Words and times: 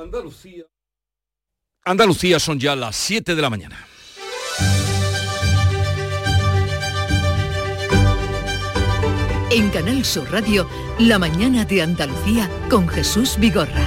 Andalucía. 0.00 0.64
Andalucía 1.84 2.38
son 2.38 2.58
ya 2.58 2.76
las 2.76 2.96
7 2.96 3.34
de 3.34 3.42
la 3.42 3.50
mañana. 3.50 3.86
En 9.50 9.70
Canal 9.70 10.04
Sur 10.04 10.30
Radio, 10.30 10.68
La 10.98 11.18
mañana 11.18 11.64
de 11.64 11.82
Andalucía 11.82 12.50
con 12.68 12.88
Jesús 12.88 13.36
Vigorra. 13.38 13.84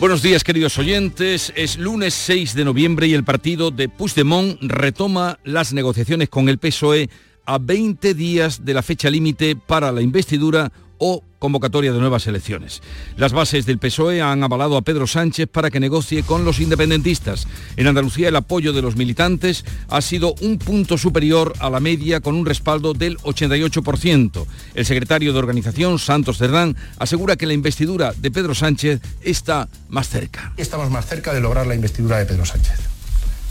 Buenos 0.00 0.22
días 0.22 0.44
queridos 0.44 0.78
oyentes, 0.78 1.52
es 1.56 1.78
lunes 1.78 2.14
6 2.14 2.54
de 2.54 2.64
noviembre 2.64 3.06
y 3.06 3.12
el 3.12 3.22
partido 3.22 3.70
de 3.70 3.90
Puigdemont 3.90 4.58
retoma 4.62 5.38
las 5.44 5.74
negociaciones 5.74 6.30
con 6.30 6.48
el 6.48 6.58
PSOE 6.58 7.10
a 7.50 7.58
20 7.58 8.14
días 8.14 8.64
de 8.64 8.74
la 8.74 8.82
fecha 8.82 9.10
límite 9.10 9.56
para 9.56 9.90
la 9.90 10.02
investidura 10.02 10.70
o 10.98 11.24
convocatoria 11.40 11.92
de 11.92 11.98
nuevas 11.98 12.28
elecciones. 12.28 12.80
Las 13.16 13.32
bases 13.32 13.66
del 13.66 13.78
PSOE 13.78 14.22
han 14.22 14.44
avalado 14.44 14.76
a 14.76 14.82
Pedro 14.82 15.08
Sánchez 15.08 15.48
para 15.50 15.68
que 15.68 15.80
negocie 15.80 16.22
con 16.22 16.44
los 16.44 16.60
independentistas. 16.60 17.48
En 17.76 17.88
Andalucía 17.88 18.28
el 18.28 18.36
apoyo 18.36 18.72
de 18.72 18.82
los 18.82 18.94
militantes 18.94 19.64
ha 19.88 20.00
sido 20.00 20.34
un 20.42 20.58
punto 20.58 20.96
superior 20.96 21.54
a 21.58 21.70
la 21.70 21.80
media 21.80 22.20
con 22.20 22.36
un 22.36 22.46
respaldo 22.46 22.94
del 22.94 23.18
88%. 23.18 24.46
El 24.74 24.86
secretario 24.86 25.32
de 25.32 25.38
organización, 25.40 25.98
Santos 25.98 26.38
Cerdán, 26.38 26.76
asegura 26.98 27.34
que 27.34 27.46
la 27.46 27.54
investidura 27.54 28.12
de 28.16 28.30
Pedro 28.30 28.54
Sánchez 28.54 29.00
está 29.22 29.68
más 29.88 30.08
cerca. 30.08 30.52
Estamos 30.56 30.88
más 30.90 31.06
cerca 31.06 31.34
de 31.34 31.40
lograr 31.40 31.66
la 31.66 31.74
investidura 31.74 32.18
de 32.18 32.26
Pedro 32.26 32.44
Sánchez. 32.44 32.78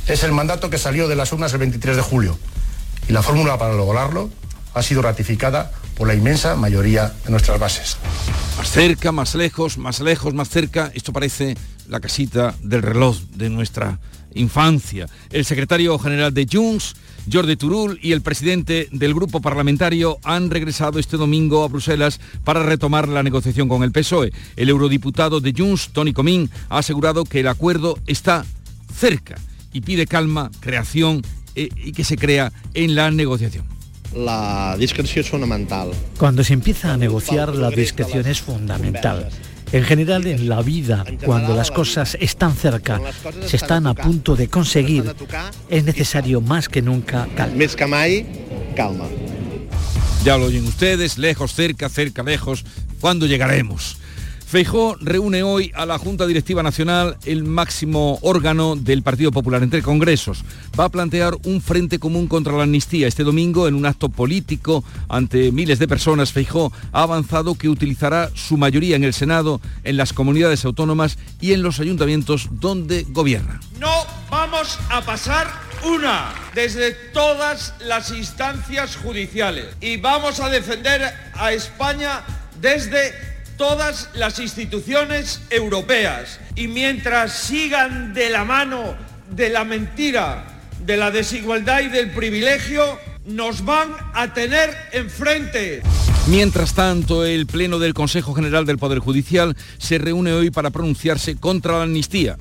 Es 0.08 0.24
el 0.24 0.32
mandato 0.32 0.70
que 0.70 0.78
salió 0.78 1.10
de 1.10 1.18
las 1.18 1.34
urnas 1.34 1.52
el 1.52 1.60
23 1.60 1.98
de 1.98 2.02
julio 2.02 2.40
y 3.10 3.14
la 3.14 3.24
fórmula 3.24 3.58
para 3.58 3.74
lograrlo 3.74 4.30
ha 4.76 4.84
sido 4.84 5.02
ratificada 5.02 5.72
por 5.98 6.08
la 6.08 6.14
inmensa 6.14 6.56
mayoría 6.56 7.12
de 7.26 7.32
nuestras 7.32 7.60
bases. 7.60 7.98
Más 8.58 8.70
cerca, 8.72 9.12
más 9.12 9.36
lejos, 9.36 9.78
más 9.78 10.00
lejos, 10.00 10.34
más 10.34 10.48
cerca. 10.48 10.92
Esto 10.94 11.12
parece 11.12 11.58
la 11.88 12.00
casita 12.00 12.54
del 12.62 12.84
reloj 12.84 13.18
de 13.34 13.50
nuestra 13.50 14.00
infancia. 14.36 15.08
El 15.32 15.44
secretario 15.44 15.98
general 15.98 16.34
de 16.36 16.48
Junts, 16.50 16.96
Jordi 17.32 17.56
Turul, 17.56 18.00
y 18.02 18.12
el 18.12 18.22
presidente 18.22 18.88
del 18.92 19.16
grupo 19.16 19.42
parlamentario 19.42 20.20
han 20.24 20.52
regresado 20.52 21.00
este 21.00 21.18
domingo 21.18 21.64
a 21.64 21.68
Bruselas 21.68 22.20
para 22.44 22.62
retomar 22.62 23.08
la 23.08 23.24
negociación 23.24 23.68
con 23.68 23.82
el 23.82 23.92
PSOE. 23.92 24.32
El 24.56 24.70
eurodiputado 24.70 25.40
de 25.42 25.54
Junts, 25.58 25.90
Tony 25.94 26.14
Comín, 26.14 26.52
ha 26.70 26.78
asegurado 26.78 27.24
que 27.26 27.40
el 27.40 27.48
acuerdo 27.48 27.98
está 28.06 28.46
cerca 28.94 29.36
y 29.74 29.82
pide 29.82 30.06
calma, 30.06 30.52
creación 30.60 31.24
y 31.60 31.92
que 31.92 32.04
se 32.04 32.18
crea 32.18 32.52
en 32.74 32.96
la 32.96 33.12
negociación. 33.12 33.66
La 34.16 34.76
discreción 34.78 35.24
es 35.24 35.30
fundamental. 35.30 35.92
Cuando 36.18 36.44
se 36.44 36.54
empieza 36.54 36.94
a 36.94 36.98
negociar, 36.98 37.56
la 37.56 37.70
discreción 37.70 38.26
es 38.26 38.42
fundamental. 38.42 39.30
En 39.72 39.84
general, 39.84 40.26
en 40.26 40.50
la 40.50 40.64
vida, 40.64 41.06
cuando 41.24 41.56
las 41.56 41.70
cosas 41.70 42.18
están 42.20 42.56
cerca, 42.56 43.00
se 43.46 43.56
están 43.56 43.86
a 43.86 43.94
punto 43.94 44.36
de 44.36 44.48
conseguir, 44.48 45.16
es 45.70 45.84
necesario 45.84 46.42
más 46.42 46.68
que 46.68 46.82
nunca 46.82 47.28
calma. 47.36 47.66
calma. 48.76 49.06
Ya 50.24 50.38
lo 50.38 50.46
oyen 50.46 50.66
ustedes, 50.66 51.20
lejos, 51.20 51.54
cerca, 51.54 51.88
cerca, 51.88 52.24
lejos. 52.24 52.66
¿Cuándo 53.00 53.28
llegaremos? 53.28 53.98
Feijó 54.50 54.96
reúne 55.00 55.44
hoy 55.44 55.72
a 55.76 55.86
la 55.86 56.00
Junta 56.00 56.26
Directiva 56.26 56.64
Nacional, 56.64 57.18
el 57.26 57.44
máximo 57.44 58.18
órgano 58.24 58.76
del 58.76 59.04
Partido 59.04 59.32
Popular 59.32 59.62
entre 59.62 59.84
congresos. 59.84 60.44
Va 60.78 60.86
a 60.86 60.90
plantear 60.90 61.36
un 61.44 61.62
frente 61.62 62.00
común 62.00 62.26
contra 62.26 62.54
la 62.54 62.64
amnistía. 62.64 63.08
Este 63.08 63.24
domingo, 63.24 63.68
en 63.68 63.76
un 63.76 63.86
acto 63.86 64.10
político 64.10 64.84
ante 65.08 65.52
miles 65.52 65.78
de 65.78 65.88
personas, 65.88 66.34
Feijó 66.34 66.74
ha 66.92 67.04
avanzado 67.04 67.54
que 67.54 67.70
utilizará 67.70 68.32
su 68.34 68.58
mayoría 68.58 68.96
en 68.96 69.04
el 69.04 69.14
Senado, 69.14 69.62
en 69.84 69.98
las 69.98 70.14
comunidades 70.14 70.66
autónomas 70.66 71.20
y 71.40 71.54
en 71.54 71.62
los 71.62 71.80
ayuntamientos 71.80 72.48
donde 72.50 73.06
gobierna. 73.08 73.60
No 73.80 74.04
vamos 74.32 74.80
a 74.90 75.06
pasar 75.06 75.46
una 75.86 76.34
desde 76.56 76.94
todas 77.14 77.76
las 77.86 78.10
instancias 78.10 78.96
judiciales 78.96 79.68
y 79.80 79.98
vamos 79.98 80.40
a 80.40 80.50
defender 80.50 81.04
a 81.36 81.54
España 81.54 82.24
desde 82.60 83.30
todas 83.60 84.10
las 84.14 84.40
instituciones 84.40 85.42
europeas. 85.50 86.40
Y 86.56 86.70
mientras 86.70 87.34
sigan 87.34 88.14
de 88.14 88.30
la 88.30 88.46
mano 88.46 88.96
de 89.30 89.50
la 89.50 89.66
mentira, 89.66 90.62
de 90.86 90.96
la 90.96 91.12
desigualdad 91.12 91.82
y 91.82 91.90
del 91.90 92.12
privilegio, 92.12 92.98
nos 93.26 93.66
van 93.66 93.90
a 94.14 94.34
tener 94.34 94.74
enfrente. 94.94 95.82
Mientras 96.28 96.74
tanto, 96.74 97.26
el 97.26 97.48
Pleno 97.48 97.80
del 97.80 97.94
Consejo 97.94 98.34
General 98.34 98.66
del 98.66 98.78
Poder 98.78 99.00
Judicial 99.00 99.58
se 99.78 99.98
reúne 99.98 100.32
hoy 100.32 100.52
para 100.52 100.70
pronunciarse 100.70 101.36
contra 101.36 101.80
la 101.80 101.84
amnistía. 101.84 102.38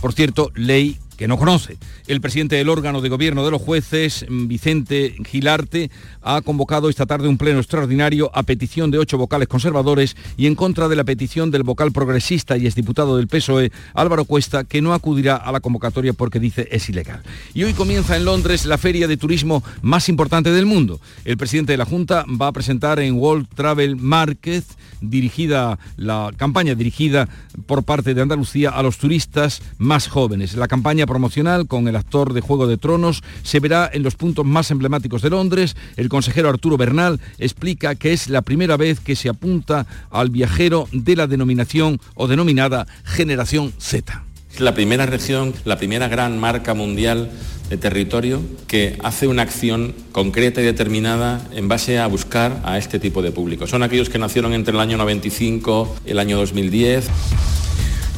Por 0.00 0.12
cierto, 0.12 0.50
ley 0.56 0.98
que 1.16 1.28
no 1.28 1.38
conoce. 1.38 1.76
El 2.12 2.20
presidente 2.20 2.56
del 2.56 2.68
órgano 2.68 3.00
de 3.00 3.08
gobierno 3.08 3.42
de 3.42 3.50
los 3.50 3.62
jueces, 3.62 4.26
Vicente 4.28 5.16
Gilarte, 5.26 5.90
ha 6.20 6.42
convocado 6.42 6.90
esta 6.90 7.06
tarde 7.06 7.26
un 7.26 7.38
pleno 7.38 7.58
extraordinario 7.58 8.30
a 8.34 8.42
petición 8.42 8.90
de 8.90 8.98
ocho 8.98 9.16
vocales 9.16 9.48
conservadores 9.48 10.14
y 10.36 10.46
en 10.46 10.54
contra 10.54 10.88
de 10.88 10.96
la 10.96 11.04
petición 11.04 11.50
del 11.50 11.62
vocal 11.62 11.90
progresista 11.90 12.58
y 12.58 12.66
exdiputado 12.66 13.16
del 13.16 13.28
PSOE, 13.28 13.72
Álvaro 13.94 14.26
Cuesta, 14.26 14.64
que 14.64 14.82
no 14.82 14.92
acudirá 14.92 15.36
a 15.36 15.52
la 15.52 15.60
convocatoria 15.60 16.12
porque 16.12 16.38
dice 16.38 16.68
es 16.70 16.86
ilegal. 16.90 17.22
Y 17.54 17.64
hoy 17.64 17.72
comienza 17.72 18.14
en 18.14 18.26
Londres 18.26 18.66
la 18.66 18.76
feria 18.76 19.08
de 19.08 19.16
turismo 19.16 19.64
más 19.80 20.10
importante 20.10 20.52
del 20.52 20.66
mundo. 20.66 21.00
El 21.24 21.38
presidente 21.38 21.72
de 21.72 21.78
la 21.78 21.86
Junta 21.86 22.26
va 22.28 22.48
a 22.48 22.52
presentar 22.52 23.00
en 23.00 23.14
World 23.14 23.48
Travel 23.54 23.96
Market 23.96 24.64
dirigida 25.00 25.78
la 25.96 26.30
campaña 26.36 26.74
dirigida 26.74 27.26
por 27.66 27.84
parte 27.84 28.12
de 28.12 28.20
Andalucía 28.20 28.68
a 28.68 28.82
los 28.82 28.98
turistas 28.98 29.62
más 29.78 30.08
jóvenes. 30.08 30.54
La 30.54 30.68
campaña 30.68 31.06
promocional 31.06 31.66
con 31.66 31.88
el 31.88 32.01
actor 32.02 32.32
de 32.32 32.40
Juego 32.40 32.66
de 32.66 32.76
Tronos 32.76 33.22
se 33.42 33.60
verá 33.60 33.88
en 33.92 34.02
los 34.02 34.16
puntos 34.16 34.44
más 34.44 34.70
emblemáticos 34.70 35.22
de 35.22 35.30
Londres. 35.30 35.76
El 35.96 36.08
consejero 36.08 36.48
Arturo 36.48 36.76
Bernal 36.76 37.20
explica 37.38 37.94
que 37.94 38.12
es 38.12 38.28
la 38.28 38.42
primera 38.42 38.76
vez 38.76 39.00
que 39.00 39.16
se 39.16 39.28
apunta 39.28 39.86
al 40.10 40.30
viajero 40.30 40.88
de 40.92 41.16
la 41.16 41.26
denominación 41.26 42.00
o 42.14 42.26
denominada 42.26 42.86
Generación 43.04 43.72
Z. 43.78 44.24
La 44.58 44.74
primera 44.74 45.06
región, 45.06 45.54
la 45.64 45.78
primera 45.78 46.08
gran 46.08 46.38
marca 46.38 46.74
mundial 46.74 47.30
de 47.70 47.78
territorio 47.78 48.42
que 48.66 48.98
hace 49.02 49.26
una 49.26 49.42
acción 49.42 49.94
concreta 50.12 50.60
y 50.60 50.64
determinada 50.64 51.40
en 51.54 51.68
base 51.68 51.98
a 51.98 52.06
buscar 52.06 52.60
a 52.64 52.76
este 52.76 52.98
tipo 52.98 53.22
de 53.22 53.32
público. 53.32 53.66
Son 53.66 53.82
aquellos 53.82 54.10
que 54.10 54.18
nacieron 54.18 54.52
entre 54.52 54.74
el 54.74 54.80
año 54.80 54.98
95 54.98 55.96
y 56.04 56.10
el 56.10 56.18
año 56.18 56.36
2010. 56.36 57.08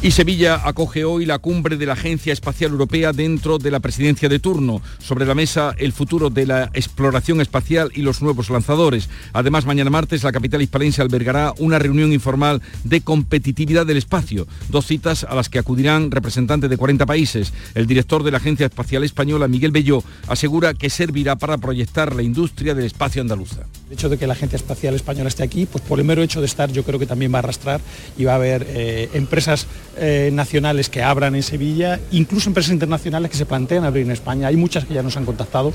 Y 0.01 0.11
Sevilla 0.11 0.61
acoge 0.63 1.03
hoy 1.03 1.25
la 1.25 1.39
cumbre 1.39 1.77
de 1.77 1.85
la 1.87 1.93
Agencia 1.93 2.31
Espacial 2.31 2.71
Europea 2.71 3.11
dentro 3.11 3.57
de 3.57 3.71
la 3.71 3.79
presidencia 3.79 4.29
de 4.29 4.37
turno. 4.37 4.81
Sobre 4.99 5.25
la 5.25 5.33
mesa 5.33 5.73
el 5.79 5.93
futuro 5.93 6.29
de 6.29 6.45
la 6.45 6.69
exploración 6.73 7.41
espacial 7.41 7.91
y 7.95 8.01
los 8.01 8.21
nuevos 8.21 8.51
lanzadores. 8.51 9.09
Además, 9.33 9.65
mañana 9.65 9.89
martes 9.89 10.23
la 10.23 10.31
capital 10.31 10.61
hispalense 10.61 11.01
albergará 11.01 11.53
una 11.57 11.79
reunión 11.79 12.13
informal 12.13 12.61
de 12.83 13.01
competitividad 13.01 13.85
del 13.85 13.97
espacio. 13.97 14.45
Dos 14.69 14.85
citas 14.85 15.23
a 15.23 15.33
las 15.33 15.49
que 15.49 15.57
acudirán 15.57 16.11
representantes 16.11 16.69
de 16.69 16.77
40 16.77 17.05
países. 17.07 17.51
El 17.73 17.87
director 17.87 18.21
de 18.21 18.31
la 18.31 18.37
Agencia 18.37 18.67
Espacial 18.67 19.03
Española, 19.03 19.47
Miguel 19.47 19.71
Belló, 19.71 20.03
asegura 20.27 20.75
que 20.75 20.91
servirá 20.91 21.35
para 21.35 21.57
proyectar 21.57 22.15
la 22.15 22.21
industria 22.21 22.75
del 22.75 22.85
espacio 22.85 23.23
andaluza. 23.23 23.61
El 23.87 23.93
hecho 23.93 24.09
de 24.09 24.17
que 24.17 24.27
la 24.27 24.33
Agencia 24.33 24.57
Espacial 24.57 24.93
Española 24.93 25.29
esté 25.29 25.41
aquí, 25.41 25.65
pues 25.65 25.83
por 25.83 25.99
el 25.99 26.05
mero 26.05 26.21
hecho 26.21 26.41
de 26.41 26.45
estar, 26.47 26.71
yo 26.71 26.83
creo 26.83 26.99
que 26.99 27.07
también 27.07 27.33
va 27.33 27.37
a 27.37 27.39
arrastrar 27.39 27.81
y 28.17 28.25
va 28.25 28.33
a 28.33 28.35
haber 28.35 28.67
eh, 28.69 29.09
empresas 29.13 29.65
eh, 29.97 30.29
nacionales 30.33 30.89
que 30.89 31.03
abran 31.03 31.35
en 31.35 31.43
Sevilla, 31.43 31.99
incluso 32.11 32.49
empresas 32.49 32.71
internacionales 32.71 33.31
que 33.31 33.37
se 33.37 33.45
plantean 33.45 33.83
abrir 33.83 34.05
en 34.05 34.11
España. 34.11 34.47
Hay 34.47 34.55
muchas 34.55 34.85
que 34.85 34.93
ya 34.93 35.03
nos 35.03 35.17
han 35.17 35.25
contactado 35.25 35.73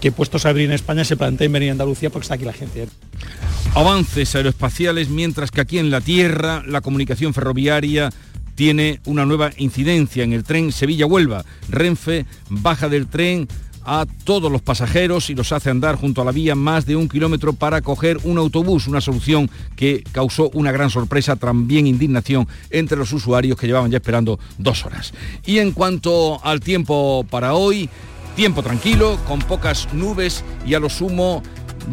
que 0.00 0.12
puestos 0.12 0.44
a 0.44 0.50
abrir 0.50 0.66
en 0.66 0.72
España 0.72 1.02
se 1.02 1.16
planteen 1.16 1.50
venir 1.50 1.70
a 1.70 1.72
Andalucía 1.72 2.10
porque 2.10 2.24
está 2.24 2.34
aquí 2.34 2.44
la 2.44 2.52
gente. 2.52 2.86
Avances 3.74 4.34
aeroespaciales 4.34 5.08
mientras 5.08 5.50
que 5.50 5.62
aquí 5.62 5.78
en 5.78 5.90
la 5.90 6.02
Tierra 6.02 6.62
la 6.66 6.82
comunicación 6.82 7.32
ferroviaria 7.32 8.10
tiene 8.54 9.00
una 9.04 9.24
nueva 9.24 9.50
incidencia 9.56 10.22
en 10.22 10.32
el 10.32 10.44
tren 10.44 10.72
Sevilla-Huelva. 10.72 11.44
Renfe 11.70 12.26
baja 12.50 12.88
del 12.88 13.06
tren 13.06 13.48
a 13.84 14.06
todos 14.24 14.50
los 14.50 14.62
pasajeros 14.62 15.30
y 15.30 15.34
los 15.34 15.52
hace 15.52 15.70
andar 15.70 15.96
junto 15.96 16.22
a 16.22 16.24
la 16.24 16.32
vía 16.32 16.54
más 16.54 16.86
de 16.86 16.96
un 16.96 17.08
kilómetro 17.08 17.52
para 17.52 17.82
coger 17.82 18.18
un 18.24 18.38
autobús, 18.38 18.86
una 18.86 19.00
solución 19.00 19.50
que 19.76 20.02
causó 20.12 20.50
una 20.54 20.72
gran 20.72 20.90
sorpresa, 20.90 21.36
también 21.36 21.86
indignación 21.86 22.48
entre 22.70 22.96
los 22.96 23.12
usuarios 23.12 23.58
que 23.58 23.66
llevaban 23.66 23.90
ya 23.90 23.98
esperando 23.98 24.38
dos 24.58 24.84
horas. 24.84 25.12
Y 25.44 25.58
en 25.58 25.72
cuanto 25.72 26.44
al 26.44 26.60
tiempo 26.60 27.26
para 27.30 27.54
hoy, 27.54 27.88
tiempo 28.36 28.62
tranquilo, 28.62 29.18
con 29.28 29.40
pocas 29.40 29.92
nubes 29.92 30.44
y 30.66 30.74
a 30.74 30.80
lo 30.80 30.88
sumo 30.88 31.42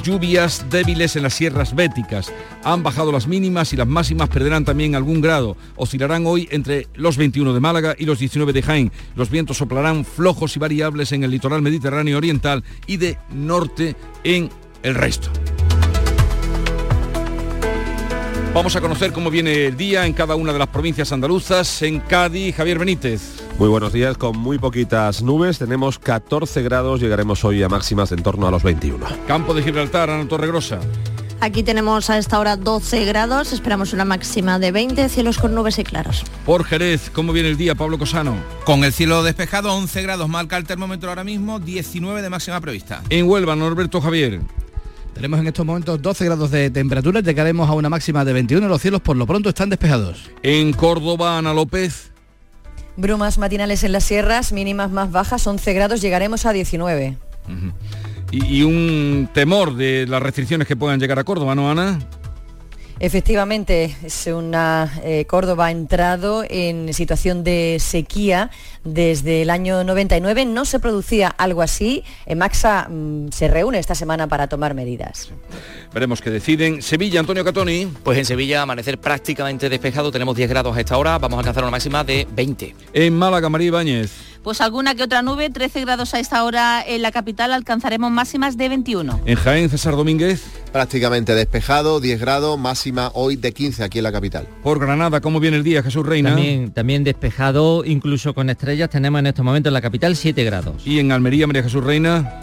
lluvias 0.03 0.65
débiles 0.69 1.15
en 1.15 1.23
las 1.23 1.33
sierras 1.33 1.75
béticas. 1.75 2.31
Han 2.63 2.83
bajado 2.83 3.11
las 3.11 3.27
mínimas 3.27 3.73
y 3.73 3.77
las 3.77 3.87
máximas 3.87 4.29
perderán 4.29 4.65
también 4.65 4.95
algún 4.95 5.21
grado. 5.21 5.57
Oscilarán 5.75 6.25
hoy 6.25 6.47
entre 6.51 6.87
los 6.95 7.17
21 7.17 7.53
de 7.53 7.59
Málaga 7.59 7.95
y 7.97 8.05
los 8.05 8.19
19 8.19 8.53
de 8.53 8.61
Jaén. 8.61 8.91
Los 9.15 9.29
vientos 9.29 9.57
soplarán 9.57 10.05
flojos 10.05 10.55
y 10.55 10.59
variables 10.59 11.11
en 11.11 11.23
el 11.23 11.31
litoral 11.31 11.61
mediterráneo 11.61 12.17
oriental 12.17 12.63
y 12.87 12.97
de 12.97 13.17
norte 13.33 13.95
en 14.23 14.49
el 14.83 14.95
resto. 14.95 15.29
Vamos 18.53 18.75
a 18.75 18.81
conocer 18.81 19.13
cómo 19.13 19.31
viene 19.31 19.67
el 19.67 19.77
día 19.77 20.05
en 20.05 20.11
cada 20.11 20.35
una 20.35 20.51
de 20.51 20.59
las 20.59 20.67
provincias 20.67 21.11
andaluzas. 21.13 21.81
En 21.83 22.01
Cádiz, 22.01 22.53
Javier 22.55 22.79
Benítez. 22.79 23.50
Muy 23.61 23.69
buenos 23.69 23.93
días, 23.93 24.17
con 24.17 24.35
muy 24.39 24.57
poquitas 24.57 25.21
nubes. 25.21 25.59
Tenemos 25.59 25.99
14 25.99 26.63
grados, 26.63 26.99
llegaremos 26.99 27.45
hoy 27.45 27.61
a 27.61 27.69
máximas 27.69 28.11
en 28.11 28.23
torno 28.23 28.47
a 28.47 28.51
los 28.51 28.63
21. 28.63 29.05
Campo 29.27 29.53
de 29.53 29.61
Gibraltar, 29.61 30.09
Ana 30.09 30.27
Torregrosa. 30.27 30.79
Aquí 31.41 31.61
tenemos 31.61 32.09
a 32.09 32.17
esta 32.17 32.39
hora 32.39 32.57
12 32.57 33.05
grados, 33.05 33.53
esperamos 33.53 33.93
una 33.93 34.03
máxima 34.03 34.57
de 34.57 34.71
20, 34.71 35.09
cielos 35.09 35.37
con 35.37 35.53
nubes 35.53 35.77
y 35.77 35.83
claros. 35.83 36.23
Por 36.43 36.63
Jerez, 36.63 37.11
¿cómo 37.13 37.33
viene 37.33 37.49
el 37.49 37.57
día, 37.57 37.75
Pablo 37.75 37.99
Cosano? 37.99 38.33
Con 38.63 38.83
el 38.83 38.93
cielo 38.93 39.21
despejado, 39.21 39.71
11 39.75 40.01
grados 40.01 40.27
marca 40.27 40.57
el 40.57 40.63
termómetro 40.63 41.09
ahora 41.09 41.23
mismo, 41.23 41.59
19 41.59 42.23
de 42.23 42.29
máxima 42.31 42.59
prevista. 42.61 43.03
En 43.11 43.29
Huelva, 43.29 43.55
Norberto 43.55 44.01
Javier. 44.01 44.41
Tenemos 45.13 45.39
en 45.39 45.45
estos 45.45 45.67
momentos 45.67 46.01
12 46.01 46.25
grados 46.25 46.49
de 46.49 46.71
temperatura, 46.71 47.19
llegaremos 47.19 47.69
a 47.69 47.73
una 47.73 47.89
máxima 47.89 48.25
de 48.25 48.33
21, 48.33 48.67
los 48.67 48.81
cielos 48.81 49.01
por 49.01 49.17
lo 49.17 49.27
pronto 49.27 49.49
están 49.49 49.69
despejados. 49.69 50.31
En 50.41 50.73
Córdoba, 50.73 51.37
Ana 51.37 51.53
López. 51.53 52.10
Brumas 52.97 53.37
matinales 53.37 53.83
en 53.83 53.91
las 53.91 54.03
sierras, 54.03 54.51
mínimas 54.51 54.91
más 54.91 55.11
bajas, 55.11 55.45
11 55.45 55.73
grados, 55.73 56.01
llegaremos 56.01 56.45
a 56.45 56.53
19. 56.53 57.17
y, 58.31 58.57
y, 58.59 58.63
un 58.63 59.29
temor 59.33 59.75
de 59.75 60.05
las 60.07 60.21
restricciones 60.21 60.67
que 60.67 60.75
puedan 60.75 60.99
llegar 60.99 61.19
a 61.19 61.23
Córdoba, 61.23 61.55
¿no, 61.55 61.71
Ana? 61.71 61.99
Efectivamente, 63.03 63.95
es 64.03 64.27
una 64.27 64.93
eh, 65.03 65.25
Córdoba 65.25 65.65
ha 65.65 65.71
entrado 65.71 66.43
en 66.47 66.93
situación 66.93 67.43
de 67.43 67.77
sequía 67.79 68.51
desde 68.83 69.41
el 69.41 69.49
año 69.49 69.83
99. 69.83 70.45
No 70.45 70.65
se 70.65 70.79
producía 70.79 71.27
algo 71.27 71.63
así. 71.63 72.03
Maxa 72.35 72.87
mmm, 72.87 73.29
se 73.29 73.47
reúne 73.47 73.79
esta 73.79 73.95
semana 73.95 74.27
para 74.27 74.45
tomar 74.45 74.75
medidas. 74.75 75.31
Veremos 75.91 76.21
qué 76.21 76.29
deciden. 76.29 76.83
Sevilla, 76.83 77.19
Antonio 77.19 77.43
Catoni. 77.43 77.87
Pues 78.03 78.19
en 78.19 78.25
Sevilla 78.25 78.61
amanecer 78.61 78.99
prácticamente 78.99 79.67
despejado. 79.67 80.11
Tenemos 80.11 80.35
10 80.35 80.51
grados 80.51 80.77
a 80.77 80.79
esta 80.79 80.95
hora. 80.95 81.17
Vamos 81.17 81.37
a 81.37 81.39
alcanzar 81.39 81.63
una 81.63 81.71
máxima 81.71 82.03
de 82.03 82.27
20. 82.31 82.75
En 82.93 83.17
Málaga, 83.17 83.49
María 83.49 83.69
Ibáñez. 83.69 84.11
Pues 84.43 84.59
alguna 84.59 84.95
que 84.95 85.03
otra 85.03 85.21
nube, 85.21 85.51
13 85.51 85.81
grados 85.81 86.15
a 86.15 86.19
esta 86.19 86.43
hora 86.43 86.83
en 86.85 87.03
la 87.03 87.11
capital, 87.11 87.53
alcanzaremos 87.53 88.09
máximas 88.09 88.57
de 88.57 88.69
21. 88.69 89.21
En 89.25 89.35
Jaén, 89.35 89.69
César 89.69 89.95
Domínguez. 89.95 90.43
Prácticamente 90.71 91.35
despejado, 91.35 91.99
10 91.99 92.19
grados, 92.19 92.57
máxima 92.57 93.11
hoy 93.13 93.35
de 93.35 93.51
15 93.51 93.83
aquí 93.83 93.99
en 93.99 94.03
la 94.05 94.11
capital. 94.11 94.47
Por 94.63 94.79
Granada, 94.79 95.21
¿cómo 95.21 95.39
viene 95.39 95.57
el 95.57 95.63
día, 95.63 95.83
Jesús 95.83 96.05
Reina? 96.05 96.29
También, 96.29 96.71
también 96.71 97.03
despejado, 97.03 97.85
incluso 97.85 98.33
con 98.33 98.49
estrellas, 98.49 98.89
tenemos 98.89 99.19
en 99.19 99.27
estos 99.27 99.45
momentos 99.45 99.69
en 99.69 99.73
la 99.75 99.81
capital 99.81 100.15
7 100.15 100.43
grados. 100.43 100.87
Y 100.87 100.97
en 100.99 101.11
Almería, 101.11 101.45
María 101.45 101.61
Jesús 101.61 101.83
Reina. 101.83 102.39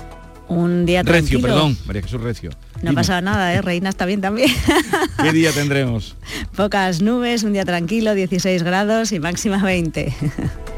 Un 0.46 0.86
día 0.86 1.02
Recio, 1.02 1.12
tranquilo. 1.12 1.42
perdón, 1.42 1.78
María 1.84 2.02
Jesús 2.02 2.20
Recio. 2.20 2.50
No 2.80 2.94
pasa 2.94 3.20
nada, 3.20 3.52
¿eh? 3.54 3.60
Reina 3.60 3.88
está 3.88 4.06
bien 4.06 4.20
también. 4.20 4.50
¿Qué 5.22 5.32
día 5.32 5.52
tendremos? 5.52 6.16
Pocas 6.54 7.02
nubes, 7.02 7.42
un 7.42 7.54
día 7.54 7.64
tranquilo, 7.64 8.14
16 8.14 8.62
grados 8.62 9.10
y 9.12 9.18
máxima 9.18 9.62
20. 9.62 10.14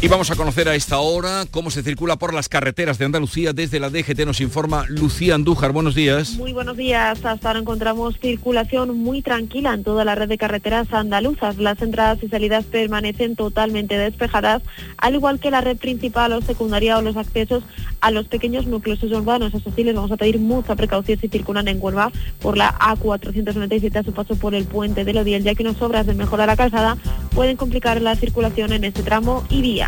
Y 0.00 0.06
vamos 0.06 0.30
a 0.30 0.36
conocer 0.36 0.68
a 0.68 0.76
esta 0.76 0.98
hora 0.98 1.44
cómo 1.50 1.72
se 1.72 1.82
circula 1.82 2.14
por 2.14 2.32
las 2.32 2.48
carreteras 2.48 2.98
de 2.98 3.04
Andalucía. 3.04 3.52
Desde 3.52 3.80
la 3.80 3.90
DGT 3.90 4.26
nos 4.26 4.40
informa 4.40 4.84
Lucía 4.86 5.34
Andújar. 5.34 5.72
Buenos 5.72 5.96
días. 5.96 6.34
Muy 6.34 6.52
buenos 6.52 6.76
días. 6.76 7.24
Hasta 7.24 7.48
ahora 7.48 7.58
encontramos 7.58 8.16
circulación 8.20 8.96
muy 8.96 9.22
tranquila 9.22 9.74
en 9.74 9.82
toda 9.82 10.04
la 10.04 10.14
red 10.14 10.28
de 10.28 10.38
carreteras 10.38 10.92
andaluzas. 10.92 11.56
Las 11.58 11.82
entradas 11.82 12.22
y 12.22 12.28
salidas 12.28 12.64
permanecen 12.66 13.34
totalmente 13.34 13.98
despejadas, 13.98 14.62
al 14.98 15.16
igual 15.16 15.40
que 15.40 15.50
la 15.50 15.62
red 15.62 15.76
principal 15.76 16.32
o 16.32 16.42
secundaria 16.42 16.96
o 16.96 17.02
los 17.02 17.16
accesos 17.16 17.64
a 18.00 18.12
los 18.12 18.28
pequeños 18.28 18.68
núcleos 18.68 19.02
urbanos. 19.02 19.52
Eso 19.52 19.72
sí, 19.74 19.82
les 19.82 19.96
vamos 19.96 20.12
a 20.12 20.16
pedir 20.16 20.38
mucha 20.38 20.76
precaución 20.76 21.18
si 21.18 21.26
circulan 21.26 21.66
en 21.66 21.82
Huelva 21.82 22.12
por 22.40 22.56
la 22.56 22.72
A497 22.78 23.96
a 23.96 24.04
su 24.04 24.12
paso 24.12 24.36
por 24.36 24.54
el 24.54 24.64
puente 24.64 25.04
de 25.04 25.12
Lodiel, 25.12 25.42
ya 25.42 25.56
que 25.56 25.64
unas 25.64 25.82
obras 25.82 26.06
de 26.06 26.14
mejora 26.14 26.46
la 26.46 26.56
calzada 26.56 26.96
pueden 27.34 27.56
complicar 27.56 28.00
la 28.00 28.14
circulación 28.14 28.72
en 28.72 28.84
este 28.84 29.02
tramo 29.02 29.44
y 29.50 29.60
vía. 29.60 29.87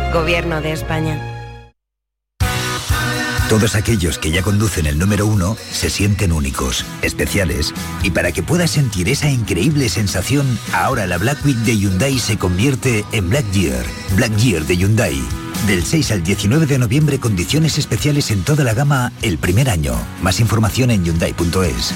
Gobierno 0.13 0.61
de 0.61 0.73
España. 0.73 1.19
Todos 3.47 3.75
aquellos 3.75 4.17
que 4.17 4.31
ya 4.31 4.41
conducen 4.41 4.85
el 4.85 4.97
número 4.97 5.25
uno 5.25 5.57
se 5.71 5.89
sienten 5.89 6.31
únicos, 6.31 6.85
especiales. 7.01 7.73
Y 8.01 8.11
para 8.11 8.31
que 8.31 8.43
puedas 8.43 8.71
sentir 8.71 9.09
esa 9.09 9.29
increíble 9.29 9.89
sensación, 9.89 10.57
ahora 10.73 11.05
la 11.07 11.17
Black 11.17 11.45
Week 11.45 11.57
de 11.57 11.77
Hyundai 11.77 12.17
se 12.19 12.37
convierte 12.37 13.05
en 13.11 13.29
Black 13.29 13.49
Year. 13.51 13.85
Black 14.15 14.35
Year 14.37 14.65
de 14.65 14.77
Hyundai. 14.77 15.21
Del 15.67 15.83
6 15.83 16.11
al 16.11 16.23
19 16.23 16.65
de 16.65 16.77
noviembre, 16.77 17.19
condiciones 17.19 17.77
especiales 17.77 18.31
en 18.31 18.43
toda 18.43 18.63
la 18.63 18.73
gama 18.73 19.11
el 19.21 19.37
primer 19.37 19.69
año. 19.69 19.95
Más 20.21 20.39
información 20.39 20.91
en 20.91 21.05
Hyundai.es. 21.05 21.93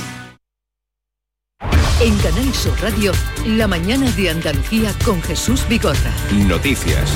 En 2.01 2.17
Canal 2.17 2.53
Sur 2.53 2.77
Radio, 2.81 3.13
la 3.45 3.67
mañana 3.67 4.12
de 4.12 4.29
Andalucía 4.29 4.94
con 5.03 5.21
Jesús 5.21 5.65
Vigorra. 5.67 6.12
Noticias. 6.31 7.09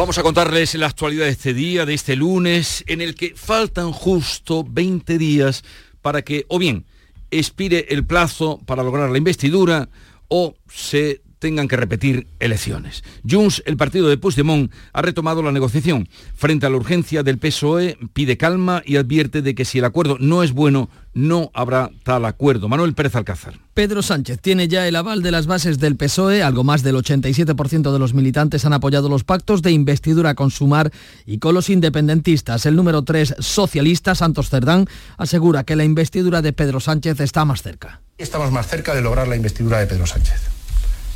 Vamos 0.00 0.16
a 0.16 0.22
contarles 0.22 0.74
la 0.76 0.86
actualidad 0.86 1.26
de 1.26 1.32
este 1.32 1.52
día, 1.52 1.84
de 1.84 1.92
este 1.92 2.16
lunes, 2.16 2.82
en 2.86 3.02
el 3.02 3.14
que 3.14 3.34
faltan 3.36 3.92
justo 3.92 4.64
20 4.66 5.18
días 5.18 5.62
para 6.00 6.22
que 6.22 6.46
o 6.48 6.58
bien 6.58 6.86
expire 7.30 7.84
el 7.90 8.06
plazo 8.06 8.58
para 8.64 8.82
lograr 8.82 9.10
la 9.10 9.18
investidura 9.18 9.90
o 10.28 10.54
se 10.72 11.20
tengan 11.40 11.66
que 11.66 11.76
repetir 11.76 12.28
elecciones. 12.38 13.02
Junts, 13.28 13.62
el 13.66 13.76
partido 13.76 14.08
de 14.08 14.18
Puigdemont, 14.18 14.70
ha 14.92 15.02
retomado 15.02 15.42
la 15.42 15.50
negociación. 15.50 16.08
Frente 16.36 16.66
a 16.66 16.70
la 16.70 16.76
urgencia 16.76 17.24
del 17.24 17.38
PSOE, 17.38 17.98
pide 18.12 18.36
calma 18.36 18.82
y 18.86 18.96
advierte 18.96 19.42
de 19.42 19.56
que 19.56 19.64
si 19.64 19.78
el 19.78 19.86
acuerdo 19.86 20.16
no 20.20 20.44
es 20.44 20.52
bueno, 20.52 20.88
no 21.12 21.50
habrá 21.54 21.90
tal 22.04 22.24
acuerdo. 22.24 22.68
Manuel 22.68 22.94
Pérez 22.94 23.16
Alcázar. 23.16 23.58
Pedro 23.74 24.02
Sánchez 24.02 24.38
tiene 24.40 24.68
ya 24.68 24.86
el 24.86 24.94
aval 24.94 25.22
de 25.22 25.30
las 25.30 25.46
bases 25.46 25.78
del 25.78 25.96
PSOE, 25.96 26.42
algo 26.42 26.62
más 26.62 26.82
del 26.82 26.96
87% 26.96 27.92
de 27.92 27.98
los 27.98 28.14
militantes 28.14 28.64
han 28.64 28.74
apoyado 28.74 29.08
los 29.08 29.24
pactos 29.24 29.62
de 29.62 29.72
investidura 29.72 30.34
con 30.34 30.50
Sumar 30.50 30.92
y 31.26 31.38
con 31.38 31.54
los 31.54 31.70
independentistas. 31.70 32.66
El 32.66 32.76
número 32.76 33.02
3 33.02 33.36
socialista, 33.38 34.14
Santos 34.14 34.50
Cerdán, 34.50 34.86
asegura 35.16 35.64
que 35.64 35.76
la 35.76 35.84
investidura 35.84 36.42
de 36.42 36.52
Pedro 36.52 36.78
Sánchez 36.78 37.18
está 37.20 37.44
más 37.44 37.62
cerca. 37.62 38.02
Estamos 38.18 38.52
más 38.52 38.68
cerca 38.68 38.94
de 38.94 39.00
lograr 39.00 39.26
la 39.26 39.36
investidura 39.36 39.78
de 39.78 39.86
Pedro 39.86 40.06
Sánchez. 40.06 40.59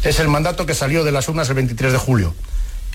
Es 0.03 0.21
el 0.21 0.29
mandato 0.29 0.67
que 0.67 0.75
salió 0.75 1.05
de 1.05 1.13
las 1.13 1.29
urnas 1.29 1.49
el 1.49 1.55
23 1.55 1.93
de 1.93 1.99
julio 1.99 2.35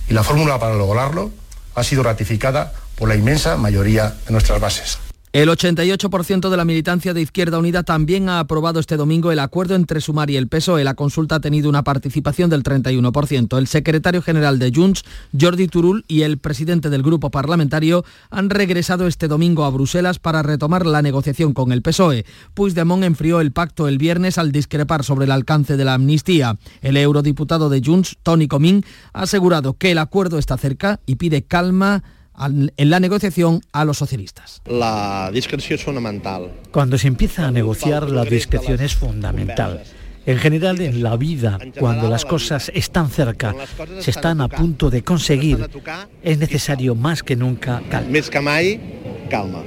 y 0.10 0.13
la 0.13 0.24
fórmula 0.24 0.60
para 0.60 0.75
lograrlo 0.75 1.32
ha 1.75 1.84
sido 1.84 2.03
ratificada 2.03 2.74
por 2.96 3.10
la 3.10 3.15
inmensa 3.15 3.58
mayoría 3.58 4.15
de 4.25 4.32
nuestras 4.32 4.60
bases. 4.60 4.98
El 5.31 5.48
88% 5.48 6.50
de 6.50 6.57
la 6.57 6.65
militancia 6.65 7.13
de 7.13 7.21
Izquierda 7.21 7.59
Unida 7.59 7.83
también 7.83 8.29
ha 8.29 8.39
aprobado 8.39 8.79
este 8.79 8.98
domingo 8.98 9.31
el 9.31 9.38
acuerdo 9.38 9.75
entre 9.75 10.01
Sumar 10.01 10.31
y 10.31 10.38
el 10.38 10.48
PSOE. 10.48 10.83
La 10.83 10.95
consulta 10.95 11.36
ha 11.36 11.39
tenido 11.39 11.69
una 11.69 11.83
participación 11.83 12.50
del 12.50 12.63
31%. 12.63 13.59
El 13.59 13.67
secretario 13.67 14.24
general 14.24 14.57
de 14.57 14.71
Junts, 14.74 15.03
Jordi 15.39 15.67
Turul, 15.67 16.03
y 16.07 16.24
el 16.24 16.39
presidente 16.39 16.89
del 16.89 17.03
grupo 17.03 17.29
parlamentario 17.29 18.03
han 18.31 18.50
regresado 18.50 19.05
este 19.05 19.27
domingo 19.27 19.65
a 19.65 19.69
Bruselas 19.69 20.17
para 20.17 20.41
retomar 20.41 20.88
la 20.88 21.03
negociación 21.03 21.53
con 21.53 21.71
el 21.71 21.83
PSOE. 21.83 22.25
Puigdemont 22.55 23.03
enfrió 23.03 23.39
el 23.39 23.51
pacto 23.51 23.88
el 23.88 24.00
viernes 24.00 24.39
al 24.39 24.51
discrepar 24.51 25.03
sobre 25.03 25.25
el 25.25 25.31
alcance 25.31 25.77
de 25.77 25.86
la 25.86 25.93
amnistía. 25.93 26.57
El 26.81 26.98
eurodiputado 26.98 27.69
de 27.69 27.83
Junts, 27.86 28.17
Tony 28.24 28.48
Comín, 28.48 28.83
ha 29.13 29.21
asegurado 29.21 29.77
que 29.77 29.91
el 29.91 30.00
acuerdo 30.00 30.39
está 30.39 30.57
cerca 30.57 31.01
y 31.05 31.17
pide 31.17 31.43
calma 31.43 32.03
en 32.39 32.89
la 32.89 33.00
negociación 33.00 33.62
a 33.72 33.86
los 33.86 33.98
socialistas. 33.98 34.62
La 34.65 35.29
discreción 35.34 35.79
es 35.79 35.84
fundamental. 35.84 36.51
Cuando 36.72 36.98
se 36.98 37.08
empieza 37.08 37.48
a 37.48 37.51
negociar, 37.51 38.10
la 38.10 38.24
discreción 38.24 38.79
es 38.81 38.96
fundamental. 38.96 39.84
En 40.25 40.38
general, 40.38 40.79
en 40.81 41.01
la 41.01 41.17
vida, 41.17 41.58
cuando 41.79 42.10
las 42.10 42.25
cosas 42.25 42.72
están 42.75 43.10
cerca, 43.10 43.55
se 44.00 44.12
están 44.12 44.41
a 44.41 44.48
punto 44.48 44.89
de 44.89 45.03
conseguir, 45.03 45.69
es 46.22 46.38
necesario 46.38 46.93
más 46.93 47.24
que 47.24 47.36
nunca 47.36 47.81
calma. 47.89 49.63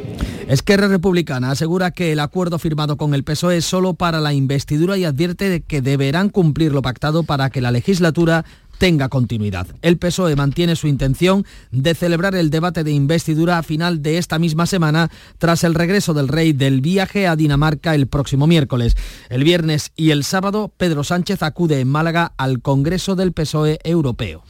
Esquerra 0.48 0.88
Republicana 0.88 1.50
asegura 1.50 1.90
que 1.90 2.12
el 2.12 2.20
acuerdo 2.20 2.58
firmado 2.58 2.96
con 2.96 3.14
el 3.14 3.24
PSOE 3.24 3.56
es 3.58 3.64
solo 3.64 3.94
para 3.94 4.20
la 4.20 4.34
investidura 4.34 4.96
y 4.96 5.04
advierte 5.04 5.48
de 5.48 5.62
que 5.62 5.80
deberán 5.80 6.28
cumplir 6.28 6.72
lo 6.72 6.82
pactado 6.82 7.22
para 7.22 7.50
que 7.50 7.60
la 7.60 7.70
legislatura 7.70 8.44
tenga 8.82 9.08
continuidad. 9.08 9.68
El 9.80 9.96
PSOE 9.96 10.34
mantiene 10.34 10.74
su 10.74 10.88
intención 10.88 11.46
de 11.70 11.94
celebrar 11.94 12.34
el 12.34 12.50
debate 12.50 12.82
de 12.82 12.90
investidura 12.90 13.58
a 13.58 13.62
final 13.62 14.02
de 14.02 14.18
esta 14.18 14.40
misma 14.40 14.66
semana 14.66 15.08
tras 15.38 15.62
el 15.62 15.76
regreso 15.76 16.14
del 16.14 16.26
rey 16.26 16.52
del 16.52 16.80
viaje 16.80 17.28
a 17.28 17.36
Dinamarca 17.36 17.94
el 17.94 18.08
próximo 18.08 18.48
miércoles. 18.48 18.96
El 19.28 19.44
viernes 19.44 19.92
y 19.94 20.10
el 20.10 20.24
sábado 20.24 20.74
Pedro 20.76 21.04
Sánchez 21.04 21.44
acude 21.44 21.78
en 21.78 21.86
Málaga 21.86 22.32
al 22.36 22.60
Congreso 22.60 23.14
del 23.14 23.32
PSOE 23.32 23.78
europeo. 23.84 24.42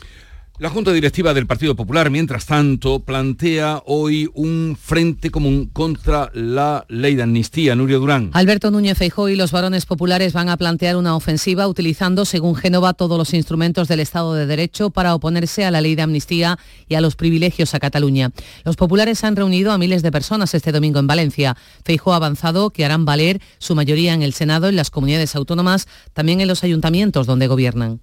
La 0.59 0.69
Junta 0.69 0.93
Directiva 0.93 1.33
del 1.33 1.47
Partido 1.47 1.75
Popular, 1.75 2.11
mientras 2.11 2.45
tanto, 2.45 3.01
plantea 3.01 3.83
hoy 3.87 4.31
un 4.35 4.77
frente 4.81 5.31
común 5.31 5.71
contra 5.73 6.31
la 6.35 6.85
ley 6.89 7.15
de 7.17 7.23
amnistía. 7.23 7.75
Nurio 7.75 7.99
Durán. 7.99 8.31
Alberto 8.35 8.71
Núñez 8.71 8.99
Feijóo 8.99 9.31
y 9.31 9.35
los 9.35 9.51
varones 9.51 9.87
populares 9.87 10.35
van 10.35 10.51
a 10.51 10.59
plantear 10.59 10.97
una 10.97 11.17
ofensiva 11.17 11.67
utilizando, 11.67 12.27
según 12.27 12.55
Génova, 12.55 12.93
todos 12.93 13.17
los 13.17 13.33
instrumentos 13.33 13.89
del 13.89 14.01
Estado 14.01 14.35
de 14.35 14.47
Derecho 14.47 14.91
para 14.91 15.15
oponerse 15.15 15.65
a 15.65 15.71
la 15.71 15.81
ley 15.81 15.95
de 15.95 16.03
amnistía 16.03 16.59
y 16.87 16.97
a 16.97 17.01
los 17.01 17.17
privilegios 17.17 17.75
a 17.75 17.81
Cataluña. 17.81 18.31
Los 18.65 18.77
populares 18.77 19.25
han 19.25 19.37
reunido 19.37 19.73
a 19.73 19.79
miles 19.79 20.03
de 20.03 20.13
personas 20.13 20.55
este 20.55 20.71
domingo 20.71 21.01
en 21.01 21.07
Valencia. 21.07 21.57
Feijóo 21.83 22.13
ha 22.13 22.17
avanzado 22.17 22.71
que 22.71 22.85
harán 22.85 23.07
valer 23.07 23.41
su 23.59 23.75
mayoría 23.75 24.13
en 24.13 24.23
el 24.23 24.35
Senado, 24.35 24.69
en 24.69 24.77
las 24.77 24.91
comunidades 24.91 25.35
autónomas, 25.35 25.89
también 26.13 26.43
en 26.43 26.47
los 26.47 26.63
ayuntamientos 26.63 27.27
donde 27.27 27.47
gobiernan. 27.47 28.01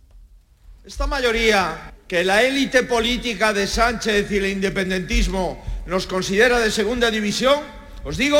Esta 0.84 1.06
mayoría 1.06 1.94
que 2.10 2.24
la 2.24 2.42
élite 2.42 2.82
política 2.82 3.54
de 3.54 3.68
Sánchez 3.68 4.32
y 4.32 4.38
el 4.38 4.48
independentismo 4.48 5.64
nos 5.86 6.08
considera 6.08 6.60
de 6.60 6.72
segunda 6.72 7.12
división, 7.12 7.60
os 8.04 8.18
digo 8.18 8.40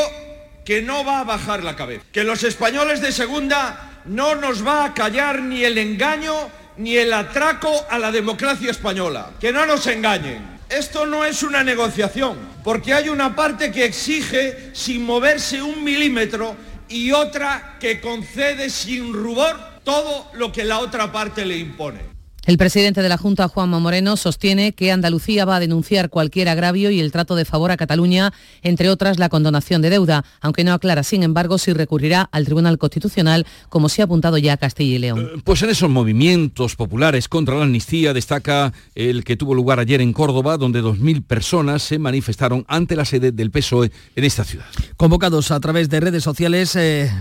que 0.66 0.82
no 0.82 1.06
va 1.06 1.20
a 1.20 1.24
bajar 1.24 1.64
la 1.64 1.76
cabeza, 1.76 2.04
que 2.12 2.24
los 2.24 2.44
españoles 2.44 3.00
de 3.00 3.12
segunda 3.12 4.02
no 4.06 4.34
nos 4.34 4.66
va 4.66 4.86
a 4.86 4.94
callar 4.96 5.44
ni 5.44 5.64
el 5.64 5.78
engaño 5.78 6.50
ni 6.78 6.98
el 6.98 7.14
atraco 7.14 7.72
a 7.92 8.00
la 8.00 8.12
democracia 8.12 8.72
española. 8.72 9.34
Que 9.40 9.52
no 9.52 9.68
nos 9.68 9.86
engañen. 9.86 10.60
Esto 10.70 11.06
no 11.06 11.24
es 11.24 11.44
una 11.44 11.64
negociación, 11.64 12.38
porque 12.64 12.94
hay 12.94 13.10
una 13.10 13.36
parte 13.36 13.72
que 13.72 13.86
exige 13.86 14.72
sin 14.74 15.04
moverse 15.04 15.62
un 15.62 15.84
milímetro 15.84 16.56
y 16.88 17.12
otra 17.12 17.78
que 17.80 18.02
concede 18.02 18.72
sin 18.72 19.14
rubor 19.14 19.60
todo 19.84 20.32
lo 20.34 20.52
que 20.52 20.64
la 20.64 20.80
otra 20.80 21.12
parte 21.12 21.46
le 21.46 21.58
impone. 21.58 22.19
El 22.46 22.58
presidente 22.58 23.02
de 23.02 23.10
la 23.10 23.18
Junta, 23.18 23.48
Juanma 23.48 23.80
Moreno, 23.80 24.18
sostiene 24.18 24.74
que 24.74 24.92
Andalucía 24.92 25.46
va 25.46 25.58
a 25.58 25.60
denunciar 25.60 26.10
cualquier 26.10 26.50
agravio 26.50 26.90
y 26.90 27.00
el 27.00 27.12
trato 27.12 27.36
de 27.36 27.46
favor 27.46 27.72
a 27.72 27.78
Cataluña, 27.78 28.34
entre 28.64 28.90
otras 28.90 29.20
la 29.20 29.30
condonación 29.30 29.82
de 29.82 29.90
deuda, 29.90 30.26
aunque 30.42 30.64
no 30.64 30.74
aclara, 30.74 31.04
sin 31.04 31.24
embargo, 31.24 31.58
si 31.58 31.74
recurrirá 31.74 32.30
al 32.32 32.46
Tribunal 32.46 32.78
Constitucional, 32.78 33.46
como 33.70 33.90
se 33.90 34.02
ha 34.02 34.06
apuntado 34.06 34.38
ya 34.38 34.58
Castilla 34.58 34.96
y 34.96 35.00
León. 35.00 35.20
Eh, 35.20 35.42
pues 35.44 35.62
en 35.64 35.70
esos 35.70 35.90
movimientos 35.90 36.76
populares 36.76 37.28
contra 37.28 37.56
la 37.56 37.64
amnistía 37.64 38.14
destaca 38.14 38.74
el 38.96 39.24
que 39.24 39.38
tuvo 39.38 39.54
lugar 39.54 39.80
ayer 39.80 40.02
en 40.02 40.14
Córdoba, 40.14 40.58
donde 40.58 40.82
2.000 40.82 41.24
personas 41.24 41.84
se 41.84 42.00
manifestaron 42.00 42.66
ante 42.68 42.96
la 42.96 43.06
sede 43.06 43.32
del 43.32 43.52
PSOE 43.52 43.92
en 44.16 44.24
esta 44.24 44.44
ciudad. 44.44 44.66
Convocados 44.98 45.52
a 45.52 45.60
través 45.60 45.90
de 45.90 46.00
redes 46.00 46.24
sociales, 46.24 46.76
eh, 46.76 47.12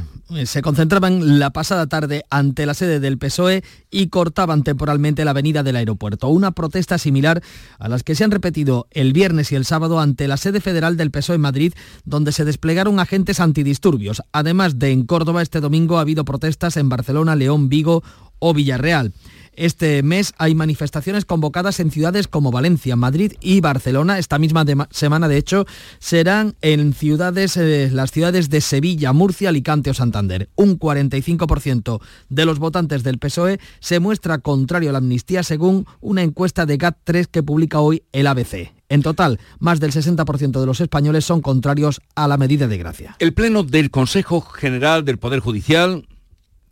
se 0.45 0.63
concentraban 0.63 1.39
la 1.39 1.51
pasada 1.51 1.87
tarde 1.87 2.25
ante 2.31 2.67
la 2.67 2.75
sede 2.75 3.01
del 3.01 3.19
PSOE 3.19 3.65
y 3.91 4.09
cortaban 4.09 4.63
temporalmente 4.63 5.18
la 5.25 5.33
avenida 5.33 5.63
del 5.63 5.77
aeropuerto. 5.77 6.29
Una 6.29 6.53
protesta 6.53 6.99
similar 6.99 7.43
a 7.79 7.89
las 7.89 8.03
que 8.03 8.15
se 8.15 8.25
han 8.25 8.31
repetido 8.31 8.87
el 8.91 9.13
viernes 9.13 9.53
y 9.53 9.57
el 9.57 9.65
sábado 9.65 10.01
ante 10.01 10.29
la 10.29 10.37
sede 10.37 10.61
federal 10.61 10.97
del 10.97 11.11
PSOE 11.11 11.37
en 11.37 11.43
Madrid, 11.43 11.75
donde 12.05 12.33
se 12.33 12.45
desplegaron 12.45 13.01
agentes 13.01 13.41
antidisturbios. 13.41 14.23
Además 14.33 14.79
de 14.79 14.93
en 14.93 15.05
Córdoba, 15.05 15.43
este 15.43 15.61
domingo 15.61 15.99
ha 15.99 16.03
habido 16.03 16.25
protestas 16.25 16.77
en 16.77 16.89
Barcelona, 16.89 17.37
León, 17.37 17.69
Vigo 17.69 18.03
o 18.39 18.55
Villarreal. 18.55 19.13
Este 19.59 20.05
mes 20.05 20.35
hay 20.38 20.55
manifestaciones 20.55 21.25
convocadas 21.25 21.81
en 21.81 21.91
ciudades 21.91 22.29
como 22.29 22.53
Valencia, 22.53 22.95
Madrid 22.95 23.33
y 23.41 23.61
Barcelona. 23.61 24.21
Esta 24.21 24.38
misma 24.38 24.65
semana, 24.91 25.27
de 25.27 25.37
hecho, 25.37 25.67
serán 25.99 26.55
en 26.61 26.93
ciudades, 26.93 27.57
eh, 27.57 27.91
las 27.93 28.12
ciudades 28.12 28.50
de 28.50 28.61
Sevilla, 28.61 29.12
Murcia, 29.12 29.49
Alicante 29.49 29.91
o 29.91 29.95
Santander. 29.95 30.49
Un 30.55 30.79
45% 30.79 32.00
de 32.29 32.45
los 32.45 32.61
votantes 32.61 33.03
del 33.03 33.19
PSOE 33.19 33.59
se 33.81 33.99
muestra 33.99 34.38
contrario 34.38 34.91
a 34.91 34.93
la 34.93 34.99
amnistía 34.99 35.43
según 35.43 35.87
una 36.00 36.23
encuesta 36.23 36.65
de 36.65 36.79
GAT3 36.79 37.27
que 37.27 37.43
publica 37.43 37.81
hoy 37.81 38.05
el 38.12 38.29
ABC. 38.29 38.73
En 38.88 39.03
total, 39.03 39.41
más 39.59 39.81
del 39.81 39.91
60% 39.91 40.61
de 40.61 40.67
los 40.67 40.81
españoles 40.81 41.25
son 41.25 41.41
contrarios 41.41 42.00
a 42.15 42.29
la 42.29 42.37
medida 42.37 42.69
de 42.69 42.79
gracia. 42.79 43.17
El 43.19 43.35
Pleno 43.35 43.65
del 43.65 43.91
Consejo 43.91 44.41
General 44.41 45.05
del 45.05 45.19
Poder 45.19 45.41
Judicial 45.41 46.07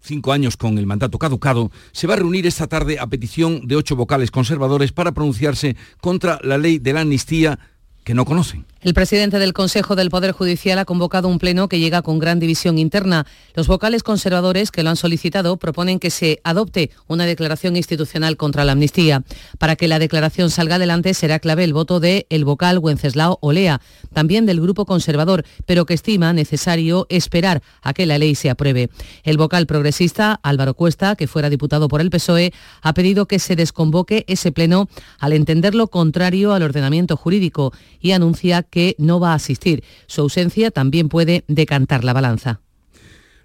cinco 0.07 0.33
años 0.33 0.57
con 0.57 0.79
el 0.79 0.87
mandato 0.87 1.19
caducado, 1.19 1.71
se 1.93 2.07
va 2.07 2.15
a 2.15 2.19
reunir 2.19 2.47
esta 2.47 2.67
tarde 2.67 2.99
a 2.99 3.07
petición 3.07 3.67
de 3.67 3.77
ocho 3.77 3.97
vocales 3.97 4.31
conservadores 4.31 4.93
para 4.93 5.13
pronunciarse 5.13 5.77
contra 6.01 6.39
la 6.43 6.59
ley 6.59 6.79
de 6.79 6.93
la 6.93 7.03
amnistía 7.03 7.59
que 8.07 8.15
no 8.15 8.25
conocen. 8.25 8.65
El 8.83 8.95
presidente 8.95 9.41
del 9.41 9.53
Consejo 9.53 9.97
del 9.97 10.11
Poder 10.11 10.31
Judicial 10.31 10.79
ha 10.79 10.85
convocado 10.85 11.27
un 11.27 11.41
pleno 11.41 11.69
que 11.69 11.81
llega 11.81 12.03
con 12.03 12.21
gran 12.21 12.39
división 12.39 12.79
interna. 12.79 13.27
Los 13.55 13.67
vocales 13.67 14.05
conservadores 14.05 14.71
que 14.71 14.85
lo 14.85 14.91
han 14.91 14.97
solicitado 14.97 15.57
proponen 15.57 15.99
que 15.99 16.11
se 16.11 16.39
adopte 16.45 16.91
una 17.09 17.27
declaración 17.27 17.75
institucional 17.75 18.37
contra 18.37 18.65
la 18.65 18.73
amnistía. 18.73 19.25
Para 19.59 19.75
que 19.75 19.89
la 19.89 19.99
declaración 19.99 20.51
salga 20.51 20.77
adelante 20.77 21.15
será 21.15 21.41
clave 21.41 21.65
el 21.65 21.73
voto 21.73 21.99
de 21.99 22.27
el 22.31 22.45
vocal 22.45 22.79
Wenceslao 22.79 23.39
Olea, 23.41 23.81
también 24.13 24.47
del 24.47 24.61
grupo 24.61 24.87
conservador, 24.87 25.45
pero 25.65 25.85
que 25.85 25.95
estima 25.95 26.33
necesario 26.33 27.07
esperar 27.09 27.63
a 27.83 27.93
que 27.93 28.07
la 28.07 28.19
ley 28.19 28.37
se 28.37 28.51
apruebe. 28.51 28.89
El 29.25 29.37
vocal 29.37 29.67
progresista 29.67 30.39
Álvaro 30.45 30.75
Cuesta, 30.75 31.17
que 31.17 31.27
fuera 31.27 31.51
diputado 31.51 31.89
por 31.89 32.01
el 32.01 32.11
PSOE, 32.11 32.53
ha 32.83 32.95
pedido 32.95 33.27
que 33.27 33.41
se 33.41 33.57
desconvoque 33.57 34.25
ese 34.29 34.53
pleno 34.53 34.89
al 35.19 35.33
entenderlo 35.33 35.89
contrario 35.89 36.53
al 36.53 36.63
ordenamiento 36.63 37.17
jurídico 37.17 37.73
y 38.07 38.13
anuncia 38.13 38.63
que 38.63 38.77
que 38.77 38.95
no 38.99 39.21
va 39.21 39.33
a 39.33 39.37
asistir. 39.37 39.83
Su 40.07 40.21
ausencia 40.21 40.71
también 40.71 41.09
puede 41.09 41.45
decantar 41.49 42.05
la 42.05 42.13
balanza. 42.13 42.61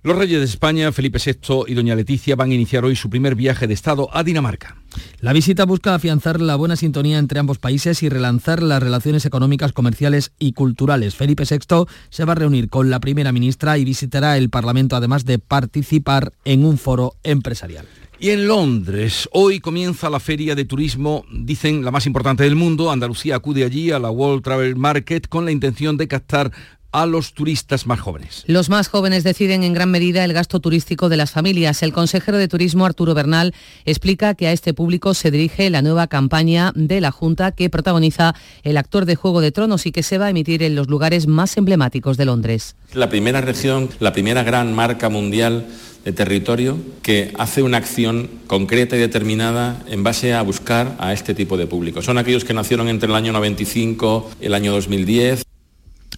Los 0.03 0.17
reyes 0.17 0.39
de 0.39 0.45
España, 0.45 0.91
Felipe 0.91 1.19
VI 1.23 1.63
y 1.67 1.73
doña 1.73 1.95
Leticia, 1.95 2.35
van 2.35 2.51
a 2.51 2.53
iniciar 2.53 2.83
hoy 2.83 2.97
su 2.97 3.09
primer 3.09 3.35
viaje 3.35 3.65
de 3.65 3.73
Estado 3.73 4.09
a 4.11 4.25
Dinamarca. 4.25 4.75
La 5.21 5.31
visita 5.31 5.63
busca 5.63 5.95
afianzar 5.95 6.41
la 6.41 6.57
buena 6.57 6.75
sintonía 6.75 7.17
entre 7.17 7.39
ambos 7.39 7.59
países 7.59 8.03
y 8.03 8.09
relanzar 8.09 8.61
las 8.61 8.83
relaciones 8.83 9.25
económicas, 9.25 9.71
comerciales 9.71 10.33
y 10.37 10.51
culturales. 10.51 11.15
Felipe 11.15 11.45
VI 11.49 11.85
se 12.09 12.25
va 12.25 12.33
a 12.33 12.35
reunir 12.35 12.67
con 12.67 12.89
la 12.89 12.99
primera 12.99 13.31
ministra 13.31 13.77
y 13.77 13.85
visitará 13.85 14.35
el 14.35 14.49
Parlamento 14.49 14.97
además 14.97 15.23
de 15.23 15.39
participar 15.39 16.33
en 16.43 16.65
un 16.65 16.77
foro 16.77 17.13
empresarial. 17.23 17.87
Y 18.23 18.29
en 18.29 18.47
Londres, 18.47 19.27
hoy 19.31 19.59
comienza 19.59 20.07
la 20.07 20.19
feria 20.19 20.53
de 20.53 20.63
turismo, 20.63 21.25
dicen 21.31 21.83
la 21.83 21.89
más 21.89 22.05
importante 22.05 22.43
del 22.43 22.55
mundo. 22.55 22.91
Andalucía 22.91 23.37
acude 23.37 23.63
allí 23.63 23.89
a 23.89 23.97
la 23.97 24.11
World 24.11 24.43
Travel 24.43 24.75
Market 24.75 25.27
con 25.27 25.43
la 25.43 25.51
intención 25.51 25.97
de 25.97 26.07
captar 26.07 26.51
a 26.91 27.05
los 27.05 27.33
turistas 27.33 27.87
más 27.87 27.99
jóvenes. 27.99 28.43
Los 28.47 28.69
más 28.69 28.87
jóvenes 28.87 29.23
deciden 29.23 29.63
en 29.63 29.73
gran 29.73 29.91
medida 29.91 30.23
el 30.23 30.33
gasto 30.33 30.59
turístico 30.59 31.09
de 31.09 31.17
las 31.17 31.31
familias. 31.31 31.83
El 31.83 31.93
consejero 31.93 32.37
de 32.37 32.47
Turismo 32.47 32.85
Arturo 32.85 33.13
Bernal 33.13 33.53
explica 33.85 34.35
que 34.35 34.47
a 34.47 34.51
este 34.51 34.73
público 34.73 35.13
se 35.13 35.31
dirige 35.31 35.69
la 35.69 35.81
nueva 35.81 36.07
campaña 36.07 36.71
de 36.75 37.01
la 37.01 37.11
Junta 37.11 37.51
que 37.51 37.69
protagoniza 37.69 38.35
el 38.63 38.77
actor 38.77 39.05
de 39.05 39.15
Juego 39.15 39.41
de 39.41 39.51
Tronos 39.51 39.85
y 39.85 39.91
que 39.91 40.03
se 40.03 40.17
va 40.17 40.25
a 40.25 40.29
emitir 40.29 40.63
en 40.63 40.75
los 40.75 40.87
lugares 40.87 41.27
más 41.27 41.57
emblemáticos 41.57 42.17
de 42.17 42.25
Londres. 42.25 42.75
La 42.93 43.09
primera 43.09 43.41
región, 43.41 43.89
la 43.99 44.13
primera 44.13 44.43
gran 44.43 44.73
marca 44.73 45.09
mundial 45.09 45.67
de 46.03 46.13
territorio 46.13 46.77
que 47.03 47.31
hace 47.37 47.61
una 47.61 47.77
acción 47.77 48.29
concreta 48.47 48.95
y 48.95 48.99
determinada 48.99 49.83
en 49.87 50.03
base 50.03 50.33
a 50.33 50.41
buscar 50.41 50.95
a 50.99 51.13
este 51.13 51.33
tipo 51.33 51.57
de 51.57 51.67
público. 51.67 52.01
Son 52.01 52.17
aquellos 52.17 52.43
que 52.43 52.53
nacieron 52.53 52.87
entre 52.87 53.07
el 53.07 53.15
año 53.15 53.31
95 53.33 54.31
y 54.41 54.45
el 54.45 54.53
año 54.53 54.71
2010. 54.71 55.43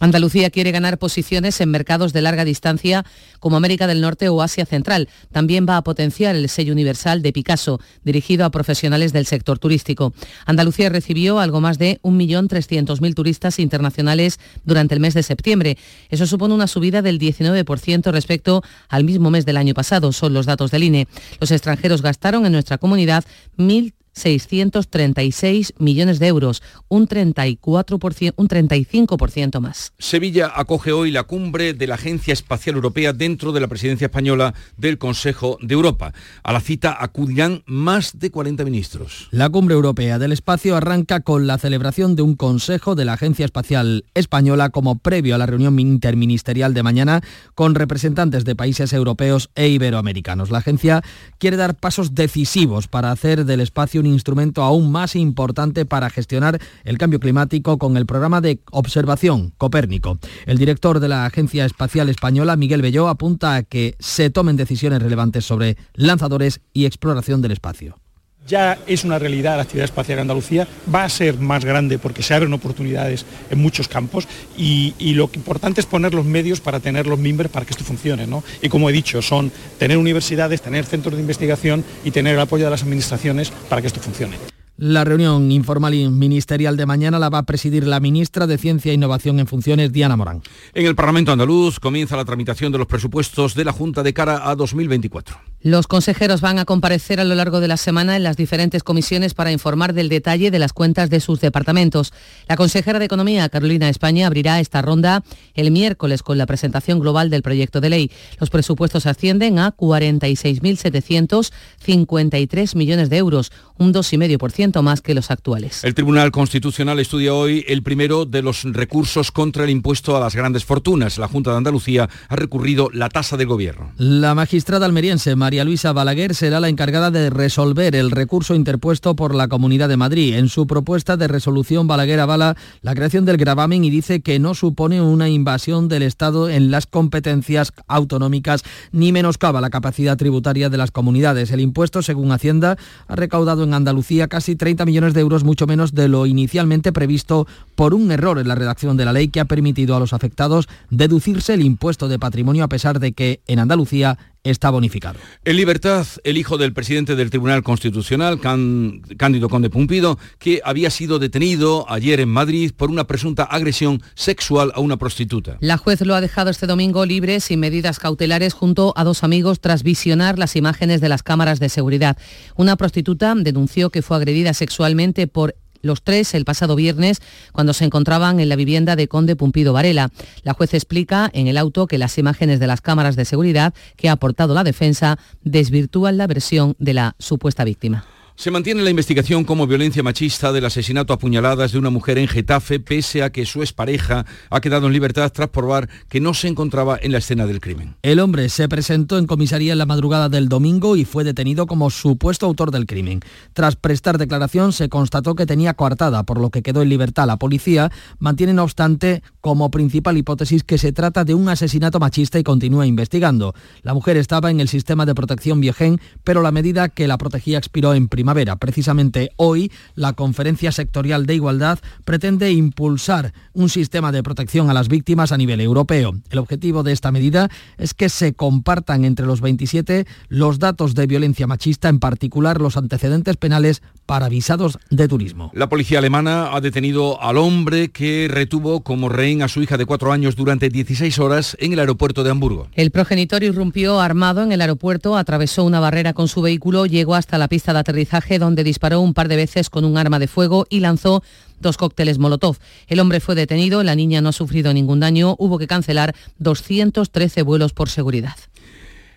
Andalucía 0.04 0.50
quiere 0.50 0.72
ganar 0.72 0.98
posiciones 0.98 1.62
en 1.62 1.72
mercados 1.72 2.12
de 2.12 2.22
larga 2.22 2.44
distancia 2.44 3.06
como 3.40 3.56
América 3.56 3.88
del 3.88 4.02
Norte 4.02 4.28
o 4.28 4.42
Asia 4.42 4.66
Central. 4.66 5.08
También 5.32 5.66
va 5.66 5.78
a 5.78 5.82
potenciar 5.82 6.36
el 6.36 6.50
sello 6.50 6.74
universal 6.74 7.22
de 7.22 7.32
Picasso, 7.32 7.80
dirigido 8.04 8.44
a 8.44 8.52
profesionales 8.52 9.14
del 9.14 9.26
sector 9.26 9.60
turístico. 9.60 10.14
Andalucía 10.46 10.90
recibió 10.90 11.40
algo 11.40 11.62
más 11.62 11.78
de 11.78 12.02
1.300.000 12.04 13.14
turistas 13.14 13.60
internacionales 13.60 14.42
durante 14.66 14.94
el 14.94 15.00
mes 15.00 15.14
de 15.14 15.24
septiembre. 15.24 15.78
Eso 16.10 16.28
supone 16.28 16.54
una 16.54 16.68
subida 16.68 17.02
del 17.02 17.18
19% 17.18 18.12
respecto 18.12 18.62
al 18.90 19.06
mismo 19.06 19.32
mes 19.32 19.46
del 19.46 19.56
año 19.56 19.74
pasado, 19.74 20.12
son 20.12 20.34
los 20.34 20.46
datos 20.46 20.70
del 20.70 20.84
INE. 20.84 21.08
Los 21.40 21.52
extranjeros 21.52 22.02
gastaron 22.02 22.46
en 22.46 22.52
nuestra 22.52 22.78
comunidad 22.78 23.24
1.000 23.58 23.94
636 24.14 25.74
millones 25.78 26.20
de 26.20 26.28
euros, 26.28 26.64
un, 26.88 27.08
34%, 27.08 28.34
un 28.36 28.48
35% 28.48 29.60
más. 29.60 29.94
Sevilla 29.98 30.52
acoge 30.56 30.92
hoy 30.92 31.12
la 31.12 31.24
cumbre 31.24 31.74
de 31.74 31.88
la 31.88 31.96
Agencia 31.96 32.34
Espacial 32.34 32.76
Europea 32.76 33.14
dentro 33.14 33.52
de 33.52 33.60
la 33.60 33.68
presidencia 33.68 34.06
española 34.06 34.54
del 34.78 34.98
Consejo 34.98 35.58
de 35.62 35.74
Europa. 35.74 36.14
A 36.44 36.54
la 36.54 36.62
cita 36.62 36.98
acudirán 37.00 37.64
más 37.66 38.20
de 38.20 38.32
40 38.32 38.64
ministros. 38.64 39.28
La 39.32 39.50
cumbre 39.50 39.76
europea 39.76 40.20
del 40.20 40.32
espacio 40.32 40.76
arranca 40.76 41.22
con 41.22 41.48
la 41.48 41.58
celebración 41.58 42.16
de 42.16 42.22
un 42.22 42.36
Consejo 42.36 42.96
de 42.96 43.06
la 43.06 43.14
Agencia 43.14 43.46
Espacial 43.46 44.06
Española 44.14 44.70
como 44.70 45.00
previo 45.00 45.36
a 45.36 45.38
la 45.38 45.46
reunión 45.46 45.80
interministerial 45.80 46.74
de 46.74 46.84
mañana 46.84 47.22
con 47.56 47.76
representantes 47.76 48.46
de 48.46 48.56
países 48.56 48.94
europeos 48.94 49.50
e 49.56 49.70
iberoamericanos. 49.70 50.52
La 50.52 50.60
agencia 50.60 51.02
quiere 51.40 51.58
dar 51.58 51.76
pasos 51.76 52.14
decisivos 52.14 52.88
para 52.88 53.12
hacer 53.12 53.46
del 53.46 53.62
espacio 53.62 54.03
un 54.04 54.14
instrumento 54.14 54.64
aún 54.64 54.92
más 54.92 55.16
importante 55.16 55.86
para 55.86 56.10
gestionar 56.10 56.60
el 56.84 56.98
cambio 56.98 57.20
climático 57.20 57.78
con 57.78 57.98
el 57.98 58.06
programa 58.06 58.42
de 58.42 58.60
observación 58.72 59.54
Copérnico. 59.58 60.20
El 60.46 60.58
director 60.58 61.00
de 61.00 61.08
la 61.08 61.26
Agencia 61.26 61.66
Espacial 61.66 62.10
Española, 62.10 62.56
Miguel 62.58 62.82
Belló, 62.82 63.08
apunta 63.08 63.56
a 63.56 63.64
que 63.64 63.96
se 64.00 64.30
tomen 64.30 64.58
decisiones 64.58 65.02
relevantes 65.02 65.46
sobre 65.46 65.78
lanzadores 65.94 66.62
y 66.74 66.86
exploración 66.86 67.42
del 67.42 67.54
espacio. 67.54 68.03
Ya 68.46 68.78
es 68.88 69.06
una 69.06 69.20
realidad 69.20 69.56
la 69.56 69.64
actividad 69.64 69.86
espacial 69.86 70.18
en 70.18 70.24
Andalucía, 70.24 70.68
va 70.94 71.06
a 71.06 71.10
ser 71.10 71.38
más 71.40 71.64
grande 71.64 71.98
porque 71.98 72.24
se 72.24 72.34
abren 72.34 72.54
oportunidades 72.54 73.26
en 73.50 73.60
muchos 73.60 73.88
campos 73.88 74.28
y, 74.58 74.94
lo 75.14 75.30
importante 75.34 75.80
es 75.80 75.88
poner 75.88 76.14
los 76.14 76.26
medios 76.26 76.60
para 76.60 76.80
tener 76.80 77.08
los 77.08 77.20
mimbres 77.20 77.52
para 77.52 77.66
que 77.66 77.72
esto 77.72 77.84
funcione. 77.84 78.28
Y 78.62 78.70
como 78.70 78.90
he 78.90 78.94
dicho, 78.94 79.22
son 79.22 79.52
tener 79.80 79.98
universidades, 79.98 80.62
tener 80.62 80.86
centros 80.86 81.16
de 81.16 81.22
investigación 81.22 81.86
y 82.04 82.12
tener 82.12 82.36
el 82.36 82.42
apoyo 82.42 82.66
de 82.66 82.72
las 82.72 82.84
administraciones 82.84 83.52
para 83.70 83.82
que 83.82 83.88
esto 83.88 84.02
funcione. 84.02 84.53
La 84.76 85.04
reunión 85.04 85.52
informal 85.52 85.94
y 85.94 86.10
ministerial 86.10 86.78
de 86.78 86.88
mañana 86.88 87.20
la 87.20 87.30
va 87.30 87.38
a 87.38 87.44
presidir 87.44 87.86
la 87.86 88.00
ministra 88.00 88.48
de 88.48 88.58
Ciencia 88.58 88.92
e 88.92 88.96
Innovación 88.96 89.40
en 89.40 89.46
funciones, 89.46 89.94
Diana 89.94 90.18
Morán. 90.18 90.42
En 90.74 90.88
el 90.88 90.96
Parlamento 90.96 91.32
andaluz 91.32 91.80
comienza 91.80 92.18
la 92.18 92.26
tramitación 92.26 92.72
de 92.72 92.80
los 92.80 92.88
presupuestos 92.88 93.54
de 93.54 93.66
la 93.66 93.72
Junta 93.72 94.02
de 94.02 94.16
cara 94.16 94.50
a 94.50 94.56
2024. 94.56 95.40
Los 95.62 95.86
consejeros 95.86 96.42
van 96.42 96.58
a 96.58 96.66
comparecer 96.66 97.20
a 97.20 97.24
lo 97.24 97.36
largo 97.36 97.60
de 97.60 97.68
la 97.68 97.78
semana 97.78 98.18
en 98.18 98.24
las 98.24 98.36
diferentes 98.36 98.82
comisiones 98.84 99.36
para 99.36 99.52
informar 99.52 99.94
del 99.94 100.10
detalle 100.10 100.50
de 100.50 100.58
las 100.60 100.74
cuentas 100.74 101.12
de 101.12 101.20
sus 101.20 101.40
departamentos. 101.40 102.12
La 102.50 102.58
consejera 102.58 102.98
de 102.98 103.06
Economía, 103.06 103.50
Carolina 103.50 103.90
España, 103.90 104.26
abrirá 104.26 104.60
esta 104.60 104.82
ronda 104.82 105.24
el 105.54 105.70
miércoles 105.70 106.24
con 106.24 106.40
la 106.40 106.48
presentación 106.48 107.00
global 107.00 107.30
del 107.30 107.44
proyecto 107.44 107.80
de 107.80 107.92
ley. 107.92 108.10
Los 108.40 108.50
presupuestos 108.50 109.06
ascienden 109.06 109.60
a 109.60 109.78
46.753 109.78 112.76
millones 112.76 113.10
de 113.10 113.18
euros, 113.18 113.52
un 113.78 113.94
2,5% 113.94 114.63
más 114.72 115.02
que 115.02 115.14
los 115.14 115.30
actuales. 115.30 115.84
El 115.84 115.94
Tribunal 115.94 116.32
Constitucional 116.32 117.00
estudia 117.00 117.34
hoy 117.34 117.66
el 117.68 117.84
primero 117.84 118.26
de 118.26 118.42
los 118.42 118.64
recursos 118.64 119.32
contra 119.32 119.66
el 119.66 119.70
impuesto 119.70 120.16
a 120.16 120.20
las 120.20 120.36
grandes 120.36 120.64
fortunas. 120.64 121.18
La 121.18 121.28
Junta 121.28 121.52
de 121.52 121.58
Andalucía 121.58 122.10
ha 122.30 122.36
recurrido 122.36 122.90
la 122.94 123.10
tasa 123.10 123.36
del 123.38 123.48
gobierno. 123.48 123.92
La 123.98 124.36
magistrada 124.36 124.86
almeriense, 124.86 125.36
María 125.36 125.66
Luisa 125.66 125.92
Balaguer 125.92 126.36
será 126.36 126.60
la 126.60 126.70
encargada 126.70 127.12
de 127.12 127.30
resolver 127.30 127.96
el 127.96 128.12
recurso 128.12 128.56
interpuesto 128.56 129.16
por 129.16 129.36
la 129.36 129.48
Comunidad 129.48 129.90
de 129.90 129.98
Madrid. 129.98 130.36
En 130.36 130.50
su 130.50 130.66
propuesta 130.68 131.18
de 131.18 131.28
resolución, 131.28 131.88
Balaguer 131.88 132.20
avala 132.20 132.56
la 132.82 132.96
creación 132.96 133.26
del 133.26 133.38
gravamen 133.38 133.84
y 133.84 133.90
dice 133.90 134.22
que 134.22 134.40
no 134.40 134.56
supone 134.56 135.02
una 135.02 135.30
invasión 135.30 135.90
del 135.90 136.04
Estado 136.04 136.50
en 136.50 136.72
las 136.72 136.88
competencias 136.88 137.74
autonómicas 137.88 138.64
ni 138.92 139.12
menoscaba 139.12 139.62
la 139.62 139.70
capacidad 139.70 140.18
tributaria 140.18 140.70
de 140.70 140.78
las 140.78 140.92
comunidades. 140.92 141.52
El 141.52 141.60
impuesto, 141.60 142.02
según 142.02 142.32
Hacienda, 142.32 142.78
ha 143.08 143.16
recaudado 143.16 143.64
en 143.64 143.74
Andalucía 143.74 144.28
casi 144.28 144.53
30 144.56 144.86
millones 144.86 145.14
de 145.14 145.22
euros, 145.22 145.44
mucho 145.44 145.68
menos 145.68 145.94
de 145.94 146.08
lo 146.08 146.26
inicialmente 146.26 146.92
previsto 146.92 147.48
por 147.76 147.94
un 147.94 148.12
error 148.12 148.40
en 148.40 148.48
la 148.48 148.56
redacción 148.56 148.98
de 148.98 149.06
la 149.06 149.14
ley 149.14 149.28
que 149.28 149.40
ha 149.40 149.46
permitido 149.46 149.96
a 149.96 150.00
los 150.00 150.14
afectados 150.14 150.68
deducirse 150.90 151.54
el 151.54 151.62
impuesto 151.62 152.08
de 152.08 152.20
patrimonio 152.20 152.64
a 152.64 152.70
pesar 152.70 153.00
de 153.00 153.14
que 153.14 153.42
en 153.48 153.60
Andalucía 153.60 154.18
está 154.44 154.70
bonificado. 154.70 155.20
En 155.46 155.56
libertad, 155.56 156.06
el 156.24 156.38
hijo 156.38 156.58
del 156.58 156.74
presidente 156.74 157.16
del 157.16 157.30
Tribunal 157.30 157.64
Constitucional, 157.64 158.40
Cándido 158.42 159.50
Conde 159.50 159.70
Pumpido, 159.70 160.20
que 160.38 160.62
había 160.66 160.90
sido 160.90 161.18
detenido 161.18 161.86
ayer 161.90 162.20
en 162.20 162.30
Madrid 162.30 162.72
por 162.76 162.90
una 162.90 163.06
presunta 163.06 163.44
agresión 163.44 164.02
sexual 164.16 164.72
a 164.76 164.82
una 164.82 164.98
prostituta. 164.98 165.58
La 165.62 165.78
juez 165.78 166.02
lo 166.02 166.14
ha 166.14 166.22
dejado 166.22 166.50
este 166.50 166.68
domingo 166.68 167.06
libre 167.06 167.40
sin 167.40 167.62
medidas 167.62 168.00
cautelares 168.00 168.54
junto 168.54 168.94
a 168.98 169.04
dos 169.04 169.24
amigos 169.24 169.62
tras 169.62 169.84
visionar 169.84 170.38
las 170.38 170.56
imágenes 170.56 171.00
de 171.00 171.10
las 171.10 171.24
cámaras 171.24 171.60
de 171.60 171.70
seguridad. 171.70 172.18
Una 172.56 172.76
prostituta 172.76 173.34
denunció 173.36 173.90
que 173.90 174.02
fue 174.02 174.18
agredida 174.18 174.54
sexualmente 174.54 175.28
por 175.28 175.56
los 175.84 176.02
tres 176.02 176.34
el 176.34 176.46
pasado 176.46 176.76
viernes 176.76 177.22
cuando 177.52 177.74
se 177.74 177.86
encontraban 177.86 178.40
en 178.40 178.50
la 178.50 178.56
vivienda 178.56 178.96
de 178.96 179.08
Conde 179.08 179.36
Pumpido 179.36 179.74
Varela. 179.74 180.10
La 180.42 180.54
juez 180.54 180.74
explica 180.74 181.30
en 181.34 181.48
el 181.48 181.58
auto 181.58 181.86
que 181.86 182.00
las 182.00 182.18
imágenes 182.18 182.60
de 182.60 182.66
las 182.66 182.82
cámaras 182.82 183.16
de 183.16 183.26
seguridad 183.26 183.76
que 183.96 184.10
ha 184.10 184.14
aportado 184.14 184.56
la 184.56 184.64
defensa 184.64 185.20
desvirtúan 185.44 186.18
la 186.18 186.26
versión 186.26 186.76
de 186.80 186.96
la 186.96 187.16
supuesta 187.20 187.64
víctima. 187.64 188.06
Se 188.36 188.50
mantiene 188.50 188.82
la 188.82 188.90
investigación 188.90 189.44
como 189.44 189.68
violencia 189.68 190.02
machista 190.02 190.52
del 190.52 190.66
asesinato 190.66 191.14
a 191.14 191.20
puñaladas 191.20 191.72
de 191.72 191.78
una 191.78 191.92
mujer 191.92 192.18
en 192.18 192.28
Getafe, 192.28 192.80
pese 192.80 193.22
a 193.22 193.32
que 193.32 193.46
su 193.46 193.62
expareja 193.62 194.26
ha 194.50 194.60
quedado 194.60 194.88
en 194.88 194.94
libertad 194.94 195.32
tras 195.32 195.50
probar 195.50 195.88
que 196.10 196.20
no 196.20 196.34
se 196.34 196.48
encontraba 196.48 196.98
en 197.00 197.12
la 197.12 197.20
escena 197.20 197.46
del 197.46 197.62
crimen. 197.62 197.96
El 198.02 198.20
hombre 198.20 198.50
se 198.50 198.68
presentó 198.68 199.20
en 199.20 199.28
comisaría 199.28 199.74
en 199.74 199.78
la 199.78 199.86
madrugada 199.86 200.30
del 200.30 200.50
domingo 200.50 200.96
y 200.96 201.06
fue 201.06 201.24
detenido 201.24 201.68
como 201.68 201.92
supuesto 201.92 202.48
autor 202.48 202.72
del 202.72 202.88
crimen. 202.88 203.20
Tras 203.54 203.76
prestar 203.76 204.18
declaración, 204.18 204.74
se 204.74 204.90
constató 204.90 205.36
que 205.36 205.46
tenía 205.46 205.76
coartada, 205.76 206.24
por 206.24 206.42
lo 206.42 206.50
que 206.50 206.64
quedó 206.64 206.82
en 206.82 206.90
libertad. 206.90 207.28
La 207.28 207.38
policía 207.38 207.92
mantiene, 208.18 208.54
no 208.54 208.64
obstante, 208.64 209.22
como 209.42 209.70
principal 209.70 210.18
hipótesis 210.18 210.64
que 210.64 210.80
se 210.80 210.92
trata 210.92 211.24
de 211.24 211.36
un 211.36 211.50
asesinato 211.50 212.00
machista 212.00 212.40
y 212.40 212.44
continúa 212.44 212.88
investigando. 212.88 213.54
La 213.84 213.94
mujer 213.94 214.18
estaba 214.18 214.50
en 214.50 214.60
el 214.60 214.70
sistema 214.70 215.06
de 215.06 215.14
protección 215.14 215.62
Biogen, 215.62 216.02
pero 216.24 216.42
la 216.42 216.52
medida 216.52 216.90
que 216.90 217.08
la 217.08 217.20
protegía 217.20 217.60
expiró 217.60 217.94
en 217.94 218.08
primavera 218.24 218.56
Precisamente 218.56 219.32
hoy, 219.36 219.70
la 219.96 220.14
Conferencia 220.14 220.72
Sectorial 220.72 221.26
de 221.26 221.36
Igualdad 221.36 221.80
pretende 222.06 222.54
impulsar 222.54 223.34
un 223.52 223.68
sistema 223.68 224.14
de 224.14 224.24
protección 224.24 224.70
a 224.70 224.74
las 224.74 224.88
víctimas 224.88 225.34
a 225.34 225.38
nivel 225.38 225.60
europeo. 225.60 226.14
El 226.30 226.40
objetivo 226.40 226.84
de 226.84 226.94
esta 226.94 227.12
medida 227.12 227.50
es 227.78 227.94
que 227.94 228.08
se 228.08 228.34
compartan 228.34 229.04
entre 229.04 229.26
los 229.26 229.42
27 229.42 230.08
los 230.30 230.60
datos 230.60 230.96
de 230.96 231.06
violencia 231.06 231.48
machista, 231.48 231.90
en 231.90 232.00
particular 232.00 232.62
los 232.62 232.78
antecedentes 232.78 233.36
penales 233.36 233.82
para 234.06 234.30
visados 234.30 234.78
de 234.90 235.08
turismo. 235.08 235.52
La 235.54 235.70
policía 235.70 236.00
alemana 236.00 236.56
ha 236.56 236.62
detenido 236.62 237.22
al 237.22 237.38
hombre 237.38 237.90
que 237.90 238.28
retuvo 238.30 238.84
como 238.84 239.10
rehén 239.10 239.42
a 239.42 239.48
su 239.48 239.62
hija 239.62 239.78
de 239.78 239.86
cuatro 239.86 240.12
años 240.12 240.36
durante 240.36 240.70
16 240.70 241.20
horas 241.20 241.58
en 241.60 241.74
el 241.74 241.80
aeropuerto 241.80 242.24
de 242.24 242.32
Hamburgo. 242.32 242.68
El 242.74 242.92
progenitor 242.92 243.44
irrumpió 243.44 244.00
armado 244.00 244.44
en 244.44 244.52
el 244.52 244.62
aeropuerto, 244.62 245.18
atravesó 245.18 245.64
una 245.64 245.80
barrera 245.80 246.14
con 246.14 246.28
su 246.28 246.42
vehículo, 246.42 246.86
llegó 246.86 247.16
hasta 247.16 247.38
la 247.38 247.48
pista 247.48 247.74
de 247.74 247.80
aterrizaje 247.80 248.40
donde 248.40 248.64
disparó 248.64 249.02
un 249.02 249.14
par 249.14 249.28
de 249.28 249.36
veces 249.36 249.70
con 249.70 249.86
un 249.86 249.98
arma 249.98 250.20
de 250.20 250.28
fuego 250.28 250.66
y 250.70 250.80
lanzó 250.80 251.24
dos 251.60 251.78
cócteles 251.78 252.20
Molotov. 252.20 252.58
El 252.88 253.00
hombre 253.00 253.20
fue 253.20 253.36
detenido, 253.36 253.84
la 253.84 253.96
niña 253.96 254.22
no 254.22 254.30
ha 254.30 254.34
sufrido 254.34 254.74
ningún 254.74 255.00
daño, 255.00 255.36
hubo 255.40 255.58
que 255.58 255.68
cancelar 255.68 256.14
213 256.40 257.42
vuelos 257.42 257.74
por 257.74 257.90
seguridad. 257.90 258.36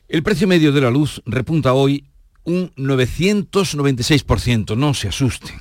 El 0.09 0.23
precio 0.23 0.47
medio 0.47 0.71
de 0.71 0.81
la 0.81 0.91
luz 0.91 1.21
repunta 1.27 1.75
hoy 1.75 2.05
un 2.47 2.73
996%. 2.77 4.77
No 4.77 4.95
se 4.95 5.09
asusten. 5.09 5.57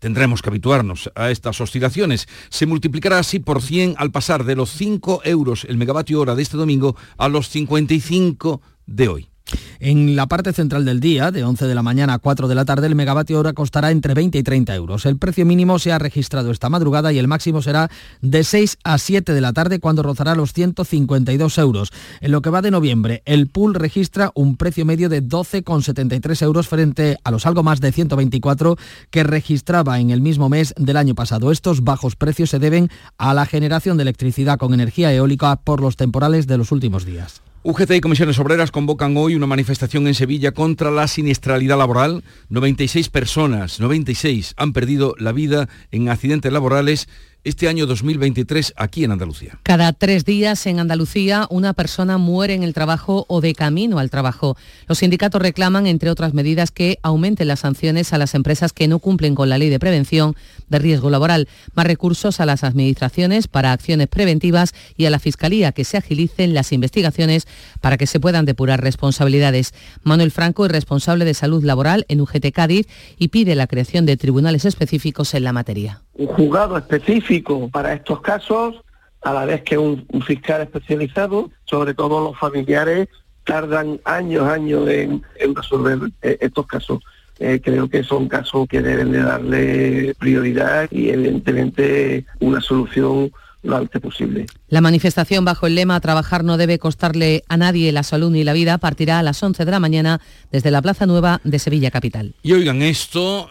Tendremos 0.00 0.40
que 0.40 0.48
habituarnos 0.48 1.10
a 1.14 1.30
estas 1.30 1.60
oscilaciones. 1.60 2.26
Se 2.48 2.66
multiplicará 2.66 3.18
así 3.18 3.38
por 3.38 3.62
100 3.62 3.94
al 3.98 4.10
pasar 4.10 4.44
de 4.44 4.56
los 4.56 4.70
5 4.70 5.20
euros 5.24 5.64
el 5.64 5.76
megavatio 5.76 6.20
hora 6.20 6.34
de 6.34 6.42
este 6.42 6.56
domingo 6.56 6.96
a 7.18 7.28
los 7.28 7.48
55 7.48 8.62
de 8.86 9.08
hoy. 9.08 9.33
En 9.80 10.16
la 10.16 10.26
parte 10.26 10.52
central 10.52 10.84
del 10.84 11.00
día, 11.00 11.30
de 11.30 11.44
11 11.44 11.66
de 11.66 11.74
la 11.74 11.82
mañana 11.82 12.14
a 12.14 12.18
4 12.18 12.48
de 12.48 12.54
la 12.54 12.64
tarde, 12.64 12.86
el 12.86 12.94
megavatio 12.94 13.38
hora 13.38 13.52
costará 13.52 13.90
entre 13.90 14.14
20 14.14 14.38
y 14.38 14.42
30 14.42 14.74
euros. 14.74 15.06
El 15.06 15.18
precio 15.18 15.44
mínimo 15.44 15.78
se 15.78 15.92
ha 15.92 15.98
registrado 15.98 16.50
esta 16.50 16.70
madrugada 16.70 17.12
y 17.12 17.18
el 17.18 17.28
máximo 17.28 17.62
será 17.62 17.90
de 18.22 18.44
6 18.44 18.78
a 18.84 18.98
7 18.98 19.34
de 19.34 19.40
la 19.40 19.52
tarde 19.52 19.80
cuando 19.80 20.02
rozará 20.02 20.34
los 20.34 20.52
152 20.52 21.58
euros. 21.58 21.92
En 22.20 22.32
lo 22.32 22.40
que 22.42 22.50
va 22.50 22.62
de 22.62 22.70
noviembre, 22.70 23.22
el 23.26 23.48
pool 23.48 23.74
registra 23.74 24.32
un 24.34 24.56
precio 24.56 24.84
medio 24.84 25.08
de 25.08 25.22
12,73 25.22 26.42
euros 26.42 26.68
frente 26.68 27.18
a 27.22 27.30
los 27.30 27.46
algo 27.46 27.62
más 27.62 27.80
de 27.80 27.92
124 27.92 28.76
que 29.10 29.22
registraba 29.22 30.00
en 30.00 30.10
el 30.10 30.20
mismo 30.20 30.48
mes 30.48 30.74
del 30.78 30.96
año 30.96 31.14
pasado. 31.14 31.52
Estos 31.52 31.84
bajos 31.84 32.16
precios 32.16 32.50
se 32.50 32.58
deben 32.58 32.88
a 33.18 33.34
la 33.34 33.46
generación 33.46 33.96
de 33.96 34.02
electricidad 34.02 34.58
con 34.58 34.74
energía 34.74 35.12
eólica 35.12 35.56
por 35.56 35.80
los 35.80 35.96
temporales 35.96 36.46
de 36.46 36.58
los 36.58 36.72
últimos 36.72 37.04
días. 37.04 37.42
UGT 37.66 37.92
y 37.92 38.00
comisiones 38.02 38.38
obreras 38.38 38.70
convocan 38.70 39.16
hoy 39.16 39.36
una 39.36 39.46
manifestación 39.46 40.06
en 40.06 40.14
Sevilla 40.14 40.52
contra 40.52 40.90
la 40.90 41.08
siniestralidad 41.08 41.78
laboral. 41.78 42.22
96 42.50 43.08
personas, 43.08 43.80
96, 43.80 44.52
han 44.58 44.74
perdido 44.74 45.14
la 45.18 45.32
vida 45.32 45.70
en 45.90 46.10
accidentes 46.10 46.52
laborales 46.52 47.08
este 47.44 47.68
año 47.68 47.86
2023 47.86 48.72
aquí 48.76 49.04
en 49.04 49.12
Andalucía. 49.12 49.58
Cada 49.62 49.92
tres 49.92 50.24
días 50.24 50.66
en 50.66 50.80
Andalucía 50.80 51.46
una 51.50 51.74
persona 51.74 52.18
muere 52.18 52.54
en 52.54 52.62
el 52.62 52.74
trabajo 52.74 53.26
o 53.28 53.40
de 53.40 53.54
camino 53.54 53.98
al 53.98 54.10
trabajo. 54.10 54.56
Los 54.88 54.98
sindicatos 54.98 55.40
reclaman, 55.40 55.86
entre 55.86 56.10
otras 56.10 56.34
medidas, 56.34 56.70
que 56.70 56.98
aumenten 57.02 57.48
las 57.48 57.60
sanciones 57.60 58.12
a 58.12 58.18
las 58.18 58.34
empresas 58.34 58.72
que 58.72 58.88
no 58.88 58.98
cumplen 58.98 59.34
con 59.34 59.48
la 59.48 59.58
ley 59.58 59.68
de 59.68 59.78
prevención 59.78 60.34
de 60.68 60.78
riesgo 60.78 61.10
laboral, 61.10 61.48
más 61.74 61.86
recursos 61.86 62.40
a 62.40 62.46
las 62.46 62.64
administraciones 62.64 63.46
para 63.46 63.72
acciones 63.72 64.08
preventivas 64.08 64.74
y 64.96 65.04
a 65.04 65.10
la 65.10 65.18
Fiscalía 65.18 65.72
que 65.72 65.84
se 65.84 65.98
agilicen 65.98 66.54
las 66.54 66.72
investigaciones 66.72 67.46
para 67.80 67.98
que 67.98 68.06
se 68.06 68.20
puedan 68.20 68.46
depurar 68.46 68.82
responsabilidades. 68.82 69.74
Manuel 70.02 70.30
Franco 70.30 70.64
es 70.64 70.72
responsable 70.72 71.24
de 71.24 71.34
salud 71.34 71.62
laboral 71.62 72.06
en 72.08 72.22
UGT 72.22 72.52
Cádiz 72.52 72.86
y 73.18 73.28
pide 73.28 73.54
la 73.54 73.66
creación 73.66 74.06
de 74.06 74.16
tribunales 74.16 74.64
específicos 74.64 75.34
en 75.34 75.44
la 75.44 75.52
materia 75.52 76.02
un 76.14 76.26
juzgado 76.26 76.76
específico 76.76 77.68
para 77.70 77.92
estos 77.92 78.20
casos, 78.20 78.76
a 79.22 79.32
la 79.32 79.44
vez 79.44 79.62
que 79.62 79.78
un, 79.78 80.06
fiscal 80.24 80.62
especializado, 80.62 81.50
sobre 81.64 81.94
todo 81.94 82.22
los 82.22 82.38
familiares 82.38 83.08
tardan 83.44 84.00
años, 84.04 84.46
años 84.46 84.88
en, 84.88 85.22
resolver 85.54 85.98
eh, 86.22 86.38
estos 86.40 86.66
casos. 86.66 87.02
Eh, 87.40 87.60
creo 87.62 87.88
que 87.88 88.04
son 88.04 88.28
casos 88.28 88.68
que 88.68 88.80
deben 88.80 89.10
de 89.10 89.22
darle 89.22 90.14
prioridad 90.18 90.88
y 90.92 91.10
evidentemente 91.10 92.24
una 92.40 92.60
solución 92.60 93.32
lo 93.64 93.76
antes 93.76 94.00
posible. 94.00 94.46
La 94.68 94.80
manifestación 94.80 95.44
bajo 95.44 95.66
el 95.66 95.74
lema 95.74 95.98
Trabajar 96.00 96.44
no 96.44 96.56
debe 96.56 96.78
costarle 96.78 97.42
a 97.48 97.56
nadie 97.56 97.90
la 97.92 98.02
salud 98.02 98.30
ni 98.30 98.44
la 98.44 98.52
vida 98.52 98.78
partirá 98.78 99.18
a 99.18 99.22
las 99.22 99.42
11 99.42 99.64
de 99.64 99.70
la 99.70 99.80
mañana 99.80 100.20
desde 100.52 100.70
la 100.70 100.82
Plaza 100.82 101.06
Nueva 101.06 101.40
de 101.44 101.58
Sevilla 101.58 101.90
Capital. 101.90 102.34
Y 102.42 102.52
oigan 102.52 102.82
esto, 102.82 103.48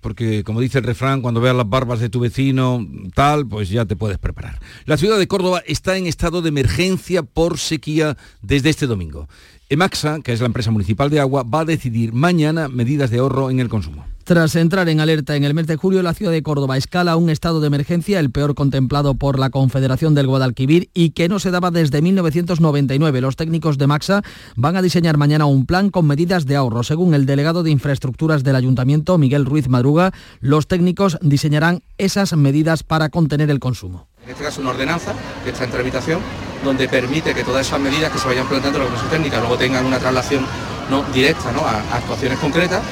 porque 0.00 0.44
como 0.44 0.60
dice 0.60 0.78
el 0.78 0.84
refrán, 0.84 1.22
cuando 1.22 1.40
veas 1.40 1.56
las 1.56 1.68
barbas 1.68 2.00
de 2.00 2.08
tu 2.08 2.20
vecino, 2.20 2.86
tal, 3.14 3.46
pues 3.46 3.68
ya 3.68 3.84
te 3.84 3.96
puedes 3.96 4.18
preparar. 4.18 4.60
La 4.84 4.96
ciudad 4.96 5.18
de 5.18 5.28
Córdoba 5.28 5.62
está 5.66 5.96
en 5.96 6.06
estado 6.06 6.42
de 6.42 6.48
emergencia 6.48 7.22
por 7.22 7.58
sequía 7.58 8.16
desde 8.42 8.70
este 8.70 8.86
domingo. 8.86 9.28
Emaxa, 9.70 10.20
que 10.22 10.32
es 10.32 10.40
la 10.40 10.46
empresa 10.46 10.70
municipal 10.70 11.10
de 11.10 11.20
agua, 11.20 11.42
va 11.42 11.60
a 11.60 11.64
decidir 11.66 12.14
mañana 12.14 12.68
medidas 12.68 13.10
de 13.10 13.18
ahorro 13.18 13.50
en 13.50 13.60
el 13.60 13.68
consumo. 13.68 14.06
Tras 14.24 14.56
entrar 14.56 14.88
en 14.88 15.00
alerta 15.00 15.36
en 15.36 15.44
el 15.44 15.52
mes 15.52 15.66
de 15.66 15.76
julio, 15.76 16.02
la 16.02 16.14
ciudad 16.14 16.32
de 16.32 16.42
Córdoba 16.42 16.76
escala 16.76 17.16
un 17.16 17.28
estado 17.28 17.60
de 17.60 17.66
emergencia, 17.66 18.18
el 18.20 18.30
peor 18.30 18.54
contemplado 18.54 19.14
por 19.14 19.38
la 19.38 19.50
Confederación 19.50 20.14
del 20.14 20.26
Guadalquivir 20.26 20.90
y 20.94 21.10
que 21.10 21.28
no 21.28 21.38
se 21.38 21.50
daba 21.50 21.70
desde 21.70 22.00
1999. 22.00 23.20
Los 23.20 23.36
técnicos 23.36 23.76
de 23.78 23.86
Maxa 23.86 24.22
van 24.56 24.76
a 24.76 24.82
diseñar 24.82 25.18
mañana 25.18 25.46
un 25.46 25.66
plan 25.66 25.90
con 25.90 26.06
medidas 26.06 26.46
de 26.46 26.56
ahorro. 26.56 26.82
Según 26.82 27.12
el 27.12 27.26
delegado 27.26 27.62
de 27.62 27.70
infraestructuras 27.70 28.44
del 28.44 28.56
ayuntamiento, 28.56 29.18
Miguel 29.18 29.44
Ruiz 29.44 29.68
Madruga, 29.68 30.12
los 30.40 30.66
técnicos 30.66 31.18
diseñarán 31.20 31.82
esas 31.96 32.34
medidas 32.36 32.82
para 32.82 33.08
contener 33.10 33.50
el 33.50 33.60
consumo. 33.60 34.08
En 34.24 34.30
este 34.30 34.44
caso 34.44 34.60
una 34.60 34.70
ordenanza 34.70 35.14
que 35.44 35.50
está 35.50 35.64
en 35.64 35.70
tramitación 35.70 36.20
donde 36.64 36.88
permite 36.88 37.34
que 37.34 37.44
todas 37.44 37.66
esas 37.66 37.80
medidas 37.80 38.10
que 38.12 38.18
se 38.18 38.26
vayan 38.26 38.46
planteando 38.46 38.78
en 38.78 38.84
la 38.84 38.90
Comisión 38.90 39.10
Técnica 39.10 39.38
luego 39.38 39.56
tengan 39.56 39.84
una 39.84 39.98
traslación 39.98 40.46
¿no? 40.90 41.02
directa 41.12 41.52
¿no? 41.52 41.60
a 41.60 41.96
actuaciones 41.96 42.38
concretas 42.38 42.82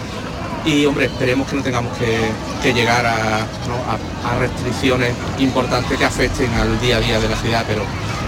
y 0.66 0.84
hombre, 0.84 1.06
esperemos 1.06 1.48
que 1.48 1.56
no 1.56 1.62
tengamos 1.62 1.96
que, 1.96 2.72
llegar 2.72 3.06
a, 3.06 3.46
restricciones 4.40 5.14
importantes 5.38 5.96
que 5.96 6.04
afecten 6.04 6.52
al 6.54 6.80
día 6.80 6.96
a 6.96 7.00
día 7.00 7.20
de 7.20 7.28
la 7.28 7.36
ciudad, 7.36 7.64
pero, 7.68 7.82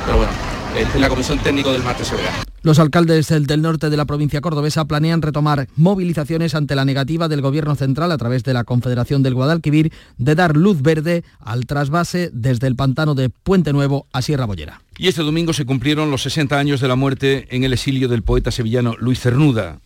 pero 0.07 0.19
bueno, 0.19 0.33
en 0.77 1.01
la 1.01 1.09
comisión 1.09 1.39
técnica 1.39 1.71
del 1.71 1.83
martes 1.83 2.09
se 2.09 2.17
verá. 2.17 2.31
Los 2.63 2.79
alcaldes 2.79 3.29
del 3.29 3.63
norte 3.63 3.89
de 3.89 3.97
la 3.97 4.05
provincia 4.05 4.41
cordobesa 4.41 4.85
planean 4.85 5.23
retomar 5.23 5.69
movilizaciones 5.77 6.55
ante 6.55 6.75
la 6.75 6.85
negativa 6.85 7.29
del 7.29 7.41
Gobierno 7.41 7.75
central 7.77 8.13
a 8.13 8.19
través 8.19 8.43
de 8.45 8.53
la 8.53 8.65
Confederación 8.65 9.23
del 9.23 9.35
Guadalquivir 9.35 9.93
de 10.19 10.35
dar 10.35 10.57
luz 10.57 10.83
verde 10.83 11.25
al 11.41 11.67
trasvase 11.67 12.31
desde 12.33 12.67
el 12.67 12.77
pantano 12.77 13.15
de 13.15 13.31
Puente 13.31 13.73
Nuevo 13.73 14.07
a 14.13 14.23
Sierra 14.23 14.45
Bollera. 14.45 14.83
Y 14.99 15.09
este 15.09 15.23
domingo 15.23 15.53
se 15.53 15.65
cumplieron 15.65 16.11
los 16.11 16.23
60 16.23 16.59
años 16.59 16.81
de 16.81 16.89
la 16.89 16.97
muerte 16.97 17.47
en 17.51 17.65
el 17.65 17.73
exilio 17.73 18.09
del 18.09 18.23
poeta 18.23 18.51
sevillano 18.51 18.97
Luis 18.99 19.21
Cernuda 19.21 19.79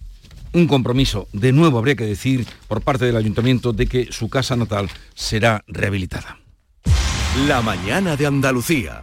un 0.52 0.66
compromiso, 0.66 1.28
de 1.32 1.52
nuevo 1.52 1.78
habría 1.78 1.96
que 1.96 2.04
decir, 2.04 2.46
por 2.68 2.82
parte 2.82 3.06
del 3.06 3.16
ayuntamiento 3.16 3.72
de 3.72 3.86
que 3.86 4.12
su 4.12 4.28
casa 4.28 4.56
natal 4.56 4.90
será 5.14 5.64
rehabilitada. 5.66 6.38
La 7.46 7.62
mañana 7.62 8.16
de 8.16 8.26
Andalucía. 8.26 9.02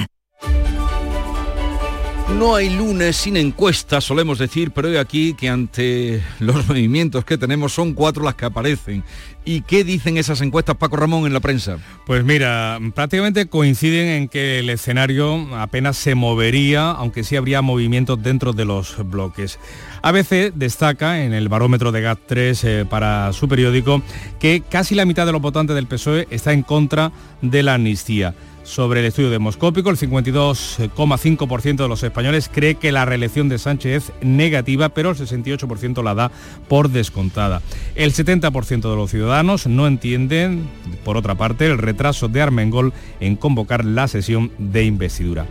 No 2.37 2.55
hay 2.55 2.69
lunes 2.69 3.17
sin 3.17 3.37
encuestas, 3.37 4.03
solemos 4.03 4.39
decir, 4.39 4.71
pero 4.71 4.87
hoy 4.87 4.97
aquí 4.97 5.33
que 5.33 5.49
ante 5.49 6.23
los 6.39 6.67
movimientos 6.67 7.23
que 7.23 7.37
tenemos 7.37 7.73
son 7.73 7.93
cuatro 7.93 8.23
las 8.23 8.35
que 8.35 8.45
aparecen. 8.45 9.03
¿Y 9.43 9.61
qué 9.61 9.83
dicen 9.83 10.17
esas 10.17 10.41
encuestas, 10.41 10.77
Paco 10.77 10.97
Ramón, 10.97 11.25
en 11.25 11.33
la 11.33 11.39
prensa? 11.39 11.79
Pues 12.05 12.23
mira, 12.23 12.79
prácticamente 12.93 13.47
coinciden 13.47 14.07
en 14.07 14.27
que 14.27 14.59
el 14.59 14.69
escenario 14.69 15.55
apenas 15.55 15.97
se 15.97 16.13
movería, 16.13 16.91
aunque 16.91 17.23
sí 17.23 17.35
habría 17.35 17.63
movimientos 17.63 18.21
dentro 18.21 18.53
de 18.53 18.65
los 18.65 18.97
bloques. 19.09 19.59
ABC 20.03 20.53
destaca 20.53 21.23
en 21.23 21.33
el 21.33 21.49
barómetro 21.49 21.91
de 21.91 22.03
GAT3 22.03 22.63
eh, 22.63 22.85
para 22.87 23.33
su 23.33 23.47
periódico 23.47 24.01
que 24.39 24.61
casi 24.61 24.93
la 24.93 25.05
mitad 25.05 25.25
de 25.25 25.31
los 25.31 25.41
votantes 25.41 25.75
del 25.75 25.87
PSOE 25.87 26.27
está 26.29 26.53
en 26.53 26.61
contra 26.61 27.11
de 27.41 27.63
la 27.63 27.75
amnistía 27.75 28.35
sobre 28.63 29.01
el 29.01 29.07
estudio 29.07 29.29
demoscópico. 29.29 29.89
El 29.89 29.97
52,5% 29.97 31.75
de 31.75 31.87
los 31.87 32.03
españoles 32.03 32.49
cree 32.51 32.75
que 32.75 32.91
la 32.91 33.05
reelección 33.05 33.49
de 33.49 33.57
Sánchez 33.57 33.91
es 33.91 34.13
negativa, 34.21 34.89
pero 34.89 35.11
el 35.11 35.17
68% 35.17 36.03
la 36.03 36.15
da 36.15 36.31
por 36.67 36.89
descontada. 36.89 37.61
El 37.95 38.13
70% 38.13 38.89
de 38.89 38.95
los 38.95 39.11
ciudadanos 39.11 39.30
no 39.67 39.87
entienden, 39.87 40.67
por 41.03 41.17
otra 41.17 41.35
parte, 41.35 41.65
el 41.65 41.77
retraso 41.77 42.27
de 42.27 42.41
Armengol 42.41 42.93
en 43.19 43.35
convocar 43.35 43.85
la 43.85 44.07
sesión 44.07 44.51
de 44.57 44.83
investidura. 44.83 45.45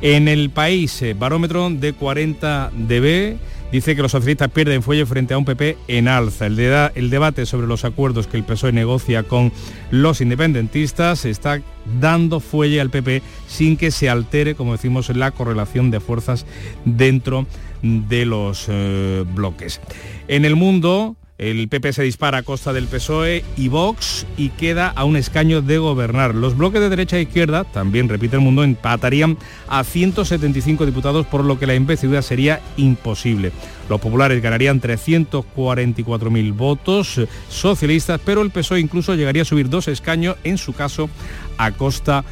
En 0.00 0.28
el 0.28 0.50
país, 0.50 1.02
eh, 1.02 1.14
barómetro 1.14 1.68
de 1.70 1.92
40 1.92 2.70
dB, 2.76 3.36
dice 3.72 3.96
que 3.96 4.02
los 4.02 4.12
socialistas 4.12 4.50
pierden 4.50 4.82
fuelle 4.82 5.04
frente 5.04 5.34
a 5.34 5.38
un 5.38 5.44
PP 5.44 5.76
en 5.88 6.06
alza. 6.08 6.46
El, 6.46 6.58
el, 6.58 7.10
debate 7.10 7.44
sobre 7.44 7.66
los 7.66 7.84
acuerdos 7.84 8.26
que 8.26 8.36
el 8.36 8.44
PSOE 8.44 8.72
negocia 8.72 9.24
con 9.24 9.52
los 9.90 10.20
independentistas 10.20 11.24
está 11.24 11.60
dando 12.00 12.40
fuelle 12.40 12.80
al 12.80 12.90
PP 12.90 13.22
sin 13.48 13.76
que 13.76 13.90
se 13.90 14.08
altere, 14.08 14.54
como 14.54 14.72
decimos, 14.72 15.08
la 15.14 15.32
correlación 15.32 15.90
de 15.90 16.00
fuerzas 16.00 16.46
dentro 16.84 17.46
de 17.82 18.24
los 18.26 18.66
eh, 18.68 19.24
bloques. 19.34 19.80
En 20.28 20.44
el 20.44 20.56
mundo, 20.56 21.16
el 21.36 21.68
PP 21.68 21.92
se 21.92 22.04
dispara 22.04 22.38
a 22.38 22.42
costa 22.42 22.72
del 22.72 22.86
PSOE 22.86 23.44
y 23.56 23.68
Vox 23.68 24.24
y 24.36 24.50
queda 24.50 24.88
a 24.88 25.04
un 25.04 25.16
escaño 25.16 25.62
de 25.62 25.78
gobernar. 25.78 26.34
Los 26.34 26.56
bloques 26.56 26.80
de 26.80 26.88
derecha 26.88 27.16
e 27.16 27.22
izquierda, 27.22 27.64
también 27.64 28.08
repite 28.08 28.36
el 28.36 28.42
mundo, 28.42 28.62
empatarían 28.62 29.36
a 29.68 29.82
175 29.82 30.86
diputados, 30.86 31.26
por 31.26 31.44
lo 31.44 31.58
que 31.58 31.66
la 31.66 31.74
investidura 31.74 32.22
sería 32.22 32.60
imposible. 32.76 33.50
Los 33.88 34.00
populares 34.00 34.40
ganarían 34.40 34.80
344.000 34.80 36.56
votos 36.56 37.20
socialistas, 37.48 38.20
pero 38.24 38.42
el 38.42 38.50
PSOE 38.50 38.80
incluso 38.80 39.14
llegaría 39.14 39.42
a 39.42 39.46
subir 39.46 39.68
dos 39.68 39.88
escaños, 39.88 40.36
en 40.44 40.56
su 40.56 40.72
caso, 40.72 41.10
a 41.58 41.72
costa 41.72 42.24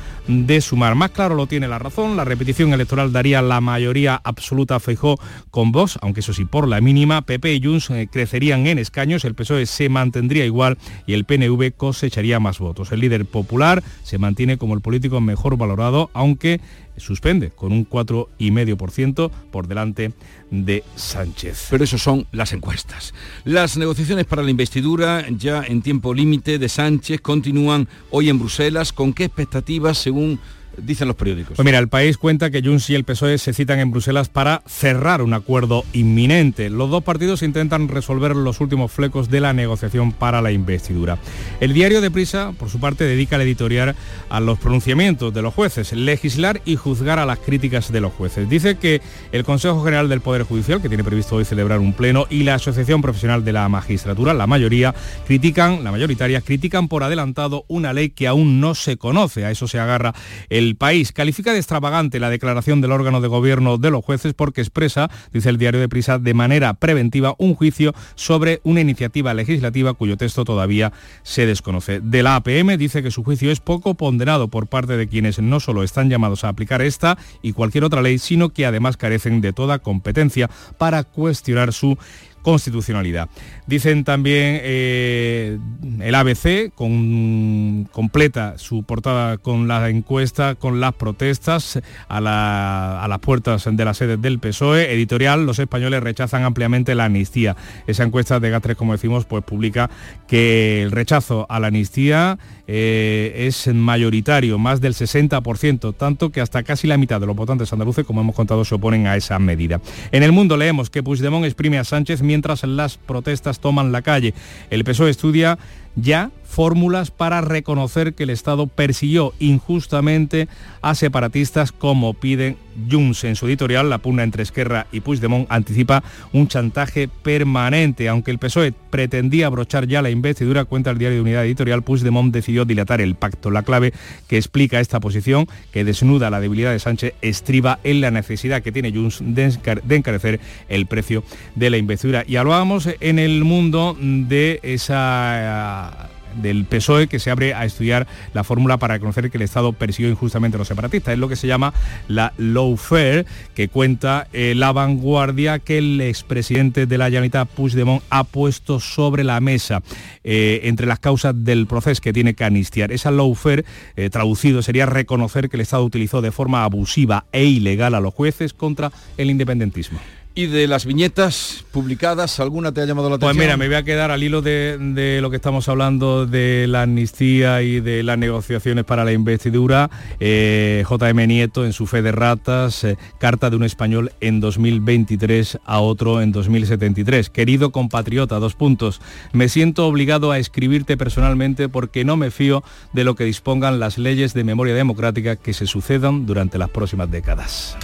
sumar. 0.61 0.95
Más 0.95 1.11
claro 1.11 1.35
lo 1.35 1.47
tiene 1.47 1.69
la 1.69 1.79
razón, 1.79 2.17
la 2.17 2.25
repetición 2.25 2.73
electoral 2.73 3.13
daría 3.13 3.43
la 3.43 3.61
mayoría 3.61 4.21
absoluta 4.23 4.81
Feijó 4.81 5.19
con 5.51 5.73
Vox, 5.73 5.99
aunque 6.03 6.21
eso 6.21 6.33
sí 6.33 6.45
por 6.45 6.69
la 6.69 6.81
mínima, 6.81 7.23
PP 7.23 7.55
y 7.55 7.63
Junts 7.63 7.91
eh, 7.91 8.09
crecerían 8.11 8.67
en 8.67 8.79
escaños, 8.79 9.25
el 9.25 9.35
PSOE 9.35 9.67
se 9.67 9.89
mantendría 9.89 10.45
igual 10.45 10.79
y 11.07 11.15
el 11.15 11.25
PNV 11.25 11.73
cosecharía 11.77 12.41
más 12.41 12.59
votos. 12.59 12.93
El 12.93 13.01
líder 13.01 13.27
popular 13.27 13.83
se 14.03 14.19
mantiene 14.19 14.59
como 14.59 14.75
el 14.75 14.81
político 14.81 15.21
mejor 15.21 15.57
valorado, 15.57 16.11
aunque 16.15 16.61
suspende 16.97 17.51
con 17.51 17.73
un 17.73 17.89
4,5% 17.89 19.31
por 19.51 19.67
delante 19.67 20.13
de 20.51 20.85
Sánchez. 20.97 21.69
Pero 21.71 21.85
eso 21.85 21.99
son 21.99 22.27
las 22.33 22.53
encuestas. 22.53 23.15
Las 23.45 23.77
negociaciones 23.77 24.27
para 24.27 24.43
la 24.43 24.51
investidura 24.51 25.27
ya 25.31 25.63
en 25.63 25.83
tiempo 25.83 26.15
límite 26.15 26.59
de 26.59 26.69
Sánchez 26.69 27.21
continúan 27.21 27.89
hoy 28.11 28.29
en 28.29 28.39
Bruselas. 28.39 28.93
¿Con 28.93 29.13
qué 29.13 29.25
expectativas 29.25 29.99
según 29.99 30.39
dicen 30.77 31.09
los 31.09 31.17
periódicos. 31.17 31.57
Pues 31.57 31.65
mira, 31.65 31.79
el 31.79 31.89
país 31.89 32.19
cuenta 32.19 32.51
que 32.51 32.63
Junts 32.63 32.91
y 32.91 32.95
el 32.95 33.05
PSOE 33.05 33.39
se 33.39 33.53
citan 33.53 33.79
en 33.79 33.91
Bruselas 33.91 34.29
para 34.29 34.63
cerrar 34.67 35.23
un 35.23 35.35
acuerdo 35.35 35.85
inminente. 35.93 36.71
Los 36.71 36.91
dos 36.91 37.03
partidos 37.03 37.43
intentan 37.43 37.89
resolver 37.89 38.37
los 38.37 38.61
últimos 38.61 38.93
flecos 38.93 39.31
de 39.31 39.41
la 39.41 39.53
negociación 39.53 40.13
para 40.13 40.43
la 40.43 40.53
investidura. 40.53 41.19
El 41.61 41.73
diario 41.73 42.01
de 42.01 42.11
Prisa, 42.11 42.53
por 42.59 42.71
su 42.71 42.81
parte, 42.81 43.05
dedica 43.05 43.37
el 43.37 43.43
editorial 43.43 43.95
a 44.29 44.41
los 44.41 44.59
pronunciamientos 44.59 45.33
de 45.35 45.43
los 45.43 45.55
jueces, 45.55 45.93
legislar 45.93 46.61
y 46.65 46.77
juzgar 46.77 47.19
a 47.19 47.27
las 47.27 47.39
críticas 47.39 47.93
de 47.93 48.01
los 48.01 48.13
jueces. 48.13 48.49
Dice 48.49 48.77
que 48.77 49.01
el 49.33 49.45
Consejo 49.45 49.83
General 49.85 50.09
del 50.09 50.21
Poder 50.21 50.43
Judicial, 50.45 50.81
que 50.81 50.89
tiene 50.89 51.05
previsto 51.05 51.37
hoy 51.37 51.45
celebrar 51.45 51.79
un 51.79 51.93
pleno, 51.93 52.27
y 52.31 52.45
la 52.45 52.55
Asociación 52.55 53.03
Profesional 53.03 53.45
de 53.45 53.53
la 53.53 53.69
Magistratura, 53.69 54.35
la 54.35 54.47
mayoría, 54.47 54.95
critican, 55.27 55.85
la 55.85 55.91
mayoritaria, 55.91 56.41
critican 56.41 56.89
por 56.89 57.03
adelantado 57.03 57.65
una 57.69 57.93
ley 57.93 58.11
que 58.11 58.27
aún 58.27 58.61
no 58.61 58.75
se 58.75 58.97
conoce. 58.97 59.45
A 59.45 59.51
eso 59.51 59.69
se 59.69 59.79
agarra 59.79 60.15
el 60.49 60.62
país. 60.77 61.13
Califica 61.13 61.53
de 61.53 61.59
extravagante 61.59 62.21
la 62.21 62.31
declaración 62.31 62.81
del 62.81 62.93
órgano 62.93 63.21
de 63.21 63.29
gobierno 63.29 63.79
de 63.79 63.91
los 63.91 64.05
jueces 64.05 64.35
porque 64.35 64.61
expresa, 64.61 65.11
dice 65.33 65.49
el 65.49 65.59
diario 65.59 65.81
de 65.81 65.89
Prisa, 65.89 66.19
de 66.19 66.35
manera 66.35 66.75
preventiva 66.75 67.35
un 67.39 67.55
juicio 67.55 67.95
sobre 68.15 68.61
una 68.65 68.81
iniciativa 68.81 69.35
legislativa 69.35 69.95
cuyo 69.95 70.17
texto 70.17 70.45
todavía 70.45 70.93
se 71.23 71.47
desconoce. 71.47 72.01
De 72.01 72.23
la 72.23 72.37
APM 72.37 72.77
dice 72.77 73.03
que 73.03 73.11
su 73.11 73.25
juicio 73.25 73.51
es 73.51 73.61
poco 73.61 73.95
ponderado 73.95 74.49
por 74.49 74.67
parte 74.67 74.97
de 74.97 75.09
quienes 75.09 75.39
no 75.41 75.61
solo 75.61 75.83
están 75.83 76.09
llamados 76.11 76.45
a 76.45 76.49
aplicar 76.49 76.83
esta 76.83 77.19
y 77.43 77.53
cualquier 77.53 77.85
otra 77.85 78.03
ley, 78.03 78.19
sino 78.19 78.51
que 78.51 78.67
además 78.67 78.97
carecen 78.97 79.41
de 79.41 79.53
toda 79.53 79.79
competencia 79.79 80.49
para 80.79 81.05
cuestionar 81.05 81.73
su 81.73 81.99
constitucionalidad. 82.43 83.29
Dicen 83.67 84.03
también 84.03 84.59
eh, 84.63 85.59
el 86.01 86.15
ABC, 86.15 86.73
con, 86.75 87.89
completa 87.93 88.59
su 88.59 88.83
portada 88.83 89.39
con 89.39 89.69
la 89.69 89.89
encuesta, 89.89 90.57
con 90.57 90.81
las 90.81 90.95
protestas 90.95 91.81
a, 92.09 92.21
las 92.21 93.19
puertas 93.21 93.69
de 93.71 93.85
la 93.85 93.95
sede 93.95 94.17
del 94.17 94.41
PSOE. 94.41 94.93
Editorial, 94.93 95.47
los 95.47 95.61
españoles 95.61 96.03
rechazan 96.03 96.43
ampliamente 96.43 96.97
la 96.97 97.05
amnistía. 97.05 97.57
Esa 97.87 98.03
encuesta 98.03 98.41
de 98.41 98.51
Gatres, 98.51 98.77
como 98.77 98.93
decimos, 98.93 99.27
pues 99.27 99.45
publica 99.45 99.91
que 100.27 100.83
el 100.83 100.91
rechazo 100.91 101.47
a 101.49 101.61
la 101.61 101.69
amnistía 101.69 102.39
eh, 102.67 103.47
es 103.47 103.69
mayoritario, 103.73 104.59
más 104.59 104.81
del 104.81 104.95
60%, 104.95 105.95
tanto 105.97 106.31
que 106.31 106.41
hasta 106.41 106.63
casi 106.63 106.87
la 106.87 106.97
mitad 106.97 107.21
de 107.21 107.27
los 107.27 107.37
votantes 107.37 107.73
andaluces, 107.73 108.05
como 108.05 108.21
hemos 108.21 108.35
contado, 108.35 108.65
se 108.65 108.75
oponen 108.75 109.07
a 109.07 109.17
esa 109.17 109.39
medida. 109.39 109.81
En 110.11 110.23
el 110.23 110.33
mundo 110.33 110.57
leemos 110.57 110.91
que 110.91 111.03
Puigdemont 111.03 111.45
exprime 111.45 111.79
a 111.79 111.85
Sánchez 111.85 112.23
mientras 112.23 112.65
las 112.65 112.97
protestas 112.97 113.52
toman 113.61 113.93
la 113.93 114.03
calle. 114.03 114.35
El 114.71 114.85
PSOE 114.85 115.11
estudia 115.11 115.59
ya 115.97 116.31
fórmulas 116.53 117.11
para 117.11 117.41
reconocer 117.41 118.13
que 118.13 118.25
el 118.25 118.31
Estado 118.31 118.67
persiguió 118.67 119.33
injustamente 119.39 120.49
a 120.83 120.95
separatistas 120.95 121.73
como 121.73 122.13
piden 122.13 122.59
Junts. 122.91 123.25
En 123.25 123.37
su 123.37 123.47
editorial, 123.47 123.89
la 123.89 123.99
pugna 123.99 124.23
entre 124.23 124.43
Esquerra 124.43 124.87
y 124.93 125.01
Puigdemont 125.01 125.51
anticipa 125.51 126.05
un 126.33 126.49
chantaje 126.49 127.09
permanente. 127.09 128.09
Aunque 128.09 128.31
el 128.31 128.39
PSOE 128.39 128.73
pretendía 128.91 129.47
abrochar 129.47 129.87
ya 129.87 130.03
la 130.03 130.11
investidura, 130.11 130.67
cuenta 130.67 130.91
el 130.91 130.99
diario 130.99 131.17
de 131.17 131.23
Unidad 131.23 131.47
Editorial, 131.47 131.83
Puigdemont 131.83 132.33
decidió 132.35 132.67
dilatar 132.67 133.01
el 133.01 133.15
pacto. 133.15 133.51
La 133.51 133.63
clave 133.63 133.95
que 134.29 134.37
explica 134.37 134.79
esta 134.79 135.01
posición, 135.01 135.47
que 135.73 135.85
desnuda 135.85 136.29
la 136.29 136.41
debilidad 136.41 136.73
de 136.73 136.79
Sánchez, 136.79 137.15
estriba 137.23 137.79
en 137.83 138.03
la 138.03 138.11
necesidad 138.11 138.63
que 138.63 138.73
tiene 138.73 138.93
Junts 138.93 139.23
de 139.23 139.97
encarecer 139.97 140.39
el 140.69 140.85
precio 140.85 141.25
de 141.55 141.71
la 141.71 141.79
investidura. 141.79 142.25
Y 142.27 142.37
hablábamos 142.37 142.91
en 143.01 143.19
el 143.19 143.43
mundo 143.43 143.97
de 143.99 144.61
esa 144.63 146.11
del 146.35 146.65
PSOE 146.65 147.07
que 147.07 147.19
se 147.19 147.31
abre 147.31 147.55
a 147.55 147.65
estudiar 147.65 148.07
la 148.35 148.45
fórmula 148.45 148.79
para 148.79 148.95
reconocer 148.95 149.31
que 149.31 149.39
el 149.39 149.43
Estado 149.43 149.73
persiguió 149.73 150.11
injustamente 150.11 150.57
a 150.57 150.59
los 150.59 150.69
separatistas. 150.69 151.15
Es 151.15 151.19
lo 151.19 151.29
que 151.29 151.37
se 151.37 151.47
llama 151.47 151.73
la 152.09 152.33
lawfare, 152.39 153.27
que 153.55 153.69
cuenta 153.69 154.29
eh, 154.33 154.55
la 154.57 154.73
vanguardia 154.73 155.59
que 155.59 155.79
el 155.79 156.01
expresidente 156.01 156.87
de 156.87 156.99
la 156.99 157.07
Generalitat, 157.07 157.49
Puigdemont, 157.49 158.03
ha 158.11 158.25
puesto 158.25 158.81
sobre 158.81 159.25
la 159.25 159.41
mesa 159.41 159.83
eh, 160.25 160.61
entre 160.65 160.87
las 160.87 160.99
causas 160.99 161.35
del 161.45 161.67
proceso 161.67 162.01
que 162.01 162.13
tiene 162.13 162.35
que 162.35 162.45
anistiar. 162.45 162.93
Esa 162.93 163.11
lawfare, 163.11 163.65
eh, 163.97 164.11
traducido, 164.11 164.63
sería 164.63 164.87
reconocer 164.87 165.49
que 165.49 165.57
el 165.57 165.63
Estado 165.63 165.85
utilizó 165.85 166.23
de 166.23 166.33
forma 166.33 166.65
abusiva 166.65 167.27
e 167.33 167.45
ilegal 167.45 167.95
a 167.95 168.01
los 168.01 168.15
jueces 168.15 168.53
contra 168.53 168.93
el 169.17 169.31
independentismo. 169.31 170.01
Y 170.35 170.47
de 170.47 170.67
las 170.67 170.87
viñetas 170.87 171.63
publicadas, 171.73 172.41
¿alguna 172.41 172.73
te 172.73 172.81
ha 172.81 172.87
llamado 172.87 173.11
la 173.11 173.17
atención? 173.17 173.37
Pues 173.37 173.47
mira, 173.47 173.59
me 173.59 173.67
voy 173.67 173.77
a 173.77 173.83
quedar 173.83 174.11
al 174.11 174.23
hilo 174.23 174.41
de, 174.41 175.19
lo 175.21 175.29
que 175.29 175.37
estamos 175.37 175.69
hablando 175.69 176.25
de 176.25 176.67
la 176.69 176.83
amnistía 176.83 177.61
y 177.61 177.81
de 177.81 178.03
las 178.03 178.17
negociaciones 178.17 178.87
para 178.87 179.05
la 179.05 179.13
investidura. 179.13 179.91
Eh, 180.21 180.85
JM 180.89 181.27
Nieto 181.27 181.67
en 181.67 181.75
su 181.75 181.87
fe 181.87 182.01
de 182.01 182.13
ratas, 182.13 182.83
eh, 182.85 182.97
carta 183.19 183.51
de 183.51 183.57
un 183.57 183.65
español 183.65 184.13
en 184.21 184.41
2023 184.41 185.59
a 185.67 185.81
otro 185.81 186.23
en 186.23 186.33
2073. 186.33 187.29
Querido 187.29 187.71
compatriota, 187.71 188.39
dos 188.39 188.55
puntos. 188.55 189.03
Me 189.35 189.51
siento 189.51 189.87
obligado 189.87 190.31
a 190.31 190.39
escribirte 190.39 190.97
personalmente 190.97 191.69
porque 191.69 192.07
no 192.07 192.17
me 192.17 192.31
fío 192.31 192.65
de 192.95 193.05
lo 193.05 193.17
que 193.17 193.25
dispongan 193.25 193.81
las 193.81 193.99
leyes 193.99 194.33
de 194.33 194.45
memoria 194.45 194.75
democrática 194.75 195.37
que 195.37 195.53
se 195.53 195.67
sucedan 195.67 196.25
durante 196.25 196.57
las 196.57 196.71
próximas 196.71 197.11
décadas. 197.11 197.77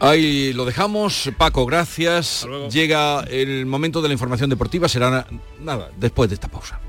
Ahí 0.00 0.52
lo 0.54 0.64
dejamos. 0.64 1.30
Paco, 1.36 1.66
gracias. 1.66 2.46
Llega 2.70 3.20
el 3.24 3.66
momento 3.66 4.00
de 4.00 4.08
la 4.08 4.14
información 4.14 4.48
deportiva. 4.48 4.88
Será 4.88 5.26
nada, 5.60 5.90
después 5.96 6.30
de 6.30 6.34
esta 6.34 6.48
pausa. 6.48 6.80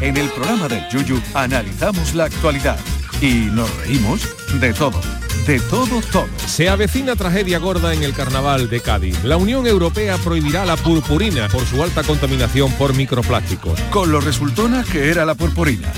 En 0.00 0.16
el 0.16 0.28
programa 0.30 0.68
del 0.68 0.86
Yuyu 0.90 1.20
analizamos 1.32 2.14
la 2.14 2.24
actualidad 2.24 2.78
y 3.20 3.48
nos 3.52 3.74
reímos 3.78 4.28
de 4.60 4.74
todo. 4.74 5.00
De 5.46 5.60
todo, 5.60 6.00
todo. 6.10 6.28
Se 6.46 6.68
avecina 6.68 7.16
tragedia 7.16 7.58
gorda 7.58 7.94
en 7.94 8.02
el 8.02 8.14
carnaval 8.14 8.68
de 8.68 8.80
Cádiz. 8.80 9.22
La 9.24 9.36
Unión 9.36 9.66
Europea 9.66 10.16
prohibirá 10.18 10.64
la 10.64 10.76
purpurina 10.76 11.48
por 11.48 11.64
su 11.66 11.82
alta 11.82 12.02
contaminación 12.02 12.72
por 12.72 12.94
microplásticos. 12.94 13.78
Con 13.90 14.10
lo 14.10 14.20
resultona 14.20 14.84
que 14.84 15.10
era 15.10 15.24
la 15.24 15.34
purpurina. 15.34 15.92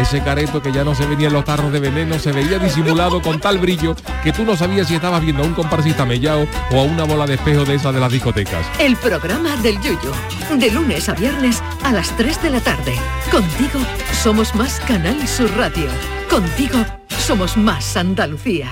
Ese 0.00 0.22
careto 0.22 0.62
que 0.62 0.72
ya 0.72 0.84
no 0.84 0.94
se 0.94 1.06
veía 1.06 1.28
en 1.28 1.34
los 1.34 1.44
tarros 1.44 1.72
de 1.72 1.78
veneno 1.78 2.18
se 2.18 2.32
veía 2.32 2.58
disimulado 2.58 3.20
con 3.20 3.38
tal 3.40 3.58
brillo 3.58 3.94
que 4.24 4.32
tú 4.32 4.44
no 4.44 4.56
sabías 4.56 4.88
si 4.88 4.94
estabas 4.94 5.22
viendo 5.22 5.42
a 5.42 5.46
un 5.46 5.54
comparsista 5.54 6.06
mellao 6.06 6.46
o 6.70 6.80
a 6.80 6.82
una 6.82 7.04
bola 7.04 7.26
de 7.26 7.34
espejo 7.34 7.64
de 7.64 7.74
esas 7.74 7.94
de 7.94 8.00
las 8.00 8.10
discotecas. 8.10 8.66
El 8.78 8.96
programa 8.96 9.56
del 9.56 9.80
Yuyo. 9.80 10.12
De 10.56 10.70
lunes 10.70 11.08
a 11.08 11.14
viernes 11.14 11.62
a 11.84 11.92
las 11.92 12.16
3 12.16 12.42
de 12.42 12.50
la 12.50 12.60
tarde. 12.60 12.94
Contigo 13.30 13.80
somos 14.22 14.54
más 14.54 14.80
Canal 14.80 15.28
Sur 15.28 15.50
Radio. 15.56 15.88
Contigo 16.28 16.84
somos 17.08 17.56
más 17.56 17.96
Andalucía. 17.96 18.70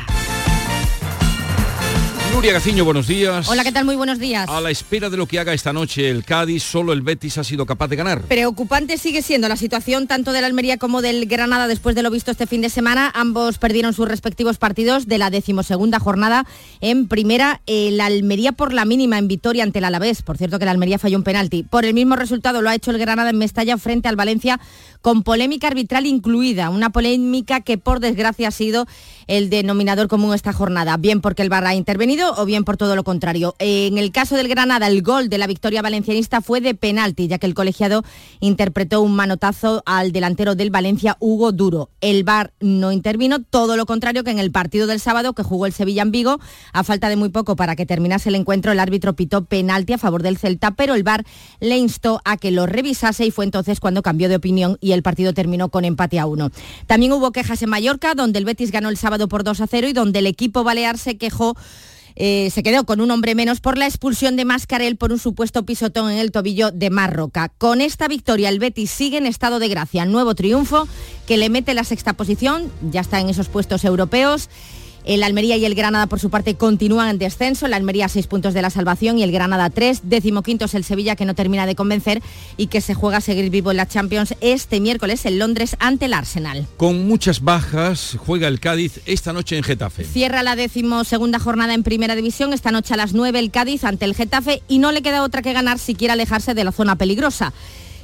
Nuria 2.33 2.53
Gaciño, 2.53 2.85
buenos 2.85 3.09
días. 3.09 3.49
Hola, 3.49 3.65
¿qué 3.65 3.73
tal? 3.73 3.85
Muy 3.85 3.97
buenos 3.97 4.21
días. 4.21 4.49
A 4.49 4.61
la 4.61 4.71
espera 4.71 5.11
de 5.11 5.17
lo 5.17 5.27
que 5.27 5.41
haga 5.41 5.53
esta 5.53 5.73
noche 5.73 6.09
el 6.09 6.25
Cádiz, 6.25 6.63
solo 6.63 6.93
el 6.93 7.03
Betis 7.03 7.39
ha 7.39 7.45
sido 7.45 7.67
capaz 7.67 7.89
de 7.89 7.97
ganar. 7.97 8.23
Preocupante 8.23 8.99
sigue 8.99 9.21
siendo 9.21 9.49
la 9.49 9.57
situación 9.57 10.07
tanto 10.07 10.33
del 10.33 10.45
Almería 10.45 10.79
como 10.79 11.03
del 11.03 11.27
Granada 11.27 11.67
después 11.67 11.97
de 11.97 12.03
lo 12.03 12.11
visto 12.11 12.31
este 12.31 12.47
fin 12.47 12.63
de 12.63 12.71
semana. 12.71 13.11
Ambos 13.15 13.59
perdieron 13.59 13.93
sus 13.93 14.09
respectivos 14.09 14.59
partidos 14.59 15.07
de 15.07 15.19
la 15.19 15.31
decimosegunda 15.31 15.99
jornada 15.99 16.47
en 16.81 17.09
primera. 17.09 17.61
El 17.67 18.01
Almería 18.01 18.53
por 18.53 18.73
la 18.73 18.85
mínima 18.85 19.19
en 19.19 19.27
Vitoria 19.27 19.65
ante 19.65 19.81
el 19.81 19.85
Alavés. 19.85 20.23
Por 20.23 20.39
cierto 20.39 20.59
que 20.59 20.65
el 20.65 20.71
Almería 20.71 20.99
falló 20.99 21.19
un 21.19 21.25
penalti. 21.25 21.65
Por 21.65 21.85
el 21.85 21.95
mismo 21.95 22.15
resultado 22.15 22.63
lo 22.63 22.71
ha 22.71 22.75
hecho 22.77 22.93
el 22.93 22.99
Granada 22.99 23.31
en 23.31 23.39
Mestalla 23.39 23.77
frente 23.77 24.09
al 24.09 24.17
Valencia 24.17 24.61
con 25.03 25.25
polémica 25.25 25.67
arbitral 25.67 26.07
incluida. 26.07 26.71
Una 26.71 26.91
polémica 26.91 27.61
que 27.61 27.77
por 27.77 28.01
desgracia 28.01 28.49
ha 28.49 28.53
sido 28.53 28.87
el 29.31 29.49
denominador 29.49 30.09
común 30.09 30.35
esta 30.35 30.53
jornada. 30.53 30.97
Bien 30.97 31.21
porque 31.21 31.43
el 31.43 31.49
VAR 31.49 31.65
ha 31.65 31.77
intervenido 31.77 32.35
o 32.37 32.45
bien 32.45 32.65
por 32.65 32.77
todo 32.77 32.97
lo 32.97 33.05
contrario. 33.05 33.55
En 33.61 33.97
el 33.97 34.11
caso 34.11 34.35
del 34.35 34.49
Granada, 34.49 34.89
el 34.89 35.03
gol 35.03 35.29
de 35.29 35.39
la 35.39 35.47
victoria 35.47 35.83
valencianista 35.83 36.41
fue 36.41 36.61
de 36.61 36.75
penalti, 36.75 37.29
ya 37.29 37.39
que 37.39 37.47
el 37.47 37.55
colegiado 37.55 38.03
interpretó 38.41 39.01
un 39.03 39.15
manotazo 39.15 39.85
al 39.87 40.11
delantero 40.11 40.57
del 40.57 40.71
Valencia, 40.71 41.17
Hugo 41.21 41.53
Duro. 41.53 41.91
El 42.01 42.25
VAR 42.25 42.53
no 42.59 42.91
intervino, 42.91 43.41
todo 43.41 43.77
lo 43.77 43.87
contrario 43.87 44.25
que 44.25 44.33
en 44.33 44.41
el 44.41 44.51
partido 44.51 44.89
del 44.89 44.99
sábado 44.99 45.33
que 45.33 45.45
jugó 45.45 45.67
el 45.67 45.73
Sevilla 45.73 46.03
en 46.03 46.11
Vigo, 46.11 46.41
a 46.73 46.83
falta 46.83 47.09
de 47.09 47.15
muy 47.15 47.29
poco 47.29 47.55
para 47.55 47.77
que 47.77 47.87
terminase 47.87 48.31
el 48.31 48.35
encuentro, 48.35 48.73
el 48.73 48.81
árbitro 48.81 49.15
pitó 49.15 49.45
penalti 49.45 49.93
a 49.93 49.99
favor 49.99 50.25
del 50.25 50.39
Celta, 50.39 50.73
pero 50.73 50.97
el 50.97 51.05
VAR 51.05 51.25
le 51.61 51.79
instó 51.79 52.21
a 52.25 52.37
que 52.37 52.51
lo 52.51 52.67
revisase 52.67 53.27
y 53.27 53.31
fue 53.31 53.45
entonces 53.45 53.79
cuando 53.79 54.03
cambió 54.03 54.29
de 54.29 54.35
opinión 54.35 54.77
y 54.81 54.91
el 54.91 55.05
partido 55.05 55.35
terminó 55.35 55.69
con 55.69 55.85
empate 55.85 56.19
a 56.19 56.27
uno. 56.27 56.51
También 56.89 57.13
hubo 57.13 57.31
quejas 57.31 57.63
en 57.63 57.71
Mallorca, 57.71 58.15
donde 58.17 58.41
el 58.41 58.45
Betis 58.45 58.73
ganó 58.73 58.89
el 58.89 58.97
sábado 58.97 59.20
por 59.29 59.45
2 59.45 59.61
a 59.61 59.67
0 59.67 59.89
y 59.89 59.93
donde 59.93 60.21
el 60.21 60.27
equipo 60.27 60.65
balear 60.65 60.99
se 60.99 61.17
quejó 61.17 61.57
eh, 62.17 62.51
se 62.51 62.63
quedó 62.63 62.85
con 62.85 63.01
un 63.01 63.11
hombre 63.11 63.35
menos 63.35 63.61
por 63.61 63.79
la 63.79 63.87
expulsión 63.87 64.37
de 64.37 64.45
Mascarel 64.45 64.97
por 64.97 65.13
un 65.13 65.19
supuesto 65.19 65.65
pisotón 65.65 66.11
en 66.11 66.19
el 66.19 66.33
tobillo 66.33 66.71
de 66.71 66.91
Marroca. 66.91 67.49
Con 67.57 67.81
esta 67.81 68.09
victoria 68.09 68.49
el 68.49 68.59
Betis 68.59 68.91
sigue 68.91 69.19
en 69.19 69.27
estado 69.27 69.59
de 69.59 69.69
gracia. 69.69 70.05
Nuevo 70.05 70.35
triunfo 70.35 70.89
que 71.27 71.37
le 71.37 71.49
mete 71.49 71.73
la 71.73 71.85
sexta 71.85 72.15
posición, 72.15 72.71
ya 72.91 73.01
está 73.01 73.21
en 73.21 73.31
esos 73.31 73.49
puestos 73.49 73.85
europeos 73.85 74.49
El 75.05 75.23
Almería 75.23 75.57
y 75.57 75.65
el 75.65 75.75
Granada, 75.75 76.07
por 76.07 76.21
su 76.21 76.31
parte, 76.31 76.57
continúan 76.57 77.09
en 77.09 77.19
descenso. 77.19 77.69
La 77.69 77.77
Almería 77.77 78.09
seis 78.09 78.27
puntos 78.27 78.55
de 78.55 78.63
la 78.63 78.71
salvación 78.71 79.19
y 79.19 79.23
el 79.23 79.33
Granada 79.33 79.71
tres. 79.71 80.01
Décimo 80.05 80.43
quinto 80.43 80.67
es 80.67 80.75
el 80.75 80.85
Sevilla, 80.85 81.17
que 81.17 81.25
no 81.25 81.35
termina 81.35 81.67
de 81.67 81.75
convencer 81.75 82.23
y 82.57 82.67
que 82.67 82.81
se 82.81 82.95
juega 82.95 83.19
a 83.19 83.21
seguir 83.21 83.51
vivo 83.51 83.71
en 83.71 83.79
la 83.79 83.87
Champions 83.87 84.35
este 84.41 84.81
miércoles 84.81 85.25
en 85.25 85.39
Londres 85.39 85.77
ante 85.79 86.07
el 86.07 86.15
Arsenal. 86.15 86.67
Con 86.77 87.07
muchas 87.07 87.41
bajas, 87.41 88.17
juega 88.19 88.49
el 88.49 88.61
Cádiz 88.61 89.01
esta 89.07 89.33
noche 89.33 89.57
en 89.57 89.63
Getafe. 89.63 90.05
Cierra 90.05 90.43
la 90.43 90.57
décimo 90.57 91.05
segunda 91.05 91.39
jornada 91.39 91.75
en 91.75 91.83
Primera 91.83 92.15
División. 92.15 92.53
Esta 92.53 92.71
noche 92.71 92.95
a 92.95 92.97
las 92.97 93.15
9 93.15 93.39
el 93.39 93.51
Cádiz 93.51 93.85
ante 93.85 94.05
el 94.05 94.15
Getafe 94.15 94.63
y 94.69 94.79
no 94.79 94.93
le 94.93 95.03
queda 95.03 95.23
otra 95.23 95.43
que 95.43 95.53
ganar 95.53 95.79
si 95.79 95.95
quiere 95.95 96.13
alejarse 96.13 96.55
de 96.55 96.65
la 96.65 96.73
zona 96.73 96.97
peligrosa. 96.97 97.53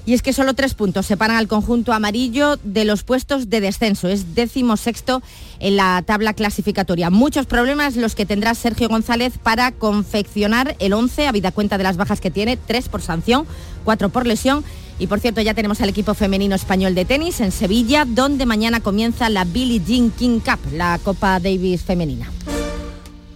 Y 0.06 0.14
es 0.14 0.22
que 0.22 0.32
solo 0.32 0.54
tres 0.54 0.74
puntos 0.74 1.04
separan 1.04 1.36
al 1.36 1.48
conjunto 1.48 1.92
amarillo 1.92 2.58
de 2.62 2.84
los 2.84 3.02
puestos 3.02 3.50
de 3.50 3.60
descenso. 3.60 4.06
Es 4.06 4.36
décimo 4.36 4.76
sexto 4.76 5.20
en 5.58 5.74
la 5.74 6.00
tabla 6.06 6.32
clasificatoria. 6.32 7.10
Muchos 7.10 7.46
problemas 7.46 7.96
los 7.96 8.14
que 8.14 8.24
tendrá 8.24 8.54
Sergio 8.54 8.88
González 8.88 9.34
para 9.42 9.72
confeccionar 9.72 10.76
el 10.78 10.92
11, 10.92 11.26
habida 11.26 11.50
cuenta 11.50 11.76
de 11.76 11.82
las 11.82 11.96
bajas 11.96 12.20
que 12.20 12.30
tiene, 12.30 12.56
tres 12.56 12.88
por 12.88 13.02
sanción, 13.02 13.46
cuatro 13.84 14.08
por 14.08 14.26
lesión. 14.26 14.64
Y 15.00 15.08
por 15.08 15.18
cierto, 15.18 15.40
ya 15.40 15.54
tenemos 15.54 15.80
al 15.80 15.88
equipo 15.88 16.14
femenino 16.14 16.54
español 16.54 16.94
de 16.94 17.04
tenis 17.04 17.40
en 17.40 17.50
Sevilla, 17.50 18.04
donde 18.06 18.46
mañana 18.46 18.78
comienza 18.78 19.28
la 19.28 19.44
Billie 19.44 19.82
Jean 19.84 20.10
King 20.12 20.38
Cup, 20.38 20.60
la 20.72 21.00
Copa 21.02 21.40
Davis 21.40 21.82
femenina. 21.82 22.30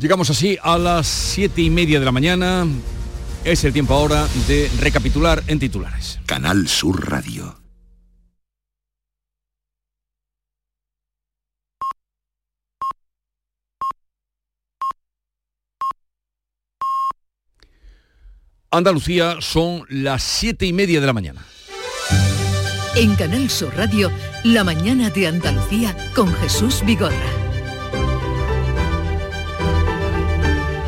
Llegamos 0.00 0.30
así 0.30 0.56
a 0.62 0.78
las 0.78 1.08
siete 1.08 1.62
y 1.62 1.68
media 1.68 1.98
de 1.98 2.04
la 2.04 2.12
mañana. 2.12 2.64
Es 3.44 3.64
el 3.64 3.72
tiempo 3.72 3.94
ahora 3.94 4.26
de 4.46 4.70
recapitular 4.80 5.42
en 5.46 5.58
titulares. 5.58 6.20
Canal 6.26 6.68
Sur 6.68 7.10
Radio. 7.10 7.56
Andalucía 18.70 19.38
son 19.40 19.84
las 19.88 20.22
siete 20.22 20.66
y 20.66 20.74
media 20.74 21.00
de 21.00 21.06
la 21.06 21.12
mañana. 21.14 21.44
En 22.94 23.16
Canal 23.16 23.48
Sur 23.48 23.74
Radio, 23.74 24.12
la 24.44 24.64
mañana 24.64 25.08
de 25.08 25.26
Andalucía 25.26 25.96
con 26.14 26.32
Jesús 26.34 26.82
Vigorra. 26.84 27.39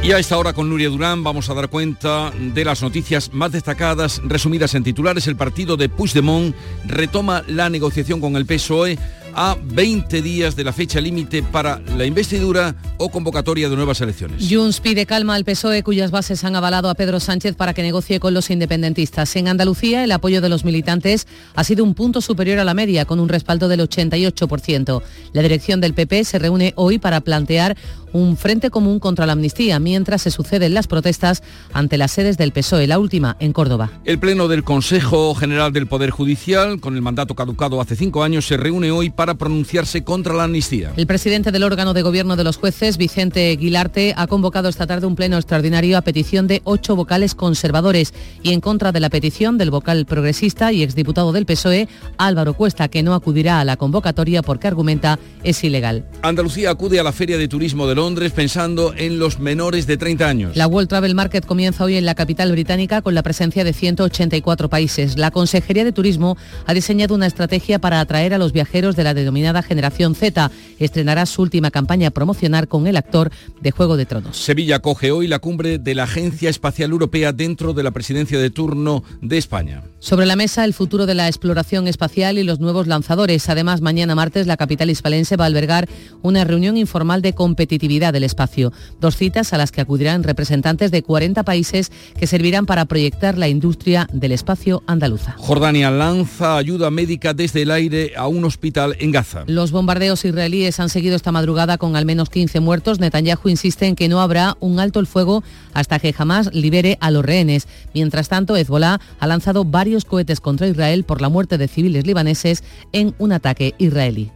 Y 0.02 0.10
a 0.10 0.18
esta 0.18 0.36
hora 0.36 0.52
con 0.52 0.68
Nuria 0.68 0.88
Durán 0.88 1.22
vamos 1.22 1.48
a 1.48 1.54
dar 1.54 1.68
cuenta 1.68 2.32
de 2.36 2.64
las 2.64 2.82
noticias 2.82 3.32
más 3.32 3.52
destacadas 3.52 4.20
resumidas 4.24 4.74
en 4.74 4.82
titulares. 4.82 5.28
El 5.28 5.36
partido 5.36 5.76
de 5.76 5.88
Puigdemont 5.88 6.56
retoma 6.84 7.44
la 7.46 7.70
negociación 7.70 8.20
con 8.20 8.34
el 8.34 8.44
PSOE 8.44 8.98
a 9.34 9.56
20 9.62 10.22
días 10.22 10.56
de 10.56 10.64
la 10.64 10.72
fecha 10.72 11.00
límite 11.00 11.42
para 11.42 11.80
la 11.96 12.04
investidura 12.04 12.74
o 12.98 13.10
convocatoria 13.10 13.68
de 13.68 13.76
nuevas 13.76 14.00
elecciones. 14.00 14.46
Junts 14.50 14.80
pide 14.80 15.06
calma 15.06 15.34
al 15.34 15.44
PSOE 15.44 15.82
cuyas 15.82 16.10
bases 16.10 16.44
han 16.44 16.56
avalado 16.56 16.90
a 16.90 16.94
Pedro 16.94 17.20
Sánchez 17.20 17.54
para 17.54 17.74
que 17.74 17.82
negocie 17.82 18.20
con 18.20 18.34
los 18.34 18.50
independentistas. 18.50 19.34
En 19.36 19.48
Andalucía 19.48 20.04
el 20.04 20.12
apoyo 20.12 20.40
de 20.40 20.48
los 20.48 20.64
militantes 20.64 21.26
ha 21.54 21.64
sido 21.64 21.84
un 21.84 21.94
punto 21.94 22.20
superior 22.20 22.58
a 22.58 22.64
la 22.64 22.74
media 22.74 23.04
con 23.04 23.20
un 23.20 23.28
respaldo 23.28 23.68
del 23.68 23.80
88%. 23.80 25.02
La 25.32 25.42
dirección 25.42 25.80
del 25.80 25.94
PP 25.94 26.24
se 26.24 26.38
reúne 26.38 26.72
hoy 26.76 26.98
para 26.98 27.20
plantear 27.20 27.76
un 28.12 28.36
frente 28.36 28.70
común 28.70 28.98
contra 28.98 29.26
la 29.26 29.32
amnistía 29.32 29.78
mientras 29.78 30.22
se 30.22 30.30
suceden 30.30 30.74
las 30.74 30.86
protestas 30.86 31.42
ante 31.72 31.98
las 31.98 32.12
sedes 32.12 32.36
del 32.36 32.52
PSOE, 32.52 32.86
la 32.86 32.98
última 32.98 33.36
en 33.40 33.52
Córdoba. 33.52 33.90
El 34.04 34.18
Pleno 34.18 34.48
del 34.48 34.64
Consejo 34.64 35.34
General 35.34 35.72
del 35.72 35.86
Poder 35.86 36.10
Judicial, 36.10 36.80
con 36.80 36.94
el 36.94 37.02
mandato 37.02 37.34
caducado 37.34 37.80
hace 37.80 37.96
cinco 37.96 38.22
años, 38.22 38.46
se 38.46 38.56
reúne 38.56 38.90
hoy 38.90 39.10
para 39.10 39.34
pronunciarse 39.34 40.04
contra 40.04 40.34
la 40.34 40.44
amnistía. 40.44 40.92
El 40.96 41.06
presidente 41.06 41.52
del 41.52 41.62
órgano 41.62 41.94
de 41.94 42.02
gobierno 42.02 42.36
de 42.36 42.44
los 42.44 42.56
jueces, 42.56 42.98
Vicente 42.98 43.56
Guilarte, 43.56 44.14
ha 44.16 44.26
convocado 44.26 44.68
esta 44.68 44.86
tarde 44.86 45.06
un 45.06 45.16
pleno 45.16 45.36
extraordinario 45.36 45.96
a 45.96 46.02
petición 46.02 46.46
de 46.46 46.60
ocho 46.64 46.96
vocales 46.96 47.34
conservadores 47.34 48.12
y 48.42 48.52
en 48.52 48.60
contra 48.60 48.92
de 48.92 49.00
la 49.00 49.10
petición 49.10 49.58
del 49.58 49.70
vocal 49.70 50.06
progresista 50.06 50.72
y 50.72 50.82
exdiputado 50.82 51.32
del 51.32 51.46
PSOE, 51.46 51.88
Álvaro 52.18 52.54
Cuesta, 52.54 52.88
que 52.88 53.02
no 53.02 53.14
acudirá 53.14 53.60
a 53.60 53.64
la 53.64 53.76
convocatoria 53.76 54.42
porque 54.42 54.68
argumenta 54.68 55.18
es 55.42 55.64
ilegal. 55.64 56.04
Andalucía 56.22 56.70
acude 56.70 57.00
a 57.00 57.02
la 57.02 57.12
Feria 57.12 57.38
de 57.38 57.48
Turismo 57.48 57.86
de 57.86 57.94
Londres 57.94 58.01
pensando 58.34 58.92
en 58.96 59.20
los 59.20 59.38
menores 59.38 59.86
de 59.86 59.96
30 59.96 60.28
años. 60.28 60.56
La 60.56 60.66
World 60.66 60.88
Travel 60.88 61.14
Market 61.14 61.46
comienza 61.46 61.84
hoy 61.84 61.94
en 61.94 62.04
la 62.04 62.16
capital 62.16 62.50
británica 62.50 63.00
con 63.00 63.14
la 63.14 63.22
presencia 63.22 63.62
de 63.62 63.72
184 63.72 64.68
países. 64.68 65.16
La 65.16 65.30
Consejería 65.30 65.84
de 65.84 65.92
Turismo 65.92 66.36
ha 66.66 66.74
diseñado 66.74 67.14
una 67.14 67.28
estrategia 67.28 67.78
para 67.78 68.00
atraer 68.00 68.34
a 68.34 68.38
los 68.38 68.52
viajeros 68.52 68.96
de 68.96 69.04
la 69.04 69.14
denominada 69.14 69.62
Generación 69.62 70.16
Z. 70.16 70.50
Estrenará 70.80 71.26
su 71.26 71.42
última 71.42 71.70
campaña 71.70 72.10
promocional 72.10 72.66
con 72.66 72.88
el 72.88 72.96
actor 72.96 73.30
de 73.60 73.70
Juego 73.70 73.96
de 73.96 74.04
Tronos. 74.04 74.36
Sevilla 74.36 74.80
coge 74.80 75.12
hoy 75.12 75.28
la 75.28 75.38
cumbre 75.38 75.78
de 75.78 75.94
la 75.94 76.02
Agencia 76.02 76.50
Espacial 76.50 76.90
Europea 76.90 77.32
dentro 77.32 77.72
de 77.72 77.84
la 77.84 77.92
presidencia 77.92 78.40
de 78.40 78.50
turno 78.50 79.04
de 79.20 79.38
España. 79.38 79.84
Sobre 80.00 80.26
la 80.26 80.34
mesa 80.34 80.64
el 80.64 80.74
futuro 80.74 81.06
de 81.06 81.14
la 81.14 81.28
exploración 81.28 81.86
espacial 81.86 82.36
y 82.36 82.42
los 82.42 82.58
nuevos 82.58 82.88
lanzadores. 82.88 83.48
Además, 83.48 83.80
mañana 83.80 84.16
martes 84.16 84.48
la 84.48 84.56
capital 84.56 84.90
hispalense 84.90 85.36
va 85.36 85.44
a 85.44 85.46
albergar 85.46 85.88
una 86.22 86.42
reunión 86.42 86.76
informal 86.76 87.22
de 87.22 87.34
competitividad 87.34 87.91
del 88.00 88.24
espacio. 88.24 88.72
Dos 89.00 89.16
citas 89.16 89.52
a 89.52 89.58
las 89.58 89.70
que 89.70 89.82
acudirán 89.82 90.22
representantes 90.22 90.90
de 90.90 91.02
40 91.02 91.42
países 91.42 91.92
que 92.18 92.26
servirán 92.26 92.64
para 92.64 92.86
proyectar 92.86 93.36
la 93.36 93.48
industria 93.48 94.08
del 94.12 94.32
espacio 94.32 94.82
andaluza. 94.86 95.34
Jordania 95.38 95.90
lanza 95.90 96.56
ayuda 96.56 96.90
médica 96.90 97.34
desde 97.34 97.62
el 97.62 97.70
aire 97.70 98.12
a 98.16 98.28
un 98.28 98.44
hospital 98.44 98.96
en 98.98 99.12
Gaza. 99.12 99.44
Los 99.46 99.70
bombardeos 99.72 100.24
israelíes 100.24 100.80
han 100.80 100.88
seguido 100.88 101.16
esta 101.16 101.32
madrugada 101.32 101.76
con 101.76 101.96
al 101.96 102.06
menos 102.06 102.30
15 102.30 102.60
muertos. 102.60 102.98
Netanyahu 102.98 103.48
insiste 103.48 103.86
en 103.86 103.96
que 103.96 104.08
no 104.08 104.20
habrá 104.20 104.56
un 104.60 104.80
alto 104.80 105.00
el 105.00 105.06
fuego 105.06 105.44
hasta 105.74 105.98
que 105.98 106.12
jamás 106.12 106.52
libere 106.54 106.96
a 107.00 107.10
los 107.10 107.24
rehenes. 107.24 107.68
Mientras 107.94 108.28
tanto, 108.28 108.56
Hezbollah 108.56 109.00
ha 109.20 109.26
lanzado 109.26 109.64
varios 109.64 110.04
cohetes 110.04 110.40
contra 110.40 110.66
Israel 110.66 111.04
por 111.04 111.20
la 111.20 111.28
muerte 111.28 111.58
de 111.58 111.68
civiles 111.68 112.06
libaneses 112.06 112.64
en 112.92 113.14
un 113.18 113.32
ataque 113.32 113.74
israelí. 113.78 114.30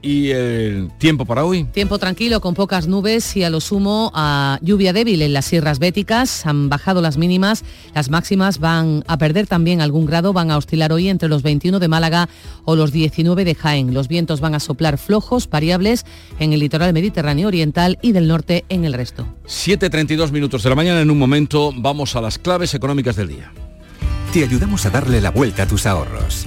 ¿Y 0.00 0.30
el 0.30 0.90
tiempo 0.98 1.24
para 1.24 1.44
hoy? 1.44 1.64
Tiempo 1.64 1.98
tranquilo, 1.98 2.40
con 2.40 2.54
pocas 2.54 2.86
nubes 2.86 3.36
y 3.36 3.42
a 3.42 3.50
lo 3.50 3.60
sumo 3.60 4.12
a 4.14 4.58
lluvia 4.62 4.92
débil 4.92 5.22
en 5.22 5.32
las 5.32 5.46
sierras 5.46 5.80
béticas. 5.80 6.46
Han 6.46 6.68
bajado 6.68 7.00
las 7.02 7.16
mínimas, 7.16 7.64
las 7.94 8.08
máximas 8.08 8.60
van 8.60 9.02
a 9.08 9.18
perder 9.18 9.48
también 9.48 9.80
algún 9.80 10.06
grado, 10.06 10.32
van 10.32 10.52
a 10.52 10.56
oscilar 10.56 10.92
hoy 10.92 11.08
entre 11.08 11.28
los 11.28 11.42
21 11.42 11.80
de 11.80 11.88
Málaga 11.88 12.28
o 12.64 12.76
los 12.76 12.92
19 12.92 13.44
de 13.44 13.54
Jaén. 13.56 13.92
Los 13.92 14.06
vientos 14.06 14.40
van 14.40 14.54
a 14.54 14.60
soplar 14.60 14.98
flojos, 14.98 15.50
variables 15.50 16.06
en 16.38 16.52
el 16.52 16.60
litoral 16.60 16.92
mediterráneo 16.92 17.48
oriental 17.48 17.98
y 18.00 18.12
del 18.12 18.28
norte 18.28 18.64
en 18.68 18.84
el 18.84 18.92
resto. 18.92 19.26
7.32 19.46 20.30
minutos 20.30 20.62
de 20.62 20.68
la 20.68 20.76
mañana, 20.76 21.00
en 21.00 21.10
un 21.10 21.18
momento 21.18 21.72
vamos 21.74 22.14
a 22.14 22.20
las 22.20 22.38
claves 22.38 22.72
económicas 22.74 23.16
del 23.16 23.28
día. 23.28 23.52
Te 24.32 24.44
ayudamos 24.44 24.86
a 24.86 24.90
darle 24.90 25.20
la 25.20 25.30
vuelta 25.30 25.64
a 25.64 25.66
tus 25.66 25.86
ahorros. 25.86 26.46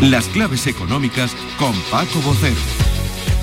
Las 0.00 0.28
claves 0.28 0.66
económicas 0.66 1.36
con 1.58 1.74
Paco 1.90 2.20
Bocero. 2.24 2.56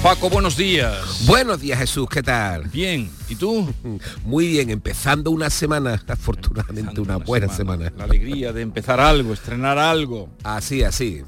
Paco, 0.02 0.28
buenos 0.28 0.58
días. 0.58 1.24
Buenos 1.28 1.62
días 1.62 1.78
Jesús, 1.78 2.08
¿qué 2.10 2.24
tal? 2.24 2.64
Bien, 2.64 3.12
¿y 3.30 3.36
tú? 3.36 3.72
Muy 4.26 4.48
bien, 4.48 4.72
empezando 4.72 5.30
una 5.30 5.52
semana, 5.52 6.02
afortunadamente 6.08 7.00
una, 7.00 7.18
buena 7.18 7.48
semana. 7.48 7.94
La 7.96 8.06
alegría 8.06 8.54
de 8.54 8.64
empezar 8.64 9.00
algo, 9.00 9.34
estrenar 9.34 9.78
algo. 9.78 10.30
Así, 10.44 10.82
así. 10.82 11.22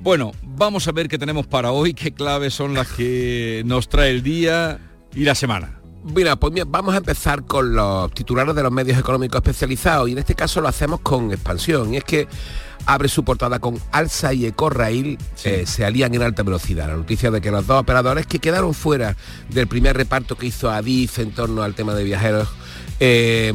Bueno, 0.00 0.32
vamos 0.42 0.88
a 0.88 0.92
ver 0.92 1.06
qué 1.06 1.16
tenemos 1.16 1.46
para 1.46 1.70
hoy, 1.70 1.94
qué 1.94 2.12
claves 2.12 2.52
son 2.52 2.74
las 2.74 2.88
que 2.88 3.62
nos 3.64 3.88
trae 3.88 4.10
el 4.10 4.24
día 4.24 4.80
y 5.14 5.22
la 5.22 5.36
semana. 5.36 5.80
Mira, 6.02 6.34
pues 6.34 6.52
mira, 6.52 6.66
vamos 6.68 6.94
a 6.94 6.96
empezar 6.96 7.44
con 7.44 7.76
los 7.76 8.10
titulares 8.12 8.56
de 8.56 8.62
los 8.64 8.72
medios 8.72 8.98
económicos 8.98 9.36
especializados 9.36 10.08
y 10.08 10.12
en 10.12 10.18
este 10.18 10.34
caso 10.34 10.60
lo 10.60 10.66
hacemos 10.66 10.98
con 11.00 11.30
expansión. 11.30 11.94
Y 11.94 11.98
es 11.98 12.04
que 12.04 12.26
abre 12.86 13.08
su 13.08 13.24
portada 13.24 13.58
con 13.58 13.80
Alsa 13.92 14.32
y 14.32 14.46
Ecorail 14.46 15.18
eh, 15.44 15.64
se 15.66 15.84
alían 15.84 16.14
en 16.14 16.22
alta 16.22 16.42
velocidad. 16.42 16.88
La 16.88 16.96
noticia 16.96 17.30
de 17.30 17.40
que 17.40 17.50
los 17.50 17.66
dos 17.66 17.80
operadores 17.80 18.26
que 18.26 18.38
quedaron 18.38 18.74
fuera 18.74 19.16
del 19.48 19.66
primer 19.66 19.96
reparto 19.96 20.36
que 20.36 20.46
hizo 20.46 20.70
Adif 20.70 21.18
en 21.18 21.32
torno 21.32 21.62
al 21.62 21.74
tema 21.74 21.94
de 21.94 22.04
viajeros 22.04 22.48
eh, 22.98 23.52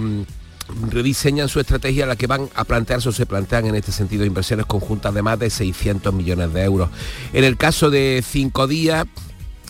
rediseñan 0.89 1.49
su 1.49 1.59
estrategia 1.59 2.05
la 2.05 2.15
que 2.15 2.27
van 2.27 2.49
a 2.55 2.63
plantearse 2.63 3.09
o 3.09 3.11
se 3.11 3.25
plantean 3.25 3.67
en 3.67 3.75
este 3.75 3.91
sentido 3.91 4.25
inversiones 4.25 4.65
conjuntas 4.65 5.13
de 5.13 5.21
más 5.21 5.39
de 5.39 5.49
600 5.49 6.13
millones 6.13 6.53
de 6.53 6.63
euros. 6.63 6.89
En 7.33 7.43
el 7.43 7.57
caso 7.57 7.89
de 7.89 8.23
cinco 8.27 8.67
días, 8.67 9.05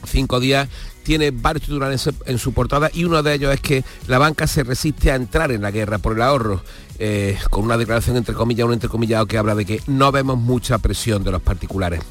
cinco 0.06 0.39
días 0.39 0.70
tiene 1.03 1.32
varios 1.32 1.66
titulares 1.66 2.10
en 2.26 2.39
su 2.39 2.53
portada 2.53 2.89
y 2.91 3.03
uno 3.03 3.22
de 3.22 3.36
ellos 3.36 3.53
es 3.53 3.62
que 3.62 3.84
la 4.08 4.18
banca 4.18 4.47
se 4.47 4.64
resiste 4.64 5.12
a 5.12 5.16
entrar 5.16 5.51
en 5.51 5.62
la 5.62 5.72
guerra 5.72 5.99
por 5.99 6.16
el 6.16 6.22
ahorro. 6.22 6.64
Eh, 6.98 7.38
con 7.50 7.66
una 7.66 7.78
declaración 7.78 8.16
entre 8.16 8.36
comillas, 8.36 8.66
un 8.66 8.74
entrecomillado 8.74 9.26
que 9.26 9.38
habla 9.38 9.54
de 9.54 9.66
que 9.66 9.82
no 9.88 10.12
vemos 10.12 10.38
mucha 10.38 10.78
presión 10.78 11.24
de 11.24 11.32
los 11.32 11.41
particulares. 11.41 12.02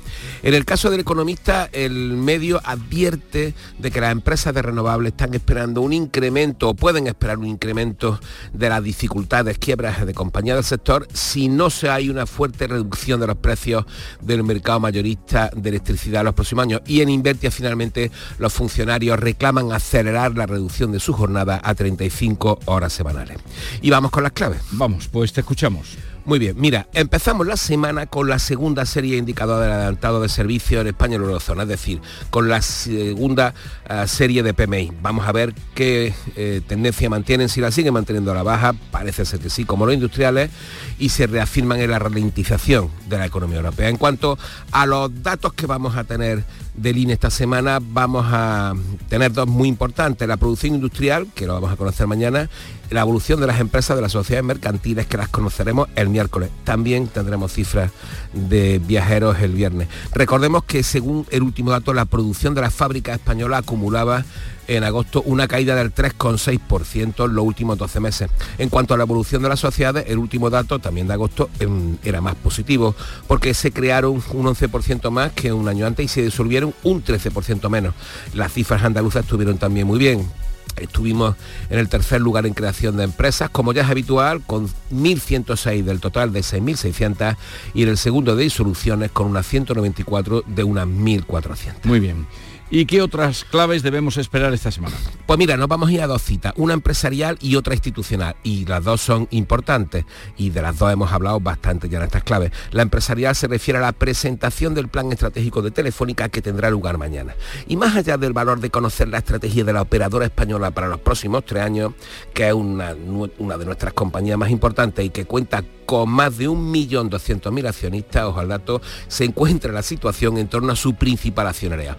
En 0.42 0.52
el 0.54 0.64
caso 0.64 0.90
del 0.90 1.00
economista, 1.00 1.68
el 1.72 2.16
medio 2.16 2.60
advierte 2.64 3.54
de 3.78 3.90
que 3.90 4.00
las 4.00 4.12
empresas 4.12 4.52
de 4.52 4.62
renovables 4.62 5.12
están 5.12 5.32
esperando 5.34 5.80
un 5.80 5.92
incremento 5.92 6.68
o 6.68 6.74
pueden 6.74 7.06
esperar 7.06 7.38
un 7.38 7.46
incremento 7.46 8.20
de 8.52 8.68
las 8.68 8.82
dificultades, 8.82 9.58
quiebras 9.58 10.04
de 10.04 10.12
compañías 10.12 10.56
del 10.56 10.64
sector 10.64 11.08
si 11.12 11.48
no 11.48 11.70
se 11.70 11.88
hay 11.88 12.10
una 12.10 12.26
fuerte 12.26 12.66
reducción 12.66 13.20
de 13.20 13.26
los 13.26 13.36
precios 13.36 13.86
del 14.20 14.44
mercado 14.44 14.80
mayorista 14.80 15.50
de 15.56 15.70
electricidad 15.70 16.20
en 16.20 16.26
los 16.26 16.34
próximos 16.34 16.64
años. 16.64 16.82
Y 16.86 17.00
en 17.00 17.08
Invertia 17.08 17.50
finalmente 17.50 18.10
los 18.38 18.52
funcionarios 18.52 19.18
reclaman 19.18 19.72
acelerar 19.72 20.36
la 20.36 20.46
reducción 20.46 20.92
de 20.92 21.00
su 21.00 21.12
jornada 21.12 21.60
a 21.64 21.74
35 21.74 22.60
horas 22.66 22.92
semanales. 22.92 23.38
Y 23.80 23.90
vamos 23.90 24.10
con 24.10 24.22
las 24.22 24.32
claves. 24.32 24.60
Vamos, 24.76 25.08
pues 25.08 25.32
te 25.32 25.40
escuchamos. 25.40 25.96
Muy 26.24 26.38
bien, 26.38 26.56
mira, 26.58 26.88
empezamos 26.94 27.46
la 27.46 27.56
semana 27.56 28.06
con 28.06 28.28
la 28.28 28.38
segunda 28.38 28.86
serie 28.86 29.12
de 29.12 29.18
indicadores 29.18 29.70
adelantado 29.70 30.20
de 30.20 30.28
servicio 30.28 30.80
en 30.80 30.88
España 30.88 31.16
y 31.16 31.18
la 31.18 31.24
Eurozona, 31.26 31.62
es 31.64 31.68
decir, 31.68 32.00
con 32.30 32.48
la 32.48 32.62
segunda 32.62 33.54
uh, 33.88 34.08
serie 34.08 34.42
de 34.42 34.54
PMI. 34.54 34.92
Vamos 35.02 35.28
a 35.28 35.32
ver 35.32 35.54
qué 35.74 36.14
eh, 36.34 36.62
tendencia 36.66 37.10
mantienen, 37.10 37.48
si 37.48 37.60
la 37.60 37.70
siguen 37.70 37.94
manteniendo 37.94 38.32
a 38.32 38.34
la 38.34 38.42
baja, 38.42 38.72
parece 38.90 39.24
ser 39.26 39.38
que 39.38 39.50
sí, 39.50 39.64
como 39.64 39.84
los 39.84 39.94
industriales, 39.94 40.50
y 40.98 41.10
se 41.10 41.26
reafirman 41.26 41.80
en 41.80 41.90
la 41.90 41.98
ralentización 41.98 42.90
de 43.08 43.18
la 43.18 43.26
economía 43.26 43.58
europea. 43.58 43.90
En 43.90 43.98
cuanto 43.98 44.38
a 44.72 44.86
los 44.86 45.22
datos 45.22 45.52
que 45.52 45.66
vamos 45.66 45.94
a 45.96 46.04
tener 46.04 46.42
del 46.74 46.98
INE 46.98 47.12
esta 47.12 47.30
semana, 47.30 47.78
vamos 47.80 48.26
a 48.28 48.74
tener 49.08 49.32
dos 49.32 49.46
muy 49.46 49.68
importantes, 49.68 50.26
la 50.26 50.36
producción 50.36 50.74
industrial, 50.74 51.28
que 51.34 51.46
lo 51.46 51.54
vamos 51.54 51.72
a 51.72 51.76
conocer 51.76 52.06
mañana, 52.06 52.50
la 52.90 53.00
evolución 53.00 53.40
de 53.40 53.46
las 53.46 53.60
empresas 53.60 53.96
de 53.96 54.02
las 54.02 54.12
sociedades 54.12 54.44
mercantiles 54.44 55.06
que 55.06 55.16
las 55.16 55.28
conoceremos 55.28 55.88
el 55.96 56.08
miércoles. 56.08 56.50
También 56.64 57.06
tendremos 57.06 57.52
cifras 57.52 57.90
de 58.32 58.80
viajeros 58.80 59.38
el 59.40 59.52
viernes. 59.52 59.88
Recordemos 60.12 60.64
que 60.64 60.82
según 60.82 61.26
el 61.30 61.42
último 61.42 61.70
dato, 61.70 61.94
la 61.94 62.04
producción 62.04 62.54
de 62.54 62.60
las 62.60 62.74
fábricas 62.74 63.16
españolas 63.16 63.60
acumulaba 63.60 64.24
en 64.68 64.84
agosto 64.84 65.22
una 65.22 65.48
caída 65.48 65.74
del 65.74 65.94
3,6% 65.94 67.26
en 67.26 67.34
los 67.34 67.44
últimos 67.44 67.78
12 67.78 68.00
meses. 68.00 68.30
En 68.58 68.68
cuanto 68.68 68.94
a 68.94 68.96
la 68.96 69.04
evolución 69.04 69.42
de 69.42 69.48
las 69.48 69.60
sociedades, 69.60 70.06
el 70.08 70.18
último 70.18 70.50
dato 70.50 70.78
también 70.78 71.06
de 71.06 71.14
agosto 71.14 71.50
em, 71.60 71.96
era 72.04 72.20
más 72.20 72.34
positivo, 72.34 72.94
porque 73.26 73.54
se 73.54 73.72
crearon 73.72 74.22
un 74.32 74.46
11% 74.46 75.10
más 75.10 75.32
que 75.32 75.52
un 75.52 75.68
año 75.68 75.86
antes 75.86 76.04
y 76.04 76.08
se 76.08 76.22
disolvieron 76.22 76.74
un 76.82 77.04
13% 77.04 77.68
menos. 77.68 77.94
Las 78.34 78.52
cifras 78.52 78.82
andaluzas 78.82 79.24
estuvieron 79.24 79.58
también 79.58 79.86
muy 79.86 79.98
bien. 79.98 80.28
Estuvimos 80.76 81.36
en 81.70 81.78
el 81.78 81.88
tercer 81.88 82.20
lugar 82.20 82.46
en 82.46 82.54
creación 82.54 82.96
de 82.96 83.04
empresas, 83.04 83.48
como 83.50 83.72
ya 83.72 83.82
es 83.82 83.90
habitual, 83.90 84.42
con 84.44 84.68
1.106 84.92 85.84
del 85.84 86.00
total 86.00 86.32
de 86.32 86.40
6.600 86.40 87.36
y 87.74 87.84
en 87.84 87.90
el 87.90 87.98
segundo 87.98 88.34
de 88.34 88.44
disoluciones 88.44 89.12
con 89.12 89.28
unas 89.28 89.46
194 89.46 90.42
de 90.46 90.64
unas 90.64 90.86
1.400. 90.86 91.84
Muy 91.84 92.00
bien. 92.00 92.26
¿Y 92.74 92.86
qué 92.86 93.02
otras 93.02 93.44
claves 93.44 93.84
debemos 93.84 94.16
esperar 94.16 94.52
esta 94.52 94.72
semana? 94.72 94.96
Pues 95.26 95.38
mira, 95.38 95.56
nos 95.56 95.68
vamos 95.68 95.90
a 95.90 95.92
ir 95.92 96.02
a 96.02 96.08
dos 96.08 96.22
citas, 96.22 96.52
una 96.56 96.74
empresarial 96.74 97.38
y 97.40 97.54
otra 97.54 97.74
institucional, 97.74 98.34
y 98.42 98.64
las 98.64 98.82
dos 98.82 99.00
son 99.00 99.28
importantes, 99.30 100.04
y 100.36 100.50
de 100.50 100.60
las 100.60 100.76
dos 100.76 100.92
hemos 100.92 101.12
hablado 101.12 101.38
bastante 101.38 101.88
ya 101.88 101.98
en 101.98 102.04
estas 102.06 102.24
claves. 102.24 102.50
La 102.72 102.82
empresarial 102.82 103.36
se 103.36 103.46
refiere 103.46 103.78
a 103.78 103.82
la 103.82 103.92
presentación 103.92 104.74
del 104.74 104.88
plan 104.88 105.12
estratégico 105.12 105.62
de 105.62 105.70
Telefónica 105.70 106.28
que 106.30 106.42
tendrá 106.42 106.68
lugar 106.68 106.98
mañana. 106.98 107.36
Y 107.68 107.76
más 107.76 107.94
allá 107.94 108.16
del 108.16 108.32
valor 108.32 108.58
de 108.58 108.70
conocer 108.70 109.06
la 109.06 109.18
estrategia 109.18 109.62
de 109.62 109.72
la 109.72 109.82
operadora 109.82 110.24
española 110.24 110.72
para 110.72 110.88
los 110.88 110.98
próximos 110.98 111.44
tres 111.44 111.62
años, 111.62 111.92
que 112.32 112.48
es 112.48 112.54
una, 112.54 112.92
de 112.92 113.64
nuestras 113.66 113.92
compañías 113.92 114.36
más 114.36 114.50
importantes 114.50 115.04
y 115.04 115.10
que 115.10 115.26
cuenta 115.26 115.62
con 115.86 116.10
más 116.10 116.38
de 116.38 116.48
1.200.000 116.48 117.68
accionistas, 117.68 118.24
ojo 118.24 118.40
al 118.40 118.48
dato, 118.48 118.82
se 119.06 119.22
encuentra 119.22 119.70
la 119.70 119.82
situación 119.82 120.38
en 120.38 120.48
torno 120.48 120.72
a 120.72 120.76
su 120.76 120.96
principal 120.96 121.46
accionaria. 121.46 121.96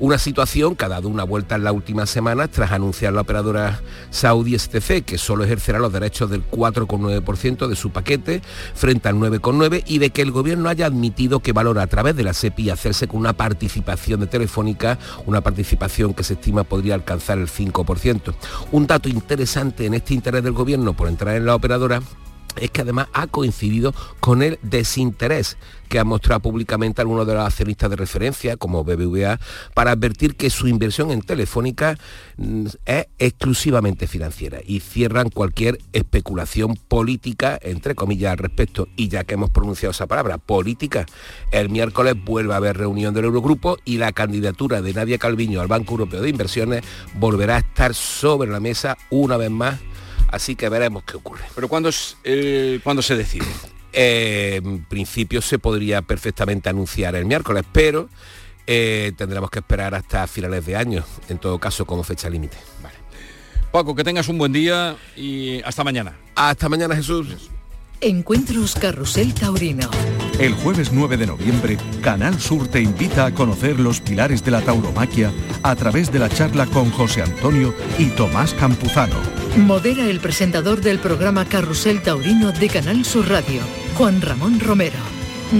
Una 0.00 0.16
situación 0.16 0.76
que 0.76 0.84
ha 0.84 0.88
dado 0.88 1.08
una 1.08 1.24
vuelta 1.24 1.56
en 1.56 1.64
la 1.64 1.72
última 1.72 2.06
semana 2.06 2.46
tras 2.46 2.70
anunciar 2.70 3.12
la 3.12 3.22
operadora 3.22 3.80
Saudi 4.10 4.56
STC 4.56 5.04
que 5.04 5.18
solo 5.18 5.42
ejercerá 5.42 5.80
los 5.80 5.92
derechos 5.92 6.30
del 6.30 6.48
4,9% 6.48 7.66
de 7.66 7.74
su 7.74 7.90
paquete 7.90 8.40
frente 8.74 9.08
al 9.08 9.16
9,9% 9.16 9.82
y 9.86 9.98
de 9.98 10.10
que 10.10 10.22
el 10.22 10.30
gobierno 10.30 10.68
haya 10.68 10.86
admitido 10.86 11.40
que 11.40 11.52
valora 11.52 11.82
a 11.82 11.88
través 11.88 12.14
de 12.14 12.22
la 12.22 12.32
SEPI 12.32 12.70
hacerse 12.70 13.08
con 13.08 13.18
una 13.18 13.32
participación 13.32 14.20
de 14.20 14.28
Telefónica, 14.28 15.00
una 15.26 15.40
participación 15.40 16.14
que 16.14 16.22
se 16.22 16.34
estima 16.34 16.62
podría 16.62 16.94
alcanzar 16.94 17.38
el 17.38 17.48
5%. 17.48 18.34
Un 18.70 18.86
dato 18.86 19.08
interesante 19.08 19.86
en 19.86 19.94
este 19.94 20.14
interés 20.14 20.44
del 20.44 20.52
gobierno 20.52 20.92
por 20.92 21.08
entrar 21.08 21.34
en 21.34 21.44
la 21.44 21.56
operadora 21.56 22.00
es 22.56 22.70
que 22.70 22.82
además 22.82 23.08
ha 23.12 23.26
coincidido 23.26 23.94
con 24.20 24.42
el 24.42 24.58
desinterés 24.62 25.56
que 25.88 25.98
ha 25.98 26.04
mostrado 26.04 26.40
públicamente 26.40 27.00
algunos 27.00 27.26
de 27.26 27.34
los 27.34 27.44
accionistas 27.44 27.90
de 27.90 27.96
referencia, 27.96 28.56
como 28.56 28.84
BBVA, 28.84 29.40
para 29.74 29.92
advertir 29.92 30.36
que 30.36 30.50
su 30.50 30.68
inversión 30.68 31.10
en 31.10 31.22
Telefónica 31.22 31.98
mm, 32.36 32.66
es 32.84 33.06
exclusivamente 33.18 34.06
financiera 34.06 34.58
y 34.64 34.80
cierran 34.80 35.30
cualquier 35.30 35.78
especulación 35.92 36.76
política, 36.76 37.58
entre 37.62 37.94
comillas, 37.94 38.32
al 38.32 38.38
respecto. 38.38 38.88
Y 38.96 39.08
ya 39.08 39.24
que 39.24 39.34
hemos 39.34 39.50
pronunciado 39.50 39.92
esa 39.92 40.06
palabra, 40.06 40.38
política, 40.38 41.06
el 41.50 41.70
miércoles 41.70 42.14
vuelve 42.22 42.52
a 42.52 42.58
haber 42.58 42.76
reunión 42.76 43.14
del 43.14 43.24
Eurogrupo 43.24 43.78
y 43.84 43.96
la 43.96 44.12
candidatura 44.12 44.82
de 44.82 44.92
Nadia 44.92 45.18
Calviño 45.18 45.60
al 45.60 45.68
Banco 45.68 45.92
Europeo 45.92 46.20
de 46.20 46.28
Inversiones 46.28 46.84
volverá 47.14 47.56
a 47.56 47.60
estar 47.60 47.94
sobre 47.94 48.50
la 48.50 48.60
mesa 48.60 48.96
una 49.10 49.36
vez 49.36 49.50
más 49.50 49.78
Así 50.28 50.56
que 50.56 50.68
veremos 50.68 51.04
qué 51.04 51.16
ocurre. 51.16 51.44
¿Pero 51.54 51.68
cuándo, 51.68 51.88
es, 51.88 52.16
eh, 52.24 52.80
¿cuándo 52.84 53.02
se 53.02 53.16
decide? 53.16 53.46
Eh, 53.92 54.60
en 54.62 54.84
principio 54.84 55.40
se 55.40 55.58
podría 55.58 56.02
perfectamente 56.02 56.68
anunciar 56.68 57.16
el 57.16 57.24
miércoles, 57.24 57.64
pero 57.72 58.08
eh, 58.66 59.12
tendremos 59.16 59.50
que 59.50 59.60
esperar 59.60 59.94
hasta 59.94 60.26
finales 60.26 60.66
de 60.66 60.76
año, 60.76 61.04
en 61.28 61.38
todo 61.38 61.58
caso 61.58 61.86
como 61.86 62.04
fecha 62.04 62.28
límite. 62.28 62.58
Vale. 62.82 62.96
Paco, 63.72 63.94
que 63.94 64.04
tengas 64.04 64.28
un 64.28 64.38
buen 64.38 64.52
día 64.52 64.96
y 65.16 65.62
hasta 65.62 65.84
mañana. 65.84 66.16
Hasta 66.34 66.68
mañana, 66.68 66.94
Jesús. 66.94 67.50
Encuentros 68.00 68.76
Carrusel 68.76 69.34
Taurino. 69.34 69.90
El 70.38 70.54
jueves 70.54 70.92
9 70.92 71.16
de 71.16 71.26
noviembre, 71.26 71.76
Canal 72.00 72.38
Sur 72.40 72.68
te 72.68 72.80
invita 72.80 73.26
a 73.26 73.34
conocer 73.34 73.80
los 73.80 74.00
pilares 74.00 74.44
de 74.44 74.52
la 74.52 74.60
tauromaquia 74.60 75.32
a 75.64 75.74
través 75.74 76.12
de 76.12 76.20
la 76.20 76.28
charla 76.28 76.66
con 76.66 76.90
José 76.92 77.22
Antonio 77.22 77.74
y 77.98 78.06
Tomás 78.10 78.54
Campuzano. 78.54 79.37
Modera 79.56 80.08
el 80.08 80.20
presentador 80.20 80.80
del 80.80 80.98
programa 80.98 81.44
Carrusel 81.44 82.02
Taurino 82.02 82.52
de 82.52 82.68
Canal 82.68 83.04
Sur 83.04 83.28
Radio, 83.28 83.60
Juan 83.96 84.20
Ramón 84.20 84.60
Romero. 84.60 84.98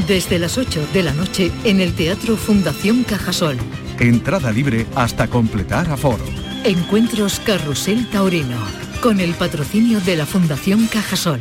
Desde 0.06 0.38
las 0.38 0.58
8 0.58 0.88
de 0.92 1.02
la 1.02 1.12
noche 1.12 1.50
en 1.64 1.80
el 1.80 1.94
Teatro 1.94 2.36
Fundación 2.36 3.04
Cajasol. 3.04 3.56
Entrada 3.98 4.52
libre 4.52 4.86
hasta 4.94 5.28
completar 5.28 5.90
aforo. 5.90 6.24
Encuentros 6.64 7.40
Carrusel 7.40 8.08
Taurino, 8.10 8.58
con 9.00 9.18
el 9.20 9.34
patrocinio 9.34 10.00
de 10.00 10.16
la 10.16 10.26
Fundación 10.26 10.86
Cajasol. 10.86 11.40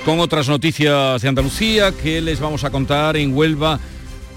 Con 0.00 0.20
otras 0.20 0.48
noticias 0.48 1.20
de 1.20 1.28
Andalucía 1.28 1.92
que 1.92 2.22
les 2.22 2.40
vamos 2.40 2.64
a 2.64 2.70
contar 2.70 3.14
en 3.18 3.36
Huelva. 3.36 3.78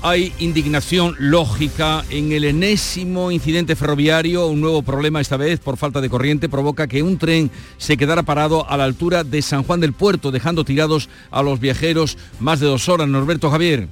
Hay 0.01 0.33
indignación 0.39 1.15
lógica 1.17 2.03
en 2.09 2.33
el 2.33 2.43
enésimo 2.43 3.31
incidente 3.31 3.77
ferroviario. 3.77 4.47
Un 4.47 4.59
nuevo 4.59 4.81
problema 4.81 5.21
esta 5.21 5.37
vez 5.37 5.61
por 5.61 5.77
falta 5.77 6.01
de 6.01 6.09
corriente 6.09 6.49
provoca 6.49 6.87
que 6.87 7.01
un 7.01 7.17
tren 7.17 7.49
se 7.77 7.95
quedara 7.95 8.23
parado 8.23 8.69
a 8.69 8.75
la 8.75 8.83
altura 8.83 9.23
de 9.23 9.41
San 9.41 9.63
Juan 9.63 9.79
del 9.79 9.93
Puerto, 9.93 10.29
dejando 10.29 10.65
tirados 10.65 11.07
a 11.31 11.41
los 11.41 11.61
viajeros 11.61 12.17
más 12.41 12.59
de 12.59 12.67
dos 12.67 12.89
horas. 12.89 13.07
Norberto 13.07 13.49
Javier. 13.49 13.87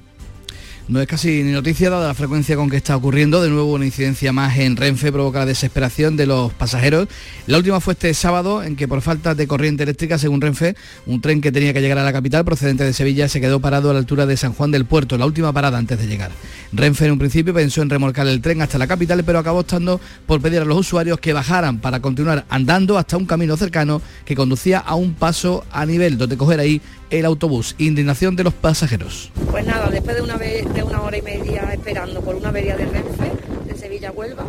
No 0.90 1.00
es 1.00 1.08
casi 1.08 1.44
ni 1.44 1.54
noticia 1.54 1.90
dada 1.90 2.08
la 2.10 2.14
frecuencia 2.14 2.58
con 2.58 2.70
que 2.70 2.76
está 2.76 2.98
ocurriendo. 2.98 3.42
De 3.42 3.50
nuevo 3.50 3.72
una 3.72 3.86
incidencia 3.86 4.34
más 4.34 4.58
en 4.58 4.76
Renfe 4.76 5.14
provoca 5.14 5.40
la 5.40 5.46
desesperación 5.46 6.18
de 6.18 6.26
los 6.26 6.52
pasajeros. 6.52 7.08
La 7.48 7.58
última 7.58 7.80
fue 7.80 7.94
este 7.94 8.14
sábado 8.14 8.62
en 8.64 8.76
que 8.76 8.86
por 8.86 9.02
falta 9.02 9.34
de 9.34 9.48
corriente 9.48 9.84
eléctrica, 9.84 10.18
según 10.18 10.42
Renfe, 10.42 10.76
un 11.06 11.22
tren 11.22 11.40
que 11.40 11.54
tenía 11.54 11.74
que 11.74 11.80
llegar 11.80 12.00
a 12.00 12.04
la 12.04 12.12
capital 12.12 12.44
procedente 12.44 12.84
de 12.84 12.92
Sevilla 12.92 13.30
se 13.30 13.40
quedó 13.40 13.62
parado 13.62 13.90
a 13.90 13.94
la 13.94 14.00
altura 14.00 14.26
de 14.26 14.36
San 14.36 14.52
Juan 14.52 14.72
del 14.72 14.84
Puerto, 14.84 15.18
la 15.18 15.26
última 15.26 15.54
parada 15.54 15.78
antes 15.78 15.98
de 15.98 16.06
llegar. 16.06 16.32
Renfe 16.74 17.06
en 17.06 17.14
un 17.14 17.20
principio 17.20 17.54
pensó 17.54 17.82
en 17.82 17.90
remolcar 17.90 18.28
el 18.28 18.42
tren 18.42 18.62
hasta 18.62 18.78
la 18.78 18.86
capital, 18.88 19.24
pero 19.24 19.40
acabó 19.40 19.60
optando 19.60 20.02
por 20.26 20.42
pedir 20.42 20.60
a 20.60 20.66
los 20.66 20.78
usuarios 20.78 21.18
que 21.18 21.32
bajaran 21.32 21.80
para 21.80 22.02
continuar 22.02 22.46
andando 22.50 22.98
hasta 22.98 23.16
un 23.16 23.26
camino 23.26 23.56
cercano 23.56 24.02
que 24.26 24.36
conducía 24.36 24.80
a 24.80 24.96
un 24.96 25.14
paso 25.14 25.64
a 25.72 25.86
nivel, 25.86 26.18
donde 26.18 26.36
coger 26.36 26.60
ahí 26.60 26.82
el 27.20 27.26
autobús. 27.26 27.76
Indignación 27.78 28.36
de 28.36 28.44
los 28.44 28.54
pasajeros. 28.54 29.32
Pues 29.52 29.66
nada, 29.66 29.90
después 29.90 30.16
de 30.16 30.22
una, 30.24 30.38
de 30.38 30.84
una 30.84 31.02
hora 31.02 31.18
y 31.18 31.22
media 31.22 31.70
esperando 31.72 32.22
por 32.22 32.36
una 32.36 32.50
avería 32.50 32.76
de 32.76 32.86
Renfe, 32.86 33.32
de 33.68 33.78
Sevilla 33.78 34.10
a 34.10 34.12
Huelva, 34.12 34.46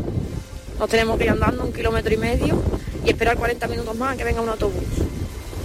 nos 0.79 0.89
tenemos 0.89 1.19
que 1.19 1.25
ir 1.25 1.31
andando 1.31 1.65
un 1.65 1.73
kilómetro 1.73 2.15
y 2.15 2.17
medio 2.17 2.63
y 3.05 3.11
esperar 3.11 3.37
40 3.37 3.69
minutos 3.69 3.97
más 3.97 4.15
a 4.15 4.17
que 4.17 4.25
venga 4.25 4.41
un 4.41 4.49
autobús. 4.49 4.83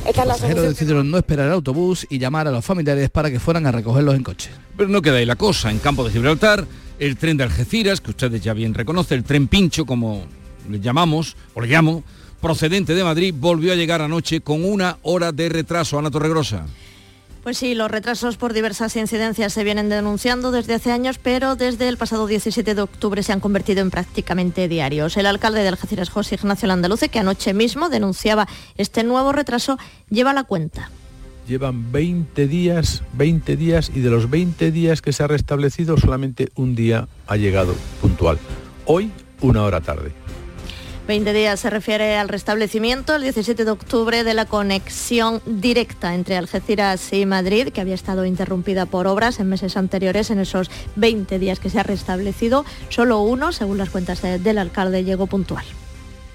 Esta 0.06 0.26
los 0.26 0.36
pasajeros 0.36 0.64
decidieron 0.64 1.10
no 1.10 1.18
esperar 1.18 1.48
el 1.48 1.54
autobús 1.54 2.06
y 2.10 2.20
llamar 2.20 2.48
a 2.48 2.52
los 2.52 2.66
familiares 2.66 3.10
para 3.10 3.32
que 3.32 3.40
fueran 3.40 3.66
a 3.66 3.72
recogerlos 3.72 4.16
en 4.16 4.24
coche. 4.24 4.50
Pero 4.76 4.90
no 4.90 5.02
queda 5.02 5.18
ahí 5.18 5.26
la 5.26 5.36
cosa. 5.36 5.72
En 5.72 5.80
Campo 5.80 6.04
de 6.04 6.12
Gibraltar, 6.12 6.66
el 7.00 7.16
tren 7.16 7.38
de 7.38 7.46
Algeciras, 7.46 8.02
que 8.02 8.12
ustedes 8.12 8.42
ya 8.42 8.54
bien 8.54 8.74
reconocen, 8.74 9.20
el 9.20 9.24
tren 9.24 9.48
pincho, 9.48 9.86
como 9.86 10.26
le 10.70 10.80
llamamos, 10.80 11.38
o 11.54 11.62
le 11.62 11.68
llamo, 11.68 12.04
procedente 12.42 12.94
de 12.94 13.04
Madrid, 13.04 13.34
volvió 13.38 13.72
a 13.72 13.76
llegar 13.76 14.02
anoche 14.02 14.42
con 14.42 14.66
una 14.66 14.98
hora 15.04 15.32
de 15.32 15.48
retraso. 15.48 15.98
Ana 15.98 16.12
Torregrosa. 16.12 16.66
Pues 17.44 17.58
sí, 17.58 17.74
los 17.74 17.90
retrasos 17.90 18.36
por 18.36 18.52
diversas 18.52 18.96
incidencias 18.98 19.54
se 19.54 19.64
vienen 19.64 19.88
denunciando 19.88 20.52
desde 20.52 20.74
hace 20.74 20.92
años, 20.92 21.20
pero 21.20 21.56
desde 21.56 21.88
el 21.88 21.98
pasado 21.98 22.28
17 22.28 22.76
de 22.76 22.82
octubre 22.82 23.24
se 23.24 23.32
han 23.32 23.40
convertido 23.40 23.82
en 23.82 23.92
prácticamente 23.92 24.68
diarios. 24.68 25.16
El 25.16 25.26
alcalde 25.26 25.62
de 25.62 25.70
Algeciras, 25.70 26.10
José 26.10 26.36
Ignacio 26.36 26.68
Landaluce, 26.68 27.08
que 27.08 27.20
anoche 27.20 27.54
mismo 27.54 27.88
denunciaba 27.88 28.48
este 28.76 29.04
nuevo 29.04 29.32
retraso, 29.32 29.78
lleva 30.10 30.34
la 30.34 30.44
cuenta. 30.44 30.90
Llevan 31.48 31.92
20 31.92 32.46
días, 32.48 33.04
20 33.14 33.56
días 33.56 33.90
y 33.96 34.02
de 34.02 34.10
los 34.10 34.30
20 34.30 34.72
días 34.72 35.02
que 35.02 35.14
se 35.14 35.24
ha 35.24 35.28
restablecido 35.28 35.98
solamente 35.98 36.50
un 36.56 36.76
día 36.76 37.08
ha 37.26 37.38
llegado 37.38 37.74
puntual. 38.02 38.38
Hoy, 38.86 39.12
una 39.42 39.64
hora 39.64 39.82
tarde. 39.82 40.12
20 41.10 41.34
días 41.34 41.60
se 41.60 41.72
refiere 41.72 42.18
al 42.18 42.30
restablecimiento 42.30 43.16
el 43.16 43.24
17 43.24 43.66
de 43.66 43.72
octubre 43.72 44.24
de 44.24 44.36
la 44.36 44.46
conexión 44.46 45.42
directa 45.48 46.14
entre 46.14 46.38
Algeciras 46.38 47.12
y 47.14 47.26
Madrid, 47.26 47.70
que 47.70 47.82
había 47.82 47.96
estado 47.96 48.26
interrumpida 48.26 48.86
por 48.86 49.08
obras 49.08 49.40
en 49.40 49.50
meses 49.50 49.76
anteriores. 49.76 50.30
En 50.30 50.38
esos 50.38 50.70
20 50.98 51.40
días 51.40 51.60
que 51.60 51.72
se 51.72 51.80
ha 51.80 51.84
restablecido, 51.84 52.64
solo 52.90 53.22
uno, 53.22 53.52
según 53.54 53.80
las 53.80 53.90
cuentas 53.90 54.22
del 54.22 54.60
alcalde, 54.60 55.04
llegó 55.04 55.26
puntual 55.26 55.66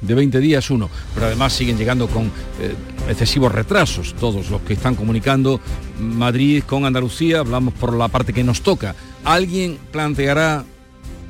de 0.01 0.13
20 0.13 0.41
días 0.41 0.69
uno, 0.71 0.91
pero 1.15 1.27
además 1.27 1.53
siguen 1.53 1.79
llegando 1.79 2.09
con 2.09 2.25
eh, 2.25 2.75
excesivos 3.09 3.53
retrasos 3.53 4.13
todos 4.15 4.51
los 4.51 4.61
que 4.63 4.75
están 4.75 4.97
comunicando 4.97 5.61
Madrid 6.01 6.65
con 6.65 6.85
Andalucía, 6.85 7.39
hablamos 7.39 7.73
por 7.75 7.97
la 7.97 8.09
parte 8.09 8.33
que 8.33 8.43
nos 8.43 8.61
toca. 8.61 8.97
¿Alguien 9.25 9.79
planteará 9.93 10.65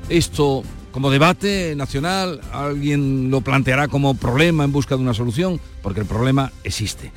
esto 0.09 0.65
como 0.95 1.11
debate 1.11 1.75
nacional, 1.75 2.41
alguien 2.53 3.29
lo 3.29 3.41
planteará 3.41 3.89
como 3.89 4.15
problema 4.15 4.63
en 4.63 4.71
busca 4.71 4.95
de 4.95 5.03
una 5.03 5.13
solución, 5.13 5.61
porque 5.83 5.99
el 5.99 6.07
problema 6.07 6.53
existe. 6.63 7.11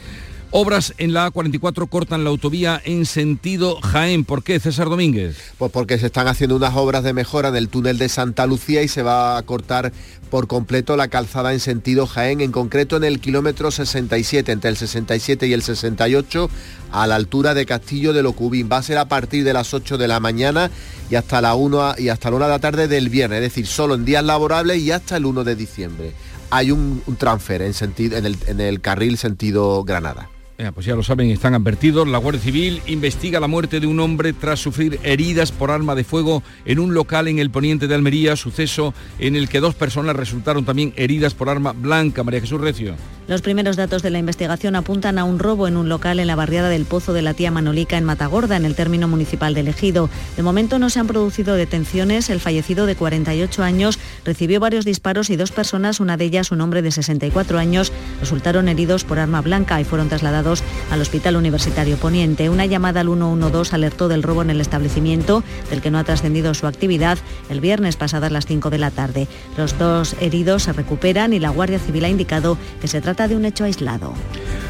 Obras 0.52 0.94
en 0.98 1.12
la 1.12 1.30
A44 1.30 1.90
cortan 1.90 2.24
la 2.24 2.30
autovía 2.30 2.82
en 2.86 3.06
sentido 3.06 3.82
Jaén. 3.82 4.24
¿Por 4.24 4.44
qué, 4.44 4.62
César 4.62 4.88
Domínguez? 4.88 5.36
Pues 5.58 5.74
porque 5.74 5.98
se 5.98 6.06
están 6.06 6.28
haciendo 6.30 6.56
unas 6.56 6.74
obras 6.78 7.04
de 7.04 7.12
mejora 7.12 7.50
en 7.50 7.58
el 7.58 7.68
túnel 7.68 7.98
de 7.98 8.08
Santa 8.08 8.48
Lucía 8.48 8.82
y 8.82 8.88
se 8.88 9.04
va 9.04 9.38
a 9.38 9.44
cortar 9.44 9.92
por 10.32 10.48
completo 10.48 10.96
la 10.96 11.10
calzada 11.10 11.52
en 11.52 11.60
sentido 11.60 12.08
Jaén, 12.08 12.40
en 12.40 12.54
concreto 12.54 12.96
en 12.96 13.04
el 13.04 13.20
kilómetro 13.20 13.72
67, 13.72 14.50
entre 14.54 14.70
el 14.70 14.78
67 14.78 15.48
y 15.48 15.54
el 15.54 15.64
68, 15.64 16.50
a 16.92 17.08
la 17.08 17.16
altura 17.16 17.54
de 17.54 17.66
Castillo 17.66 18.14
de 18.14 18.24
Locubín. 18.24 18.70
Va 18.72 18.78
a 18.78 18.84
ser 18.84 19.00
a 19.00 19.10
partir 19.10 19.44
de 19.44 19.52
las 19.52 19.74
8 19.74 19.98
de 19.98 20.08
la 20.08 20.22
mañana 20.22 20.72
y 21.10 21.16
hasta 21.16 21.42
la 21.42 21.56
1 21.56 21.96
y 21.98 22.08
hasta 22.08 22.30
la 22.30 22.38
1 22.38 22.46
de 22.46 22.52
la 22.52 22.60
tarde 22.60 22.88
del 22.88 23.10
viernes, 23.10 23.38
es 23.38 23.44
decir, 23.44 23.68
solo 23.68 23.96
en 23.96 24.06
días 24.06 24.24
laborables 24.24 24.82
y 24.82 24.92
hasta 24.92 25.18
el 25.18 25.26
1 25.26 25.44
de 25.44 25.56
diciembre. 25.58 26.14
Hay 26.52 26.72
un, 26.72 27.04
transfer 27.18 27.62
en, 27.62 27.74
sentido, 27.74 28.18
en 28.18 28.62
el 28.62 28.80
carril 28.80 29.18
sentido 29.18 29.84
Granada 29.84 30.30
pues 30.74 30.88
ya 30.88 30.96
lo 30.96 31.04
saben, 31.04 31.30
están 31.30 31.54
advertidos. 31.54 32.08
La 32.08 32.18
Guardia 32.18 32.42
Civil 32.42 32.82
investiga 32.88 33.40
la 33.40 33.48
muerte 33.48 33.80
de 33.80 33.86
un 33.86 34.00
hombre 34.00 34.34
tras 34.34 34.60
sufrir 34.60 35.00
heridas 35.04 35.52
por 35.52 35.70
arma 35.70 35.94
de 35.94 36.04
fuego 36.04 36.42
en 36.66 36.80
un 36.80 36.96
local 36.96 37.28
en 37.28 37.38
el 37.38 37.52
poniente 37.52 37.88
de 37.88 37.94
Almería, 37.94 38.36
suceso 38.36 38.96
en 39.20 39.36
el 39.36 39.50
que 39.50 39.60
dos 39.60 39.76
personas 39.76 40.16
resultaron 40.16 40.66
también 40.66 40.94
heridas 40.96 41.36
por 41.36 41.50
arma 41.50 41.74
blanca. 41.74 42.24
María 42.24 42.42
Jesús 42.42 42.60
Recio. 42.60 42.96
Los 43.28 43.42
primeros 43.42 43.76
datos 43.76 44.02
de 44.04 44.10
la 44.10 44.20
investigación 44.20 44.76
apuntan 44.78 45.20
a 45.20 45.26
un 45.26 45.38
robo 45.38 45.68
en 45.68 45.76
un 45.76 45.90
local 45.90 46.20
en 46.20 46.28
la 46.28 46.36
barriada 46.36 46.70
del 46.70 46.86
Pozo 46.86 47.12
de 47.12 47.22
la 47.22 47.34
Tía 47.34 47.52
Manolica 47.52 47.98
en 47.98 48.06
Matagorda, 48.06 48.56
en 48.56 48.64
el 48.64 48.74
término 48.74 49.08
municipal 49.10 49.54
de 49.54 49.62
Ejido. 49.62 50.10
De 50.38 50.44
momento 50.44 50.80
no 50.80 50.90
se 50.90 51.00
han 51.00 51.08
producido 51.08 51.56
detenciones. 51.56 52.30
El 52.30 52.40
fallecido 52.40 52.86
de 52.86 52.96
48 52.96 53.64
años 53.64 54.00
recibió 54.24 54.62
varios 54.62 54.86
disparos 54.86 55.30
y 55.30 55.36
dos 55.36 55.52
personas, 55.52 56.00
una 56.00 56.16
de 56.16 56.24
ellas 56.24 56.52
un 56.52 56.62
hombre 56.62 56.82
de 56.82 56.92
64 56.92 57.60
años, 57.60 57.92
resultaron 58.22 58.70
heridos 58.70 59.04
por 59.04 59.20
arma 59.20 59.42
blanca 59.42 59.80
y 59.82 59.84
fueron 59.84 60.08
trasladados 60.08 60.47
al 60.92 61.02
Hospital 61.02 61.36
Universitario 61.36 61.98
Poniente. 61.98 62.50
Una 62.50 62.66
llamada 62.66 63.02
al 63.02 63.08
112 63.08 63.76
alertó 63.76 64.08
del 64.08 64.24
robo 64.24 64.42
en 64.42 64.50
el 64.50 64.62
establecimiento, 64.62 65.44
del 65.70 65.82
que 65.82 65.92
no 65.92 65.98
ha 65.98 66.04
trascendido 66.04 66.54
su 66.54 66.68
actividad, 66.68 67.18
el 67.50 67.60
viernes 67.60 67.96
pasadas 67.96 68.32
las 68.32 68.46
5 68.46 68.70
de 68.70 68.78
la 68.78 68.92
tarde. 68.92 69.28
Los 69.58 69.78
dos 69.78 70.16
heridos 70.20 70.64
se 70.64 70.74
recuperan 70.74 71.34
y 71.34 71.40
la 71.40 71.50
Guardia 71.50 71.80
Civil 71.80 72.06
ha 72.06 72.10
indicado 72.10 72.58
que 72.82 72.88
se 72.88 73.02
trata 73.02 73.28
de 73.28 73.36
un 73.36 73.46
hecho 73.46 73.66
aislado. 73.66 74.14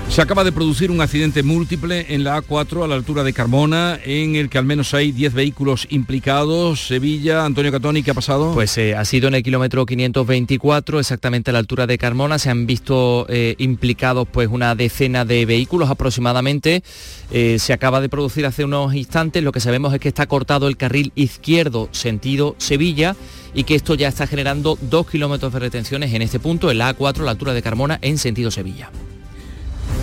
Se 0.10 0.22
acaba 0.22 0.46
de 0.46 0.54
producir 0.54 0.90
un 0.90 1.02
accidente 1.02 1.44
múltiple 1.44 2.06
en 2.10 2.24
la 2.24 2.42
A4 2.42 2.84
a 2.84 2.88
la 2.88 2.96
altura 2.96 3.24
de 3.24 3.34
Carmona, 3.34 4.00
en 4.04 4.36
el 4.36 4.50
que 4.50 4.58
al 4.58 4.66
menos 4.66 4.94
hay 4.94 5.12
10 5.12 5.34
vehículos 5.34 5.86
implicados. 5.90 6.88
Sevilla, 6.88 7.46
Antonio 7.46 7.72
Catoni, 7.74 8.04
¿qué 8.04 8.12
ha 8.12 8.14
pasado? 8.14 8.54
Pues 8.54 8.78
eh, 8.78 8.96
ha 8.96 9.04
sido 9.04 9.28
en 9.28 9.36
el 9.36 9.44
kilómetro 9.44 9.86
524, 9.86 11.00
exactamente 11.00 11.52
a 11.52 11.54
la 11.54 11.60
altura 11.60 11.88
de 11.88 11.98
Carmona. 11.98 12.40
Se 12.40 12.50
han 12.50 12.66
visto 12.66 13.26
eh, 13.30 13.56
implicados 13.58 14.28
pues 14.32 14.48
una 14.48 14.76
decena 14.76 15.26
de 15.26 15.46
vehículos 15.46 15.67
aproximadamente. 15.90 16.84
Eh, 17.32 17.58
se 17.60 17.74
acaba 17.74 18.02
de 18.02 18.10
producir 18.10 18.46
hace 18.46 18.64
unos 18.64 18.94
instantes. 18.96 19.44
Lo 19.44 19.52
que 19.52 19.60
sabemos 19.60 19.94
es 19.94 20.00
que 20.00 20.10
está 20.10 20.26
cortado 20.26 20.68
el 20.68 20.78
carril 20.78 21.12
izquierdo 21.16 21.90
sentido 21.92 22.56
Sevilla 22.58 23.16
y 23.54 23.64
que 23.64 23.76
esto 23.76 23.96
ya 23.96 24.08
está 24.08 24.28
generando 24.28 24.78
dos 24.82 25.08
kilómetros 25.08 25.54
de 25.54 25.60
retenciones 25.60 26.14
en 26.14 26.22
este 26.22 26.40
punto, 26.40 26.72
en 26.72 26.78
la 26.78 26.96
A4, 26.96 27.22
a 27.22 27.24
la 27.24 27.32
altura 27.32 27.54
de 27.54 27.62
Carmona, 27.62 28.00
en 28.02 28.18
sentido 28.18 28.52
Sevilla. 28.52 28.92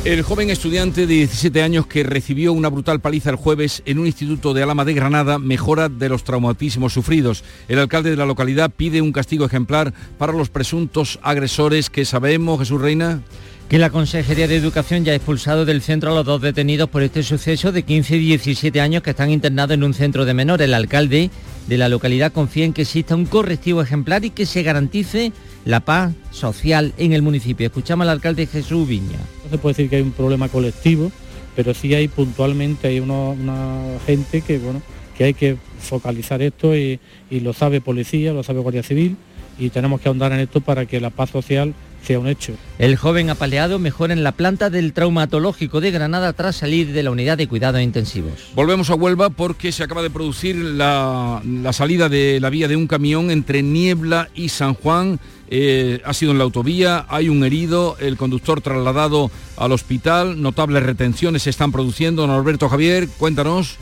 El 0.05 0.21
joven 0.21 0.51
estudiante 0.51 1.07
de 1.07 1.15
17 1.15 1.63
años 1.63 1.87
que 1.87 2.03
recibió 2.03 2.53
una 2.53 2.69
brutal 2.69 3.01
paliza 3.01 3.31
el 3.31 3.37
jueves 3.37 3.83
en 3.87 3.99
un 3.99 4.07
instituto 4.07 4.53
de 4.53 4.63
Alama 4.63 4.85
de 4.85 4.93
Granada 4.93 5.39
mejora 5.39 5.89
de 5.89 6.11
los 6.11 6.25
traumatismos 6.25 6.93
sufridos. 6.93 7.43
El 7.69 7.79
alcalde 7.79 8.11
de 8.11 8.17
la 8.17 8.27
localidad 8.27 8.71
pide 8.71 9.01
un 9.01 9.13
castigo 9.13 9.47
ejemplar 9.47 9.95
para 10.19 10.35
los 10.35 10.51
presuntos 10.51 11.19
agresores 11.23 11.89
que 11.89 12.05
sabemos, 12.05 12.59
Jesús 12.59 12.83
Reina 12.83 13.23
que 13.69 13.79
la 13.79 13.91
Consejería 13.91 14.47
de 14.47 14.57
Educación 14.57 15.05
ya 15.05 15.13
ha 15.13 15.17
expulsado 15.17 15.65
del 15.65 15.81
centro 15.81 16.13
a 16.13 16.15
los 16.15 16.27
dos 16.27 16.43
detenidos 16.43 16.89
por 16.91 17.03
este 17.03 17.23
suceso 17.23 17.73
de 17.73 17.83
15 17.83 18.17
y 18.17 18.19
17 18.21 18.81
años 18.81 19.03
que 19.03 19.11
están 19.11 19.31
internados 19.31 19.75
en 19.75 19.85
un 19.85 19.95
centro 19.95 20.25
de 20.25 20.35
menores. 20.35 20.67
El 20.67 20.75
alcalde 20.75 21.31
de 21.67 21.79
la 21.79 21.89
localidad 21.89 22.33
confía 22.33 22.67
en 22.67 22.75
que 22.75 22.83
exista 22.83 23.17
un 23.17 23.25
correctivo 23.25 23.81
ejemplar 23.81 24.25
y 24.25 24.31
que 24.31 24.45
se 24.45 24.63
garantice 24.63 25.33
la 25.65 25.81
paz 25.81 26.13
social 26.31 26.93
en 26.99 27.15
el 27.15 27.23
municipio. 27.23 27.67
Escuchamos 27.67 28.05
al 28.05 28.11
alcalde 28.11 28.47
Jesús 28.47 28.87
Viña. 28.87 29.19
No 29.45 29.51
se 29.51 29.59
puede 29.59 29.73
decir 29.73 29.91
que 29.91 29.97
hay 29.97 30.03
un 30.03 30.13
problema 30.13 30.49
colectivo, 30.49 31.11
pero 31.57 31.73
sí 31.73 31.95
hay 31.95 32.09
puntualmente 32.09 32.89
hay 32.89 33.01
una 33.01 33.99
gente 34.07 34.43
que 34.43 34.59
bueno 34.59 34.83
que 35.17 35.25
hay 35.25 35.35
que 35.35 35.57
focalizar 35.79 36.43
esto 36.43 36.77
y, 36.77 36.99
y 37.31 37.41
lo 37.41 37.53
sabe 37.53 37.81
policía, 37.81 38.33
lo 38.33 38.43
sabe 38.43 38.59
Guardia 38.59 38.83
Civil 38.83 39.17
y 39.59 39.71
tenemos 39.71 40.01
que 40.01 40.09
ahondar 40.09 40.33
en 40.33 40.41
esto 40.41 40.61
para 40.61 40.87
que 40.87 41.01
la 41.01 41.11
paz 41.11 41.31
social 41.31 41.73
sea 42.05 42.19
un 42.19 42.29
hecho. 42.29 42.53
El 42.79 42.97
joven 42.97 43.31
apaleado 43.31 43.79
mejora 43.79 44.13
en 44.13 44.25
la 44.25 44.33
planta 44.33 44.71
del 44.71 44.93
traumatológico 44.93 45.81
de 45.81 45.91
Granada 45.91 46.33
tras 46.33 46.57
salir 46.57 46.93
de 46.93 47.03
la 47.03 47.11
unidad 47.11 47.39
de 47.39 47.49
cuidados 47.49 47.81
intensivos. 47.81 48.33
Volvemos 48.55 48.91
a 48.91 48.95
Huelva 48.95 49.31
porque 49.31 49.73
se 49.73 49.83
acaba 49.83 50.03
de 50.03 50.11
producir 50.11 50.57
la, 50.57 51.41
la 51.45 51.73
salida 51.73 52.09
de 52.09 52.41
la 52.41 52.51
vía 52.51 52.69
de 52.69 52.77
un 52.77 52.87
camión 52.87 53.31
entre 53.31 53.63
Niebla 53.63 54.29
y 54.35 54.49
San 54.49 54.75
Juan. 54.75 55.19
Eh, 55.49 56.01
ha 56.05 56.15
sido 56.15 56.33
en 56.33 56.39
la 56.39 56.45
autovía, 56.45 57.07
hay 57.09 57.29
un 57.29 57.45
herido, 57.45 57.97
el 58.01 58.17
conductor 58.17 58.61
trasladado 58.61 59.31
al 59.57 59.73
hospital, 59.73 60.41
notables 60.41 60.83
retenciones 60.83 61.43
se 61.43 61.51
están 61.51 61.71
produciendo. 61.71 62.27
Norberto 62.27 62.69
Javier, 62.69 63.09
cuéntanos. 63.19 63.77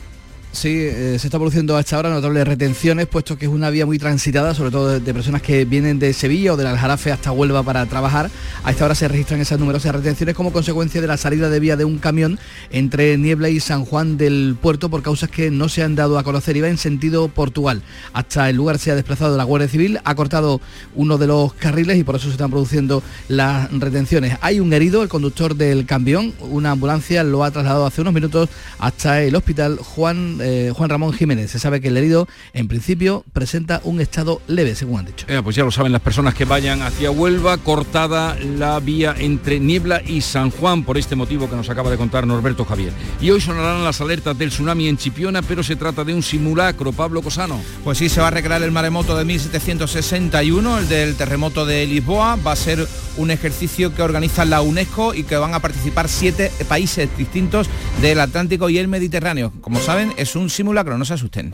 Sí, 0.53 0.69
eh, 0.83 1.17
se 1.19 1.29
está 1.29 1.39
produciendo 1.39 1.79
a 1.79 1.81
esta 1.81 1.99
hora 1.99 2.11
notables 2.11 2.47
retenciones, 2.47 3.07
puesto 3.07 3.39
que 3.39 3.47
es 3.47 3.51
una 3.51 3.71
vía 3.71 3.87
muy 3.87 3.99
transitada, 3.99 4.55
sobre 4.55 4.71
todo 4.71 5.01
de, 5.01 5.15
personas 5.15 5.41
que 5.41 5.65
vienen 5.65 5.99
de 5.99 6.13
Sevilla 6.13 6.53
o 6.53 6.57
del 6.59 6.67
Aljarafe 6.67 7.11
hasta 7.11 7.33
Huelva 7.33 7.63
para 7.63 7.87
trabajar. 7.87 8.31
A 8.63 8.71
esta 8.71 8.85
hora 8.85 8.95
se 8.95 9.09
registran 9.09 9.41
esas 9.41 9.59
numerosas 9.59 9.95
retenciones 9.95 10.35
como 10.35 10.53
consecuencia 10.53 11.01
de 11.01 11.07
la 11.07 11.17
salida 11.17 11.49
de 11.49 11.59
vía 11.59 11.77
de 11.77 11.87
un 11.87 11.99
camión 11.99 12.39
entre 12.71 13.17
Niebla 13.17 13.49
y 13.49 13.61
San 13.61 13.87
Juan 13.87 14.19
del 14.19 14.55
puerto 14.61 14.91
por 14.91 15.03
causas 15.03 15.31
que 15.31 15.51
no 15.51 15.71
se 15.71 15.83
han 15.83 15.95
dado 15.95 16.19
a 16.19 16.23
conocer. 16.23 16.55
Iba 16.55 16.69
en 16.69 16.77
sentido 16.77 17.29
Portugal. 17.29 17.83
Hasta 18.13 18.51
el 18.51 18.57
lugar 18.57 18.79
se 18.79 18.91
ha 18.91 18.95
desplazado 18.95 19.39
la 19.39 19.45
Guardia 19.45 19.69
Civil, 19.69 20.01
ha 20.05 20.15
cortado 20.15 20.61
uno 20.95 21.17
de 21.17 21.29
los 21.29 21.55
carriles 21.55 21.97
y 21.97 22.05
por 22.05 22.17
eso 22.17 22.27
se 22.27 22.33
están 22.33 22.51
produciendo 22.51 23.03
las 23.29 23.73
retenciones. 23.73 24.37
Hay 24.43 24.61
un 24.61 24.75
herido, 24.75 25.03
el 25.03 25.09
conductor 25.09 25.57
del 25.57 25.87
camión, 25.87 26.35
una 26.41 26.73
ambulancia 26.73 27.25
lo 27.25 27.43
ha 27.43 27.51
trasladado 27.51 27.87
hace 27.87 28.03
unos 28.03 28.13
minutos 28.13 28.51
hasta 28.79 29.23
el 29.23 29.35
hospital 29.35 29.79
Juan 29.79 30.42
eh, 30.43 30.73
Juan 30.75 30.91
Ramón 30.91 31.13
Jiménez. 31.13 31.51
Se 31.51 31.59
sabe 31.59 31.81
que 31.81 31.89
el 31.89 31.97
herido, 31.97 32.29
en 32.53 32.69
principio, 32.69 33.25
presenta 33.33 33.81
un 33.85 34.01
estado 34.01 34.41
leve, 34.47 34.75
según 34.75 35.01
han 35.01 35.07
dicho. 35.07 35.27
Eh, 35.29 35.41
pues 35.43 35.57
ya 35.57 35.65
lo 35.65 35.71
saben 35.71 35.93
las 35.93 36.01
personas 36.01 36.35
que 36.35 36.45
vayan 36.45 36.83
hacia 36.83 37.11
Huelva, 37.11 37.59
cortada 37.59 38.37
la 38.39 38.81
vía 38.81 39.15
entre 39.19 39.61
Niebla 39.61 40.03
y 40.05 40.21
San 40.21 40.51
Juan, 40.51 40.85
por 40.85 40.99
este 40.99 41.17
motivo 41.17 41.49
que 41.49 41.57
nos 41.57 41.71
acaba 41.71 41.91
de 41.91 41.97
contar 41.97 42.27
Norberto 42.27 42.65
Javier. 42.65 42.93
Y 43.21 43.31
hoy 43.31 43.41
sonarán 43.41 43.85
las 43.85 44.01
alertas 44.01 44.37
del 44.37 44.51
tsunami 44.51 44.89
en 44.89 44.97
Chipiona, 44.97 45.43
pero 45.43 45.63
se 45.63 45.77
trata 45.77 46.05
de 46.05 46.15
un 46.15 46.23
simulacro. 46.23 46.93
Pablo 46.93 47.23
Cosano. 47.23 47.61
Pues 47.85 47.99
sí, 47.99 48.09
se 48.09 48.21
va 48.21 48.29
a 48.29 48.31
recrear 48.31 48.63
el 48.63 48.73
maremoto 48.73 49.17
de 49.17 49.25
1761, 49.25 50.79
el 50.79 50.89
del 50.89 51.17
terremoto 51.17 51.67
de 51.67 51.87
Lisboa. 51.87 52.37
Va 52.37 52.53
a 52.53 52.57
ser 52.57 52.87
un 53.17 53.31
ejercicio 53.31 53.95
que 53.95 54.03
organiza 54.03 54.45
la 54.45 54.63
UNESCO 54.63 55.15
y 55.15 55.25
que 55.25 55.37
van 55.37 55.55
a 55.55 55.61
participar 55.61 56.09
siete 56.09 56.51
países 56.69 57.09
distintos 57.17 57.69
del 58.01 58.21
Atlántico 58.21 58.69
y 58.69 58.79
el 58.79 58.89
Mediterráneo. 58.89 59.53
Como 59.61 59.81
saben, 59.81 60.13
es 60.17 60.32
un 60.37 60.51
simulacro, 60.51 60.99
no 60.99 61.05
se 61.05 61.15
asusten. 61.15 61.53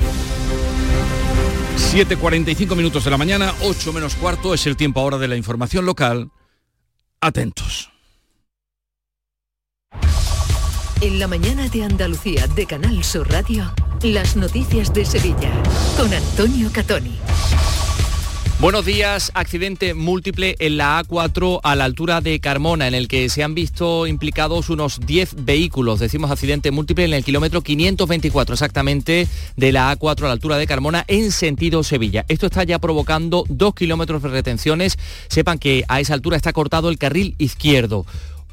7.45 1.78 2.76
minutos 2.76 3.04
de 3.04 3.10
la 3.10 3.16
mañana, 3.16 3.54
8 3.62 3.92
menos 3.92 4.14
cuarto, 4.14 4.52
es 4.52 4.66
el 4.66 4.76
tiempo 4.76 5.00
ahora 5.00 5.18
de 5.18 5.28
la 5.28 5.36
información 5.36 5.86
local. 5.86 6.30
Atentos. 7.20 7.90
En 11.00 11.18
la 11.20 11.28
mañana 11.28 11.68
de 11.68 11.84
Andalucía 11.84 12.46
de 12.48 12.66
Canal 12.66 13.04
Sur 13.04 13.30
Radio, 13.30 13.72
las 14.02 14.36
noticias 14.36 14.92
de 14.92 15.04
Sevilla 15.04 15.50
con 15.96 16.12
Antonio 16.12 16.70
Catoni. 16.72 17.16
Buenos 18.60 18.84
días, 18.84 19.30
accidente 19.34 19.94
múltiple 19.94 20.56
en 20.58 20.78
la 20.78 21.00
A4 21.00 21.60
a 21.62 21.76
la 21.76 21.84
altura 21.84 22.20
de 22.20 22.40
Carmona, 22.40 22.88
en 22.88 22.94
el 22.94 23.06
que 23.06 23.28
se 23.28 23.44
han 23.44 23.54
visto 23.54 24.08
implicados 24.08 24.68
unos 24.68 24.98
10 24.98 25.44
vehículos. 25.44 26.00
Decimos 26.00 26.32
accidente 26.32 26.72
múltiple 26.72 27.04
en 27.04 27.14
el 27.14 27.22
kilómetro 27.22 27.62
524 27.62 28.54
exactamente 28.54 29.28
de 29.56 29.72
la 29.72 29.96
A4 29.96 30.24
a 30.24 30.26
la 30.26 30.32
altura 30.32 30.56
de 30.56 30.66
Carmona 30.66 31.04
en 31.06 31.30
sentido 31.30 31.84
Sevilla. 31.84 32.24
Esto 32.26 32.46
está 32.46 32.64
ya 32.64 32.80
provocando 32.80 33.44
dos 33.48 33.76
kilómetros 33.76 34.24
de 34.24 34.28
retenciones. 34.30 34.98
Sepan 35.28 35.60
que 35.60 35.84
a 35.86 36.00
esa 36.00 36.14
altura 36.14 36.36
está 36.36 36.52
cortado 36.52 36.88
el 36.88 36.98
carril 36.98 37.36
izquierdo. 37.38 38.06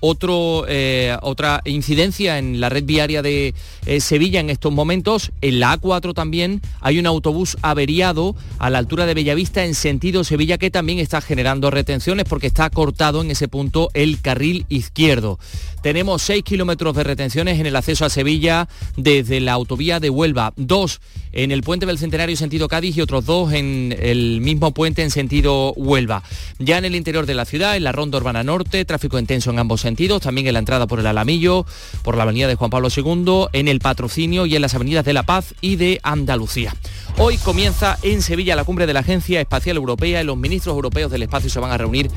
Otro, 0.08 0.66
eh, 0.68 1.18
otra 1.24 1.62
incidencia 1.66 2.38
en 2.38 2.60
la 2.60 2.70
red 2.70 2.84
viaria 2.84 3.24
de 3.24 3.56
eh, 3.88 4.00
Sevilla 4.00 4.40
en 4.40 4.52
estos 4.52 4.72
momentos. 4.72 5.32
En 5.42 5.60
la 5.60 5.82
A4 5.82 6.14
también 6.14 6.62
hay 6.80 7.00
un 7.00 7.08
autobús 7.08 7.58
averiado 7.64 8.36
a 8.60 8.70
la 8.70 8.78
altura 8.78 9.08
de 9.08 9.16
Bellavista 9.16 9.66
en 9.66 9.74
sentido 9.74 10.24
Sevilla 10.24 10.60
que 10.60 10.70
también 10.70 11.00
está 11.00 11.22
generando 11.22 11.72
retenciones 11.72 12.26
porque 12.30 12.46
está 12.46 12.70
cortado 12.70 13.24
en 13.24 13.32
ese 13.32 13.48
punto 13.48 13.90
el 13.96 14.22
carril 14.22 14.68
izquierdo. 14.70 15.40
Tenemos 15.82 16.22
6 16.24 16.44
kilómetros 16.44 16.96
de 16.96 17.04
retenciones 17.04 17.60
en 17.60 17.66
el 17.66 17.76
acceso 17.76 18.06
a 18.06 18.10
Sevilla 18.10 18.68
desde 18.98 19.40
la 19.40 19.54
autovía 19.54 20.00
de 20.00 20.10
Huelva. 20.12 20.54
Dos 20.56 21.00
en 21.32 21.52
el 21.52 21.62
puente 21.62 21.86
del 21.86 22.00
Centenario 22.00 22.36
sentido 22.38 22.68
Cádiz 22.68 22.98
y 22.98 23.02
otros 23.02 23.26
dos 23.26 23.54
en 23.54 23.96
el 24.00 24.42
mismo 24.42 24.74
puente 24.74 25.04
en 25.04 25.12
sentido 25.12 25.74
Huelva. 25.74 26.24
Ya 26.60 26.78
en 26.78 26.86
el 26.86 26.96
interior 26.96 27.26
de 27.26 27.36
la 27.36 27.46
ciudad, 27.46 27.76
en 27.76 27.84
la 27.84 27.92
ronda 27.92 28.18
urbana 28.18 28.44
norte, 28.44 28.84
tráfico 28.86 29.20
intenso 29.20 29.52
en 29.52 29.60
ambos 29.60 29.82
sentidos, 29.82 29.95
también 30.22 30.48
en 30.48 30.54
la 30.54 30.60
entrada 30.60 30.88
por 30.88 31.00
el 31.00 31.08
Alamillo, 31.08 31.66
por 32.04 32.18
la 32.18 32.24
avenida 32.24 32.48
de 32.48 32.56
Juan 32.56 32.70
Pablo 32.70 32.90
II, 32.96 33.48
en 33.54 33.68
el 33.68 33.80
patrocinio 33.80 34.46
y 34.46 34.56
en 34.56 34.62
las 34.62 34.76
avenidas 34.76 35.06
de 35.06 35.14
La 35.14 35.24
Paz 35.24 35.56
y 35.62 35.78
de 35.78 36.00
Andalucía. 36.04 36.76
Hoy 37.18 37.38
comienza 37.38 37.98
en 38.04 38.22
Sevilla 38.22 38.58
la 38.58 38.66
cumbre 38.66 38.86
de 38.88 38.94
la 38.94 39.00
Agencia 39.00 39.40
Espacial 39.40 39.78
Europea 39.78 40.22
y 40.22 40.26
los 40.26 40.36
ministros 40.36 40.76
europeos 40.76 41.10
del 41.12 41.24
espacio 41.24 41.50
se 41.50 41.62
van 41.62 41.72
a 41.72 41.78
reunir 41.78 42.12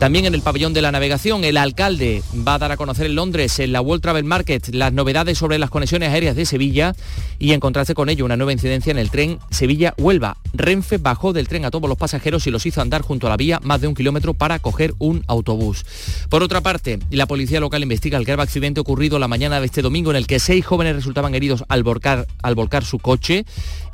también 0.00 0.24
en 0.24 0.34
el 0.34 0.42
pabellón 0.42 0.72
de 0.72 0.82
la 0.82 0.90
navegación. 0.90 1.44
El 1.44 1.56
alcalde 1.56 2.22
va 2.46 2.54
a 2.54 2.58
dar 2.58 2.72
a 2.72 2.76
conocer 2.76 3.06
en 3.06 3.14
Londres, 3.14 3.60
en 3.60 3.70
la 3.70 3.80
World 3.80 4.02
Travel 4.02 4.24
Market, 4.24 4.74
las 4.74 4.92
novedades 4.92 5.38
sobre 5.38 5.58
las 5.58 5.70
conexiones 5.70 6.10
aéreas 6.10 6.34
de 6.34 6.46
Sevilla 6.46 6.96
y 7.38 7.52
encontrarse 7.52 7.94
con 7.94 8.08
ello 8.08 8.24
una 8.24 8.36
nueva 8.36 8.52
incidencia 8.52 8.90
en 8.90 8.98
el 8.98 9.10
tren 9.10 9.38
Sevilla-Huelva. 9.50 10.36
Renfe 10.52 10.98
bajó 10.98 11.32
del 11.32 11.46
tren 11.46 11.64
a 11.64 11.70
todos 11.70 11.88
los 11.88 11.96
pasajeros 11.96 12.46
y 12.46 12.50
los 12.50 12.66
hizo 12.66 12.80
andar 12.80 13.02
junto 13.02 13.28
a 13.28 13.30
la 13.30 13.36
vía 13.36 13.60
más 13.62 13.80
de 13.80 13.86
un 13.86 13.94
kilómetro 13.94 14.34
para 14.34 14.58
coger 14.58 14.94
un 14.98 15.22
autobús. 15.28 15.84
Por 16.28 16.42
otra 16.42 16.60
parte, 16.60 16.98
la 17.16 17.26
policía 17.26 17.60
local 17.60 17.82
investiga 17.82 18.18
el 18.18 18.24
grave 18.24 18.42
accidente 18.42 18.80
ocurrido 18.80 19.18
la 19.18 19.28
mañana 19.28 19.60
de 19.60 19.66
este 19.66 19.82
domingo 19.82 20.10
en 20.10 20.16
el 20.16 20.26
que 20.26 20.38
seis 20.38 20.64
jóvenes 20.64 20.94
resultaban 20.94 21.34
heridos 21.34 21.64
al 21.68 21.82
volcar, 21.82 22.26
al 22.42 22.54
volcar 22.54 22.84
su 22.84 22.98
coche 22.98 23.44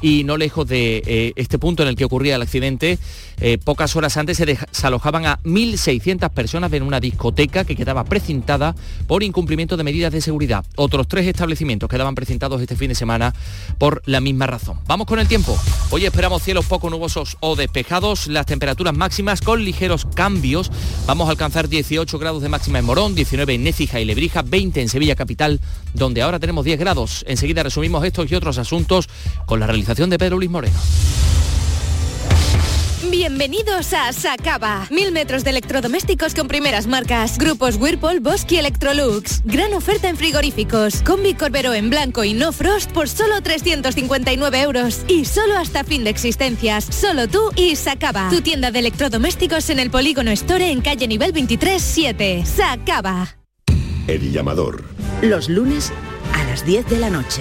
y 0.00 0.24
no 0.24 0.36
lejos 0.36 0.66
de 0.68 1.02
eh, 1.06 1.32
este 1.36 1.58
punto 1.58 1.82
en 1.82 1.88
el 1.88 1.96
que 1.96 2.04
ocurría 2.04 2.36
el 2.36 2.42
accidente, 2.42 2.98
eh, 3.40 3.58
pocas 3.58 3.96
horas 3.96 4.16
antes 4.16 4.36
se 4.36 4.46
desalojaban 4.46 5.26
a 5.26 5.38
1.600 5.42 6.30
personas 6.30 6.72
en 6.72 6.82
una 6.82 7.00
discoteca 7.00 7.64
que 7.64 7.76
quedaba 7.76 8.04
precintada 8.04 8.74
por 9.06 9.22
incumplimiento 9.22 9.76
de 9.76 9.84
medidas 9.84 10.12
de 10.12 10.20
seguridad. 10.20 10.64
Otros 10.76 11.08
tres 11.08 11.26
establecimientos 11.26 11.88
quedaban 11.88 12.14
precintados 12.14 12.60
este 12.60 12.76
fin 12.76 12.88
de 12.88 12.94
semana 12.94 13.34
por 13.78 14.02
la 14.06 14.20
misma 14.20 14.46
razón. 14.46 14.78
Vamos 14.86 15.06
con 15.06 15.18
el 15.18 15.28
tiempo. 15.28 15.58
Hoy 15.90 16.04
esperamos 16.04 16.42
cielos 16.42 16.66
poco 16.66 16.90
nubosos 16.90 17.36
o 17.40 17.56
despejados, 17.56 18.26
las 18.26 18.46
temperaturas 18.46 18.94
máximas 18.94 19.40
con 19.40 19.64
ligeros 19.64 20.06
cambios. 20.14 20.70
Vamos 21.06 21.28
a 21.28 21.30
alcanzar 21.30 21.68
18 21.68 22.18
grados 22.18 22.42
de 22.42 22.48
máxima 22.48 22.78
en 22.78 22.84
Morón, 22.84 23.14
19 23.14 23.54
en 23.54 23.64
Nécija 23.64 24.00
y 24.00 24.04
Lebrija, 24.04 24.42
20 24.42 24.80
en 24.82 24.88
Sevilla 24.88 25.14
capital, 25.14 25.60
donde 25.94 26.22
ahora 26.22 26.38
tenemos 26.38 26.64
10 26.64 26.78
grados. 26.78 27.24
Enseguida 27.28 27.62
resumimos 27.62 28.04
estos 28.04 28.30
y 28.30 28.34
otros 28.34 28.58
asuntos 28.58 29.08
con 29.46 29.60
la 29.60 29.66
realización 29.66 29.85
de 29.86 30.18
Pedro 30.18 30.36
Luis 30.36 30.50
Moreno. 30.50 30.76
Bienvenidos 33.08 33.92
a 33.92 34.12
Sacaba. 34.12 34.88
Mil 34.90 35.12
metros 35.12 35.44
de 35.44 35.50
electrodomésticos 35.50 36.34
con 36.34 36.48
primeras 36.48 36.88
marcas. 36.88 37.38
Grupos 37.38 37.76
Whirlpool, 37.76 38.18
Bosque 38.18 38.56
y 38.56 38.58
Electrolux. 38.58 39.42
Gran 39.44 39.74
oferta 39.74 40.08
en 40.08 40.16
frigoríficos. 40.16 41.02
Combi 41.02 41.34
Corbero 41.34 41.72
en 41.72 41.88
blanco 41.88 42.24
y 42.24 42.32
no 42.34 42.50
frost 42.50 42.90
por 42.90 43.08
solo 43.08 43.40
359 43.40 44.60
euros. 44.60 45.04
Y 45.06 45.24
solo 45.24 45.56
hasta 45.56 45.84
fin 45.84 46.02
de 46.02 46.10
existencias. 46.10 46.84
Solo 46.84 47.28
tú 47.28 47.52
y 47.54 47.76
Sacaba. 47.76 48.28
Tu 48.28 48.40
tienda 48.40 48.72
de 48.72 48.80
electrodomésticos 48.80 49.70
en 49.70 49.78
el 49.78 49.90
Polígono 49.90 50.32
Store 50.32 50.68
en 50.68 50.80
calle 50.80 51.06
nivel 51.06 51.30
23 51.30 51.80
7. 51.80 52.44
Sacaba. 52.44 53.36
El 54.08 54.32
llamador. 54.32 54.82
Los 55.22 55.48
lunes 55.48 55.92
a 56.34 56.42
las 56.44 56.66
10 56.66 56.90
de 56.90 56.98
la 56.98 57.10
noche. 57.10 57.40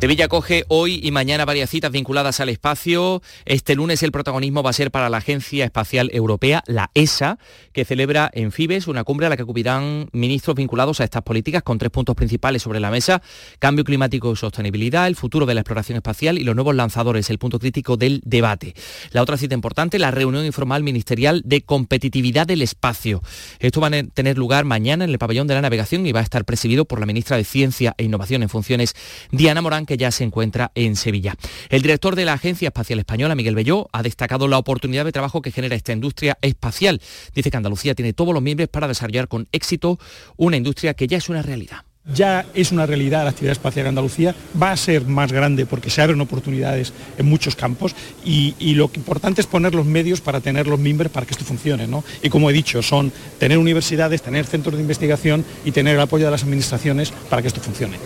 Sevilla 0.00 0.28
coge 0.28 0.64
hoy 0.68 1.00
y 1.02 1.12
mañana 1.12 1.46
varias 1.46 1.70
citas 1.70 1.90
vinculadas 1.90 2.38
al 2.38 2.50
espacio. 2.50 3.22
Este 3.46 3.74
lunes 3.74 4.02
el 4.02 4.12
protagonismo 4.12 4.62
va 4.62 4.68
a 4.68 4.74
ser 4.74 4.90
para 4.90 5.08
la 5.08 5.16
Agencia 5.16 5.64
Espacial 5.64 6.10
Europea, 6.12 6.62
la 6.66 6.90
ESA, 6.92 7.38
que 7.72 7.86
celebra 7.86 8.30
en 8.34 8.52
Fibes 8.52 8.86
una 8.86 9.02
cumbre 9.04 9.24
a 9.24 9.30
la 9.30 9.36
que 9.36 9.44
acudirán 9.44 10.10
ministros 10.12 10.56
vinculados 10.56 11.00
a 11.00 11.04
estas 11.04 11.22
políticas 11.22 11.62
con 11.62 11.78
tres 11.78 11.90
puntos 11.90 12.14
principales 12.16 12.60
sobre 12.60 12.80
la 12.80 12.90
mesa. 12.90 13.22
Cambio 13.58 13.82
climático 13.82 14.30
y 14.30 14.36
sostenibilidad, 14.36 15.06
el 15.06 15.16
futuro 15.16 15.46
de 15.46 15.54
la 15.54 15.62
exploración 15.62 15.96
espacial 15.96 16.38
y 16.38 16.44
los 16.44 16.54
nuevos 16.54 16.74
lanzadores, 16.74 17.30
el 17.30 17.38
punto 17.38 17.58
crítico 17.58 17.96
del 17.96 18.20
debate. 18.26 18.74
La 19.12 19.22
otra 19.22 19.38
cita 19.38 19.54
importante, 19.54 19.98
la 19.98 20.10
reunión 20.10 20.44
informal 20.44 20.82
ministerial 20.82 21.40
de 21.46 21.62
competitividad 21.62 22.46
del 22.46 22.60
espacio. 22.60 23.22
Esto 23.58 23.80
va 23.80 23.86
a 23.86 24.02
tener 24.12 24.36
lugar 24.36 24.66
mañana 24.66 25.04
en 25.04 25.10
el 25.10 25.18
pabellón 25.18 25.46
de 25.46 25.54
la 25.54 25.62
navegación 25.62 26.06
y 26.06 26.12
va 26.12 26.20
a 26.20 26.24
estar 26.24 26.44
presidido 26.44 26.84
por 26.84 27.00
la 27.00 27.06
ministra 27.06 27.38
de 27.38 27.44
Ciencia 27.44 27.94
e 27.96 28.04
Innovación 28.04 28.42
en 28.42 28.50
funciones, 28.50 28.94
Diana 29.30 29.62
Morán, 29.62 29.83
que 29.86 29.96
ya 29.96 30.10
se 30.10 30.24
encuentra 30.24 30.72
en 30.74 30.96
Sevilla. 30.96 31.34
El 31.68 31.82
director 31.82 32.16
de 32.16 32.24
la 32.24 32.34
Agencia 32.34 32.68
Espacial 32.68 32.98
Española, 32.98 33.34
Miguel 33.34 33.54
Belló, 33.54 33.88
ha 33.92 34.02
destacado 34.02 34.48
la 34.48 34.58
oportunidad 34.58 35.04
de 35.04 35.12
trabajo 35.12 35.42
que 35.42 35.52
genera 35.52 35.76
esta 35.76 35.92
industria 35.92 36.38
espacial. 36.42 37.00
Dice 37.34 37.50
que 37.50 37.56
Andalucía 37.56 37.94
tiene 37.94 38.12
todos 38.12 38.34
los 38.34 38.42
miembros 38.42 38.68
para 38.68 38.88
desarrollar 38.88 39.28
con 39.28 39.48
éxito 39.52 39.98
una 40.36 40.56
industria 40.56 40.94
que 40.94 41.06
ya 41.06 41.18
es 41.18 41.28
una 41.28 41.42
realidad. 41.42 41.84
Ya 42.12 42.44
es 42.52 42.70
una 42.70 42.84
realidad 42.84 43.24
la 43.24 43.30
actividad 43.30 43.52
espacial 43.52 43.86
en 43.86 43.90
Andalucía, 43.90 44.34
va 44.60 44.72
a 44.72 44.76
ser 44.76 45.06
más 45.06 45.32
grande 45.32 45.64
porque 45.64 45.88
se 45.88 46.02
abren 46.02 46.20
oportunidades 46.20 46.92
en 47.16 47.24
muchos 47.24 47.56
campos 47.56 47.94
y, 48.22 48.52
lo 48.74 48.90
importante 48.94 49.40
es 49.40 49.46
poner 49.46 49.74
los 49.74 49.86
medios 49.86 50.20
para 50.20 50.40
tener 50.40 50.66
los 50.66 50.78
mimbres 50.78 51.10
para 51.10 51.24
que 51.24 51.32
esto 51.32 51.46
funcione. 51.46 51.86
¿no? 51.86 52.04
Y 52.22 52.28
como 52.28 52.50
he 52.50 52.52
dicho, 52.52 52.82
son 52.82 53.10
tener 53.38 53.56
universidades, 53.56 54.20
tener 54.20 54.44
centros 54.44 54.74
de 54.74 54.82
investigación 54.82 55.46
y 55.64 55.70
tener 55.70 55.94
el 55.94 56.00
apoyo 56.00 56.26
de 56.26 56.30
las 56.30 56.42
administraciones 56.42 57.10
para 57.30 57.40
que 57.40 57.48
esto 57.48 57.60
funcione. 57.60 57.96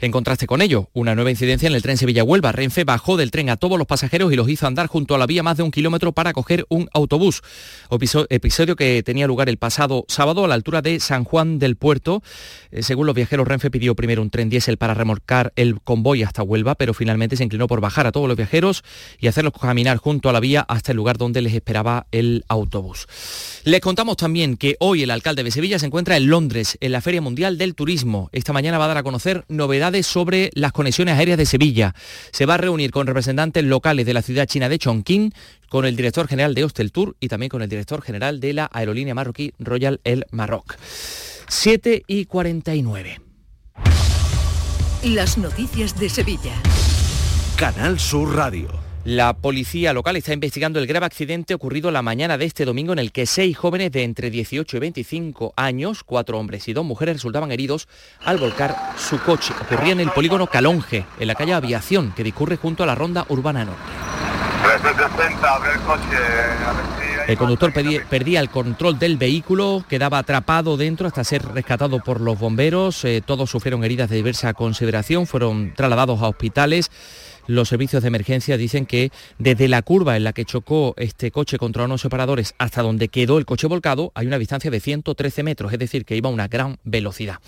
En 0.00 0.12
contraste 0.12 0.46
con 0.46 0.60
ello, 0.60 0.90
una 0.92 1.14
nueva 1.14 1.30
incidencia 1.30 1.68
en 1.68 1.74
el 1.74 1.82
tren 1.82 1.96
Sevilla-Huelva. 1.96 2.52
Renfe 2.52 2.84
bajó 2.84 3.16
del 3.16 3.30
tren 3.30 3.48
a 3.48 3.56
todos 3.56 3.78
los 3.78 3.86
pasajeros 3.86 4.32
y 4.32 4.36
los 4.36 4.48
hizo 4.48 4.66
andar 4.66 4.88
junto 4.88 5.14
a 5.14 5.18
la 5.18 5.26
vía 5.26 5.42
más 5.42 5.56
de 5.56 5.62
un 5.62 5.70
kilómetro 5.70 6.12
para 6.12 6.32
coger 6.32 6.66
un 6.68 6.88
autobús. 6.92 7.42
Episodio 8.28 8.76
que 8.76 9.02
tenía 9.02 9.26
lugar 9.26 9.48
el 9.48 9.56
pasado 9.56 10.04
sábado 10.08 10.44
a 10.44 10.48
la 10.48 10.54
altura 10.54 10.82
de 10.82 11.00
San 11.00 11.24
Juan 11.24 11.58
del 11.58 11.76
Puerto. 11.76 12.22
Eh, 12.70 12.82
según 12.82 13.06
los 13.06 13.14
viajeros, 13.14 13.48
Renfe 13.48 13.70
pidió 13.70 13.94
primero 13.94 14.20
un 14.20 14.28
tren 14.28 14.50
diésel 14.50 14.76
para 14.76 14.92
remolcar 14.92 15.52
el 15.56 15.80
convoy 15.80 16.22
hasta 16.22 16.42
Huelva, 16.42 16.74
pero 16.74 16.92
finalmente 16.92 17.36
se 17.36 17.44
inclinó 17.44 17.66
por 17.66 17.80
bajar 17.80 18.06
a 18.06 18.12
todos 18.12 18.28
los 18.28 18.36
viajeros 18.36 18.84
y 19.18 19.28
hacerlos 19.28 19.54
caminar 19.54 19.96
junto 19.96 20.28
a 20.28 20.32
la 20.32 20.40
vía 20.40 20.60
hasta 20.68 20.92
el 20.92 20.96
lugar 20.96 21.16
donde 21.16 21.40
les 21.40 21.54
esperaba 21.54 22.06
el 22.12 22.44
autobús. 22.48 23.06
Les 23.64 23.80
contamos 23.80 24.18
también 24.18 24.56
que 24.58 24.76
hoy 24.78 25.02
el 25.02 25.10
alcalde 25.10 25.42
de 25.42 25.50
Sevilla 25.50 25.78
se 25.78 25.86
encuentra 25.86 26.16
en 26.16 26.26
Londres, 26.28 26.76
en 26.80 26.92
la 26.92 27.00
Feria 27.00 27.22
Mundial 27.22 27.56
del 27.56 27.74
Turismo. 27.74 28.28
Esta 28.32 28.52
mañana 28.52 28.78
va 28.78 28.84
a 28.84 28.88
dar 28.88 28.98
a 28.98 29.02
conocer 29.02 29.44
novedades 29.48 29.85
sobre 30.02 30.50
las 30.54 30.72
conexiones 30.72 31.16
aéreas 31.16 31.38
de 31.38 31.46
Sevilla. 31.46 31.94
Se 32.32 32.46
va 32.46 32.54
a 32.54 32.58
reunir 32.58 32.90
con 32.90 33.06
representantes 33.06 33.64
locales 33.64 34.06
de 34.06 34.14
la 34.14 34.22
ciudad 34.22 34.46
china 34.46 34.68
de 34.68 34.78
Chongqing, 34.78 35.32
con 35.68 35.84
el 35.84 35.96
director 35.96 36.28
general 36.28 36.54
de 36.54 36.64
Hostel 36.64 36.92
Tour 36.92 37.16
y 37.20 37.28
también 37.28 37.50
con 37.50 37.62
el 37.62 37.68
director 37.68 38.02
general 38.02 38.40
de 38.40 38.52
la 38.52 38.68
aerolínea 38.72 39.14
marroquí 39.14 39.52
Royal 39.58 40.00
El 40.04 40.26
Maroc. 40.30 40.76
7 41.48 42.02
y 42.06 42.26
49. 42.26 43.20
Las 45.04 45.38
noticias 45.38 45.98
de 45.98 46.08
Sevilla. 46.08 46.54
Canal 47.56 47.98
Sur 47.98 48.34
Radio. 48.34 48.85
La 49.06 49.34
policía 49.34 49.92
local 49.92 50.16
está 50.16 50.32
investigando 50.32 50.80
el 50.80 50.88
grave 50.88 51.06
accidente 51.06 51.54
ocurrido 51.54 51.92
la 51.92 52.02
mañana 52.02 52.36
de 52.38 52.44
este 52.44 52.64
domingo 52.64 52.92
en 52.92 52.98
el 52.98 53.12
que 53.12 53.24
seis 53.24 53.56
jóvenes 53.56 53.92
de 53.92 54.02
entre 54.02 54.30
18 54.30 54.76
y 54.76 54.80
25 54.80 55.54
años, 55.56 56.02
cuatro 56.02 56.40
hombres 56.40 56.66
y 56.66 56.72
dos 56.72 56.84
mujeres, 56.84 57.14
resultaban 57.14 57.52
heridos 57.52 57.86
al 58.24 58.38
volcar 58.38 58.74
su 58.98 59.20
coche. 59.20 59.54
Ocurría 59.62 59.92
en 59.92 60.00
el 60.00 60.10
polígono 60.10 60.48
Calonge, 60.48 61.06
en 61.20 61.28
la 61.28 61.36
calle 61.36 61.54
Aviación, 61.54 62.14
que 62.16 62.24
discurre 62.24 62.56
junto 62.56 62.82
a 62.82 62.86
la 62.86 62.96
ronda 62.96 63.24
urbana 63.28 63.64
norte. 63.64 63.80
El 67.28 67.38
conductor 67.38 67.72
perdía, 67.72 68.40
el 68.40 68.50
control 68.50 68.98
del 68.98 69.18
vehículo, 69.18 69.84
quedaba 69.88 70.18
atrapado 70.18 70.76
dentro 70.76 71.06
hasta 71.06 71.22
ser 71.22 71.44
rescatado 71.44 72.00
por 72.00 72.20
los 72.20 72.36
bomberos. 72.40 73.04
Eh, 73.04 73.22
todos 73.24 73.50
sufrieron 73.50 73.84
heridas 73.84 74.10
de 74.10 74.16
diversa 74.16 74.52
consideración, 74.52 75.28
fueron 75.28 75.74
trasladados 75.76 76.20
a 76.22 76.28
hospitales 76.28 76.90
los 77.46 77.68
servicios 77.68 78.02
de 78.02 78.08
emergencia 78.08 78.56
dicen 78.56 78.86
que 78.86 79.10
desde 79.38 79.68
la 79.68 79.82
curva 79.82 80.16
en 80.16 80.24
la 80.24 80.32
que 80.32 80.44
chocó 80.44 80.94
este 80.96 81.30
coche 81.30 81.58
contra 81.58 81.84
unos 81.84 82.00
separadores 82.00 82.54
hasta 82.58 82.82
donde 82.82 83.08
quedó 83.08 83.38
el 83.38 83.46
coche 83.46 83.66
volcado 83.66 84.12
hay 84.14 84.26
una 84.26 84.38
distancia 84.38 84.70
de 84.70 84.80
113 84.80 85.42
metros, 85.42 85.72
es 85.72 85.78
decir, 85.78 86.04
que 86.04 86.16
iba 86.16 86.28
a 86.28 86.32
una 86.32 86.48
gran 86.48 86.78
velocidad. 86.84 87.38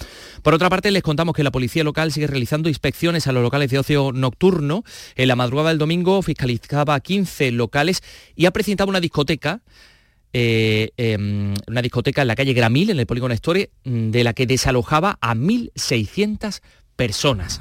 Por 0.42 0.54
otra 0.54 0.70
parte, 0.70 0.90
les 0.90 1.02
contamos 1.02 1.34
que 1.34 1.42
la 1.42 1.50
policía 1.50 1.84
local 1.84 2.12
sigue 2.12 2.26
realizando 2.26 2.68
inspecciones 2.68 3.26
a 3.26 3.32
los 3.32 3.42
locales 3.42 3.70
de 3.70 3.78
ocio 3.78 4.12
nocturno. 4.12 4.84
En 5.16 5.28
la 5.28 5.36
madrugada 5.36 5.70
del 5.70 5.78
domingo 5.78 6.22
fiscalizaba 6.22 6.98
15 7.00 7.52
locales 7.52 8.02
y 8.34 8.46
ha 8.46 8.50
presentado 8.50 8.90
una 8.90 9.00
discoteca 9.00 9.62
eh, 10.32 10.90
em, 10.98 11.54
una 11.66 11.80
discoteca 11.80 12.22
en 12.22 12.28
la 12.28 12.36
calle 12.36 12.52
Gramil, 12.52 12.90
en 12.90 13.00
el 13.00 13.06
polígono 13.06 13.32
Store, 13.34 13.70
mm, 13.84 14.10
de 14.10 14.24
la 14.24 14.34
que 14.34 14.46
desalojaba 14.46 15.18
a 15.20 15.34
1.600 15.34 16.60
personas. 16.96 17.60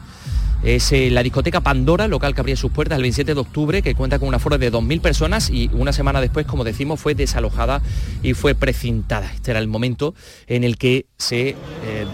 Es 0.64 0.92
eh, 0.92 1.10
la 1.12 1.22
discoteca 1.22 1.62
Pandora, 1.62 2.08
local 2.08 2.34
que 2.34 2.42
abría 2.42 2.56
sus 2.56 2.72
puertas 2.72 2.98
el 2.98 3.04
27 3.04 3.36
de 3.36 3.40
octubre, 3.40 3.82
que 3.82 3.94
cuenta 3.94 4.18
con 4.18 4.28
una 4.28 4.38
aforo 4.38 4.58
de 4.58 4.72
2.000 4.72 5.02
personas 5.02 5.50
y 5.50 5.70
una 5.74 5.94
semana 5.94 6.20
después, 6.20 6.46
como 6.46 6.64
decimos, 6.64 7.00
fue 7.00 7.14
desalojada 7.14 7.82
y 8.24 8.34
fue 8.34 8.56
precintada. 8.56 9.32
Este 9.34 9.52
era 9.52 9.60
el 9.60 9.68
momento 9.68 10.16
en 10.48 10.64
el 10.64 10.78
que 10.78 11.06
se 11.18 11.50
eh, 11.50 11.56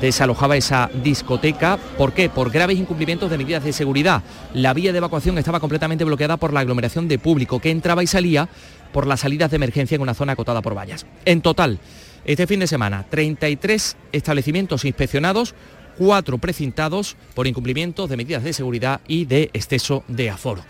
desalojaba 0.01 0.57
esa 0.57 0.91
discoteca. 1.03 1.77
¿Por 1.97 2.13
qué? 2.13 2.29
Por 2.29 2.51
graves 2.51 2.77
incumplimientos 2.77 3.31
de 3.31 3.37
medidas 3.37 3.63
de 3.63 3.71
seguridad. 3.71 4.23
La 4.53 4.73
vía 4.73 4.91
de 4.91 4.97
evacuación 4.97 5.37
estaba 5.37 5.61
completamente 5.61 6.03
bloqueada 6.03 6.37
por 6.37 6.53
la 6.53 6.59
aglomeración 6.59 7.07
de 7.07 7.19
público 7.19 7.59
que 7.59 7.71
entraba 7.71 8.03
y 8.03 8.07
salía 8.07 8.49
por 8.91 9.07
las 9.07 9.21
salidas 9.21 9.51
de 9.51 9.55
emergencia 9.55 9.95
en 9.95 10.01
una 10.01 10.13
zona 10.13 10.33
acotada 10.33 10.61
por 10.61 10.77
vallas. 10.77 11.05
En 11.25 11.41
total, 11.41 11.79
este 12.25 12.47
fin 12.47 12.61
de 12.61 12.67
semana, 12.67 13.05
33 13.09 13.97
establecimientos 14.13 14.85
inspeccionados, 14.85 15.55
cuatro 15.97 16.37
precintados 16.37 17.15
por 17.33 17.47
incumplimientos 17.47 18.09
de 18.09 18.17
medidas 18.17 18.43
de 18.43 18.53
seguridad 18.53 19.01
y 19.07 19.25
de 19.25 19.49
exceso 19.53 20.03
de 20.07 20.29
aforo. 20.29 20.63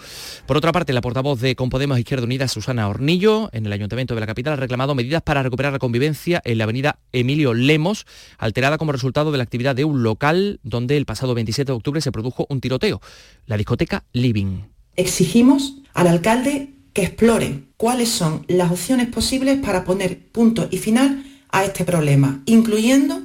Por 0.45 0.57
otra 0.57 0.71
parte, 0.71 0.93
la 0.93 1.01
portavoz 1.01 1.39
de 1.39 1.55
Compodemos 1.55 1.99
Izquierda 1.99 2.25
Unida, 2.25 2.47
Susana 2.47 2.87
Hornillo, 2.87 3.49
en 3.53 3.65
el 3.65 3.73
Ayuntamiento 3.73 4.15
de 4.15 4.21
la 4.21 4.27
capital, 4.27 4.53
ha 4.53 4.57
reclamado 4.57 4.95
medidas 4.95 5.21
para 5.21 5.43
recuperar 5.43 5.73
la 5.73 5.79
convivencia 5.79 6.41
en 6.43 6.57
la 6.57 6.65
avenida 6.65 6.99
Emilio 7.11 7.53
Lemos, 7.53 8.05
alterada 8.37 8.77
como 8.77 8.91
resultado 8.91 9.31
de 9.31 9.37
la 9.37 9.43
actividad 9.43 9.75
de 9.75 9.85
un 9.85 10.03
local 10.03 10.59
donde 10.63 10.97
el 10.97 11.05
pasado 11.05 11.33
27 11.33 11.71
de 11.71 11.75
octubre 11.75 12.01
se 12.01 12.11
produjo 12.11 12.45
un 12.49 12.61
tiroteo, 12.61 13.01
la 13.45 13.57
discoteca 13.57 14.03
Living. 14.13 14.63
Exigimos 14.95 15.75
al 15.93 16.07
alcalde 16.07 16.73
que 16.93 17.03
explore 17.03 17.63
cuáles 17.77 18.09
son 18.09 18.45
las 18.47 18.71
opciones 18.71 19.07
posibles 19.07 19.57
para 19.59 19.83
poner 19.83 20.19
punto 20.31 20.67
y 20.69 20.77
final 20.77 21.25
a 21.49 21.63
este 21.65 21.85
problema, 21.85 22.41
incluyendo 22.45 23.21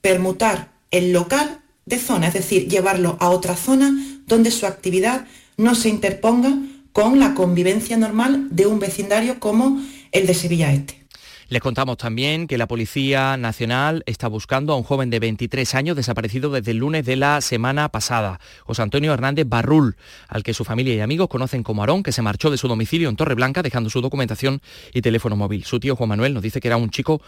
permutar 0.00 0.72
el 0.90 1.12
local 1.12 1.60
de 1.86 1.98
zona, 1.98 2.28
es 2.28 2.34
decir, 2.34 2.68
llevarlo 2.68 3.16
a 3.20 3.30
otra 3.30 3.56
zona 3.56 3.92
donde 4.26 4.50
su 4.50 4.66
actividad 4.66 5.26
no 5.56 5.74
se 5.74 5.88
interponga 5.88 6.56
con 6.92 7.18
la 7.18 7.34
convivencia 7.34 7.96
normal 7.96 8.48
de 8.50 8.66
un 8.66 8.78
vecindario 8.78 9.38
como 9.40 9.82
el 10.12 10.26
de 10.26 10.34
Sevilla 10.34 10.72
Este. 10.72 10.99
Les 11.50 11.60
contamos 11.60 11.96
también 11.96 12.46
que 12.46 12.56
la 12.56 12.68
Policía 12.68 13.36
Nacional 13.36 14.04
está 14.06 14.28
buscando 14.28 14.72
a 14.72 14.76
un 14.76 14.84
joven 14.84 15.10
de 15.10 15.18
23 15.18 15.74
años 15.74 15.96
desaparecido 15.96 16.48
desde 16.52 16.70
el 16.70 16.76
lunes 16.76 17.04
de 17.04 17.16
la 17.16 17.40
semana 17.40 17.88
pasada, 17.88 18.38
José 18.62 18.82
Antonio 18.82 19.12
Hernández 19.12 19.48
Barrul, 19.48 19.96
al 20.28 20.44
que 20.44 20.54
su 20.54 20.64
familia 20.64 20.94
y 20.94 21.00
amigos 21.00 21.26
conocen 21.26 21.64
como 21.64 21.82
Aarón, 21.82 22.04
que 22.04 22.12
se 22.12 22.22
marchó 22.22 22.52
de 22.52 22.56
su 22.56 22.68
domicilio 22.68 23.08
en 23.08 23.16
Torreblanca 23.16 23.64
dejando 23.64 23.90
su 23.90 24.00
documentación 24.00 24.60
y 24.94 25.02
teléfono 25.02 25.34
móvil. 25.34 25.64
Su 25.64 25.80
tío 25.80 25.96
Juan 25.96 26.10
Manuel 26.10 26.34
nos 26.34 26.44
dice 26.44 26.60
que 26.60 26.68
era 26.68 26.76
un 26.76 26.90
chico 26.90 27.20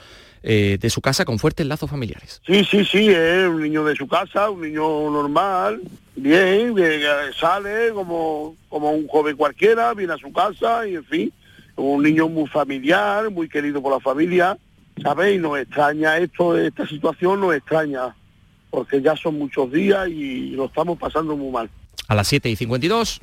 eh, 0.45 0.79
de 0.81 0.89
su 0.89 1.01
casa 1.01 1.25
con 1.25 1.41
fuertes 1.41 1.67
lazos 1.67 1.91
familiares. 1.91 2.41
Sí, 2.47 2.65
sí, 2.65 2.85
sí, 2.85 3.09
es 3.09 3.49
un 3.49 3.61
niño 3.61 3.83
de 3.83 3.97
su 3.97 4.07
casa, 4.07 4.51
un 4.51 4.61
niño 4.61 5.11
normal, 5.11 5.81
bien, 6.15 6.77
sale 7.41 7.91
como, 7.93 8.55
como 8.69 8.93
un 8.93 9.09
joven 9.09 9.37
cualquiera, 9.37 9.93
viene 9.95 10.13
a 10.13 10.19
su 10.19 10.33
casa 10.33 10.87
y 10.87 10.95
en 10.95 11.05
fin 11.07 11.33
un 11.77 12.03
niño 12.03 12.29
muy 12.29 12.47
familiar, 12.49 13.31
muy 13.31 13.49
querido 13.49 13.83
por 13.83 13.93
la 13.93 14.01
familia, 14.01 14.59
¿sabéis? 15.03 15.41
Nos 15.41 15.59
extraña 15.59 16.19
esto, 16.19 16.57
esta 16.57 16.87
situación 16.87 17.41
nos 17.41 17.55
extraña, 17.55 18.15
porque 18.71 19.01
ya 19.01 19.17
son 19.17 19.39
muchos 19.39 19.71
días 19.73 20.09
y 20.09 20.51
lo 20.51 20.67
estamos 20.67 20.99
pasando 20.99 21.37
muy 21.37 21.51
mal. 21.51 21.71
A 22.09 22.15
las 22.15 22.29
7 22.29 22.51
y 22.51 22.57
52 22.57 23.21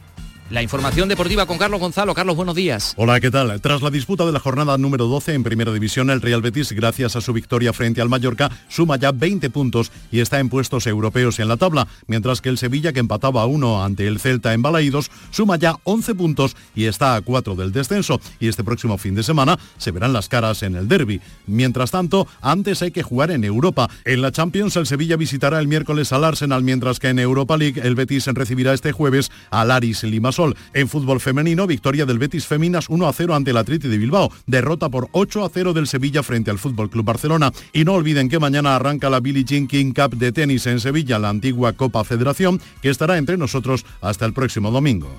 la 0.49 0.63
información 0.63 1.07
deportiva 1.09 1.45
con 1.45 1.57
Carlos 1.57 1.79
Gonzalo. 1.79 2.13
Carlos, 2.13 2.35
buenos 2.35 2.55
días. 2.55 2.93
Hola, 2.97 3.19
¿qué 3.19 3.29
tal? 3.29 3.61
Tras 3.61 3.81
la 3.81 3.91
disputa 3.91 4.25
de 4.25 4.31
la 4.31 4.39
jornada 4.39 4.77
número 4.77 5.05
12 5.05 5.33
en 5.33 5.43
Primera 5.43 5.71
División, 5.71 6.09
el 6.09 6.21
Real 6.21 6.41
Betis, 6.41 6.71
gracias 6.71 7.15
a 7.15 7.21
su 7.21 7.33
victoria 7.33 7.71
frente 7.71 8.01
al 8.01 8.09
Mallorca, 8.09 8.49
suma 8.67 8.97
ya 8.97 9.11
20 9.11 9.49
puntos 9.51 9.91
y 10.11 10.19
está 10.21 10.39
en 10.39 10.49
puestos 10.49 10.87
europeos 10.87 11.39
en 11.39 11.47
la 11.47 11.57
tabla, 11.57 11.87
mientras 12.07 12.41
que 12.41 12.49
el 12.49 12.57
Sevilla, 12.57 12.93
que 12.93 12.99
empataba 12.99 13.43
a 13.43 13.45
uno 13.45 13.83
ante 13.83 14.07
el 14.07 14.19
Celta 14.19 14.53
en 14.53 14.61
Balaídos, 14.61 15.11
suma 15.29 15.57
ya 15.57 15.75
11 15.83 16.15
puntos 16.15 16.55
y 16.75 16.85
está 16.85 17.15
a 17.15 17.21
4 17.21 17.55
del 17.55 17.71
descenso. 17.71 18.19
Y 18.39 18.47
este 18.47 18.63
próximo 18.63 18.97
fin 18.97 19.15
de 19.15 19.23
semana 19.23 19.59
se 19.77 19.91
verán 19.91 20.13
las 20.13 20.29
caras 20.29 20.63
en 20.63 20.75
el 20.75 20.87
derby. 20.87 21.21
Mientras 21.45 21.91
tanto, 21.91 22.27
antes 22.41 22.81
hay 22.81 22.91
que 22.91 23.03
jugar 23.03 23.31
en 23.31 23.43
Europa. 23.43 23.89
En 24.05 24.21
la 24.21 24.31
Champions, 24.31 24.75
el 24.77 24.87
Sevilla 24.87 25.15
visitará 25.15 25.59
el 25.59 25.67
miércoles 25.67 26.11
al 26.11 26.23
Arsenal, 26.23 26.63
mientras 26.63 26.99
que 26.99 27.09
en 27.09 27.19
Europa 27.19 27.57
League 27.57 27.81
el 27.83 27.95
Betis 27.95 28.25
recibirá 28.27 28.73
este 28.73 28.91
jueves 28.91 29.31
al 29.51 29.71
Aris 29.71 30.03
Limassol. 30.03 30.38
En 30.73 30.87
fútbol 30.87 31.19
femenino, 31.19 31.67
victoria 31.67 32.05
del 32.05 32.19
Betis 32.19 32.45
Feminas 32.45 32.87
1 32.89 33.07
a 33.07 33.13
0 33.13 33.35
ante 33.35 33.51
el 33.51 33.57
Atleti 33.57 33.87
de 33.87 33.97
Bilbao, 33.97 34.31
derrota 34.45 34.89
por 34.89 35.09
8 35.11 35.43
a 35.43 35.49
0 35.49 35.73
del 35.73 35.87
Sevilla 35.87 36.23
frente 36.23 36.49
al 36.49 36.59
Fútbol 36.59 36.89
Club 36.89 37.05
Barcelona. 37.05 37.51
Y 37.73 37.83
no 37.83 37.93
olviden 37.93 38.29
que 38.29 38.39
mañana 38.39 38.75
arranca 38.75 39.09
la 39.09 39.19
Billie 39.19 39.43
Jean 39.43 39.67
King 39.67 39.91
Cup 39.93 40.15
de 40.15 40.31
tenis 40.31 40.65
en 40.67 40.79
Sevilla, 40.79 41.19
la 41.19 41.29
antigua 41.29 41.73
Copa 41.73 42.03
Federación, 42.03 42.61
que 42.81 42.89
estará 42.89 43.17
entre 43.17 43.37
nosotros 43.37 43.85
hasta 44.01 44.25
el 44.25 44.33
próximo 44.33 44.71
domingo. 44.71 45.09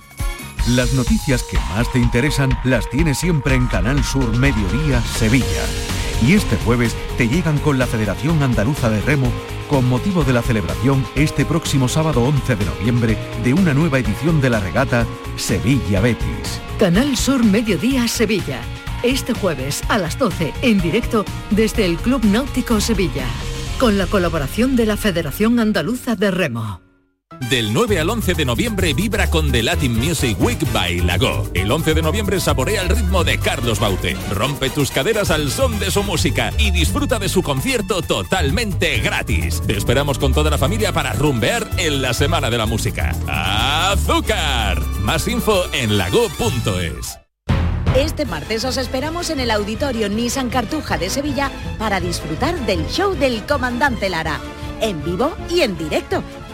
Las 0.68 0.94
noticias 0.94 1.42
que 1.50 1.58
más 1.74 1.90
te 1.92 1.98
interesan 1.98 2.50
las 2.64 2.88
tienes 2.88 3.18
siempre 3.18 3.54
en 3.54 3.66
Canal 3.66 4.02
Sur 4.04 4.36
Mediodía 4.38 5.02
Sevilla. 5.02 5.99
Y 6.26 6.34
este 6.34 6.56
jueves 6.58 6.94
te 7.16 7.28
llegan 7.28 7.58
con 7.58 7.78
la 7.78 7.86
Federación 7.86 8.42
Andaluza 8.42 8.90
de 8.90 9.00
Remo 9.00 9.32
con 9.68 9.88
motivo 9.88 10.24
de 10.24 10.32
la 10.32 10.42
celebración 10.42 11.06
este 11.14 11.44
próximo 11.44 11.88
sábado 11.88 12.22
11 12.22 12.56
de 12.56 12.64
noviembre 12.64 13.16
de 13.44 13.54
una 13.54 13.72
nueva 13.72 14.00
edición 14.00 14.40
de 14.40 14.50
la 14.50 14.58
regata 14.58 15.06
Sevilla 15.36 16.00
Betis. 16.00 16.60
Canal 16.78 17.16
Sur 17.16 17.44
Mediodía 17.44 18.08
Sevilla. 18.08 18.60
Este 19.02 19.32
jueves 19.32 19.82
a 19.88 19.96
las 19.96 20.18
12 20.18 20.52
en 20.62 20.80
directo 20.80 21.24
desde 21.50 21.86
el 21.86 21.96
Club 21.96 22.24
Náutico 22.24 22.80
Sevilla. 22.80 23.26
con 23.78 23.96
la 23.96 24.06
colaboración 24.06 24.76
de 24.76 24.84
la 24.84 24.98
Federación 24.98 25.58
Andaluza 25.58 26.14
de 26.14 26.30
Remo. 26.30 26.89
Del 27.49 27.72
9 27.72 27.99
al 27.99 28.11
11 28.11 28.34
de 28.34 28.45
noviembre 28.45 28.93
vibra 28.93 29.30
con 29.30 29.51
The 29.51 29.62
Latin 29.62 29.99
Music 29.99 30.36
Week 30.38 30.61
by 30.72 31.01
Lago. 31.01 31.49
El 31.55 31.72
11 31.72 31.95
de 31.95 32.03
noviembre 32.03 32.38
saborea 32.38 32.82
el 32.82 32.91
ritmo 32.91 33.24
de 33.24 33.38
Carlos 33.38 33.80
Baute. 33.80 34.14
Rompe 34.30 34.68
tus 34.68 34.91
caderas 34.91 35.30
al 35.30 35.51
son 35.51 35.78
de 35.78 35.91
su 35.91 36.03
música 36.03 36.53
y 36.59 36.70
disfruta 36.70 37.18
de 37.18 37.30
su 37.30 37.43
concierto 37.43 38.03
totalmente 38.03 38.99
gratis. 38.99 39.62
Te 39.66 39.76
esperamos 39.76 40.18
con 40.18 40.34
toda 40.34 40.51
la 40.51 40.59
familia 40.59 40.93
para 40.93 41.14
rumbear 41.14 41.66
en 41.78 42.03
la 42.03 42.12
Semana 42.12 42.51
de 42.51 42.59
la 42.59 42.66
Música. 42.66 43.16
¡Azúcar! 43.26 44.78
Más 45.01 45.26
info 45.26 45.64
en 45.72 45.97
lago.es. 45.97 47.18
Este 47.97 48.26
martes 48.26 48.64
os 48.66 48.76
esperamos 48.76 49.30
en 49.30 49.41
el 49.41 49.51
Auditorio 49.51 50.11
Nissan 50.11 50.51
Cartuja 50.51 50.99
de 50.99 51.09
Sevilla 51.09 51.51
para 51.78 52.01
disfrutar 52.01 52.55
del 52.66 52.86
show 52.86 53.14
del 53.14 53.45
Comandante 53.47 54.11
Lara, 54.11 54.38
en 54.80 55.03
vivo 55.03 55.32
y 55.49 55.62
en 55.62 55.76
directo. 55.76 56.22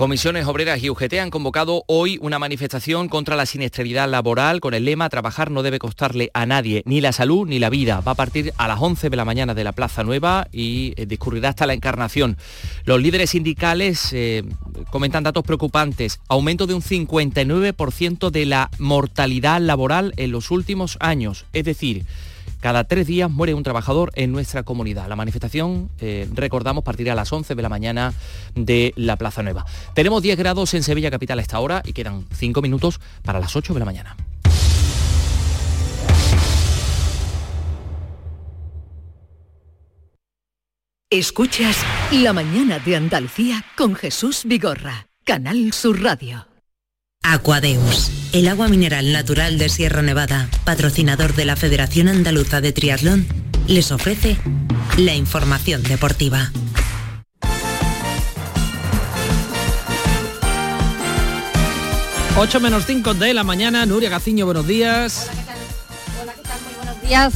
Comisiones 0.00 0.46
Obreras 0.46 0.82
y 0.82 0.88
UGT 0.88 1.12
han 1.20 1.28
convocado 1.28 1.84
hoy 1.86 2.18
una 2.22 2.38
manifestación 2.38 3.10
contra 3.10 3.36
la 3.36 3.44
siniestralidad 3.44 4.08
laboral 4.08 4.58
con 4.60 4.72
el 4.72 4.86
lema 4.86 5.10
Trabajar 5.10 5.50
no 5.50 5.62
debe 5.62 5.78
costarle 5.78 6.30
a 6.32 6.46
nadie, 6.46 6.82
ni 6.86 7.02
la 7.02 7.12
salud 7.12 7.46
ni 7.46 7.58
la 7.58 7.68
vida. 7.68 8.00
Va 8.00 8.12
a 8.12 8.14
partir 8.14 8.54
a 8.56 8.66
las 8.66 8.80
11 8.80 9.10
de 9.10 9.16
la 9.18 9.26
mañana 9.26 9.52
de 9.52 9.62
la 9.62 9.72
Plaza 9.72 10.02
Nueva 10.02 10.48
y 10.52 10.94
eh, 10.96 11.04
discurrirá 11.04 11.50
hasta 11.50 11.66
la 11.66 11.74
Encarnación. 11.74 12.38
Los 12.86 13.02
líderes 13.02 13.28
sindicales 13.28 14.14
eh, 14.14 14.42
comentan 14.90 15.22
datos 15.22 15.44
preocupantes. 15.44 16.18
Aumento 16.28 16.66
de 16.66 16.72
un 16.72 16.80
59% 16.80 18.30
de 18.30 18.46
la 18.46 18.70
mortalidad 18.78 19.60
laboral 19.60 20.14
en 20.16 20.32
los 20.32 20.50
últimos 20.50 20.96
años. 21.00 21.44
Es 21.52 21.64
decir, 21.64 22.06
cada 22.60 22.84
tres 22.84 23.06
días 23.06 23.30
muere 23.30 23.54
un 23.54 23.62
trabajador 23.62 24.12
en 24.14 24.32
nuestra 24.32 24.62
comunidad. 24.62 25.08
La 25.08 25.16
manifestación, 25.16 25.90
eh, 26.00 26.28
recordamos, 26.32 26.84
partirá 26.84 27.12
a 27.12 27.16
las 27.16 27.32
11 27.32 27.54
de 27.54 27.62
la 27.62 27.68
mañana 27.68 28.12
de 28.54 28.92
la 28.96 29.16
Plaza 29.16 29.42
Nueva. 29.42 29.64
Tenemos 29.94 30.22
10 30.22 30.38
grados 30.38 30.74
en 30.74 30.82
Sevilla 30.82 31.10
Capital 31.10 31.38
a 31.38 31.42
esta 31.42 31.58
hora 31.58 31.82
y 31.84 31.92
quedan 31.92 32.26
5 32.32 32.62
minutos 32.62 33.00
para 33.24 33.40
las 33.40 33.56
8 33.56 33.74
de 33.74 33.80
la 33.80 33.86
mañana. 33.86 34.16
Escuchas 41.12 41.76
La 42.12 42.32
mañana 42.32 42.78
de 42.78 42.94
Andalucía 42.94 43.64
con 43.76 43.96
Jesús 43.96 44.42
Vigorra, 44.44 45.08
Canal 45.24 45.72
Sur 45.72 46.00
Radio. 46.00 46.49
Aquadeus, 47.22 48.10
el 48.32 48.48
agua 48.48 48.68
mineral 48.68 49.12
natural 49.12 49.58
de 49.58 49.68
Sierra 49.68 50.02
Nevada, 50.02 50.48
patrocinador 50.64 51.34
de 51.34 51.44
la 51.44 51.54
Federación 51.54 52.08
Andaluza 52.08 52.60
de 52.60 52.72
Triatlón, 52.72 53.26
les 53.66 53.92
ofrece 53.92 54.38
la 54.96 55.14
información 55.14 55.82
deportiva. 55.82 56.50
Ocho 62.36 62.58
menos 62.58 62.86
5 62.86 63.14
de 63.14 63.34
la 63.34 63.44
mañana, 63.44 63.84
Nuria 63.84 64.08
Gaciño, 64.08 64.46
buenos 64.46 64.66
días. 64.66 65.28
Hola, 66.22 66.32
¿qué 66.32 66.42
tal? 66.42 66.60
Muy 66.62 66.74
buenos 66.74 67.02
días. 67.02 67.32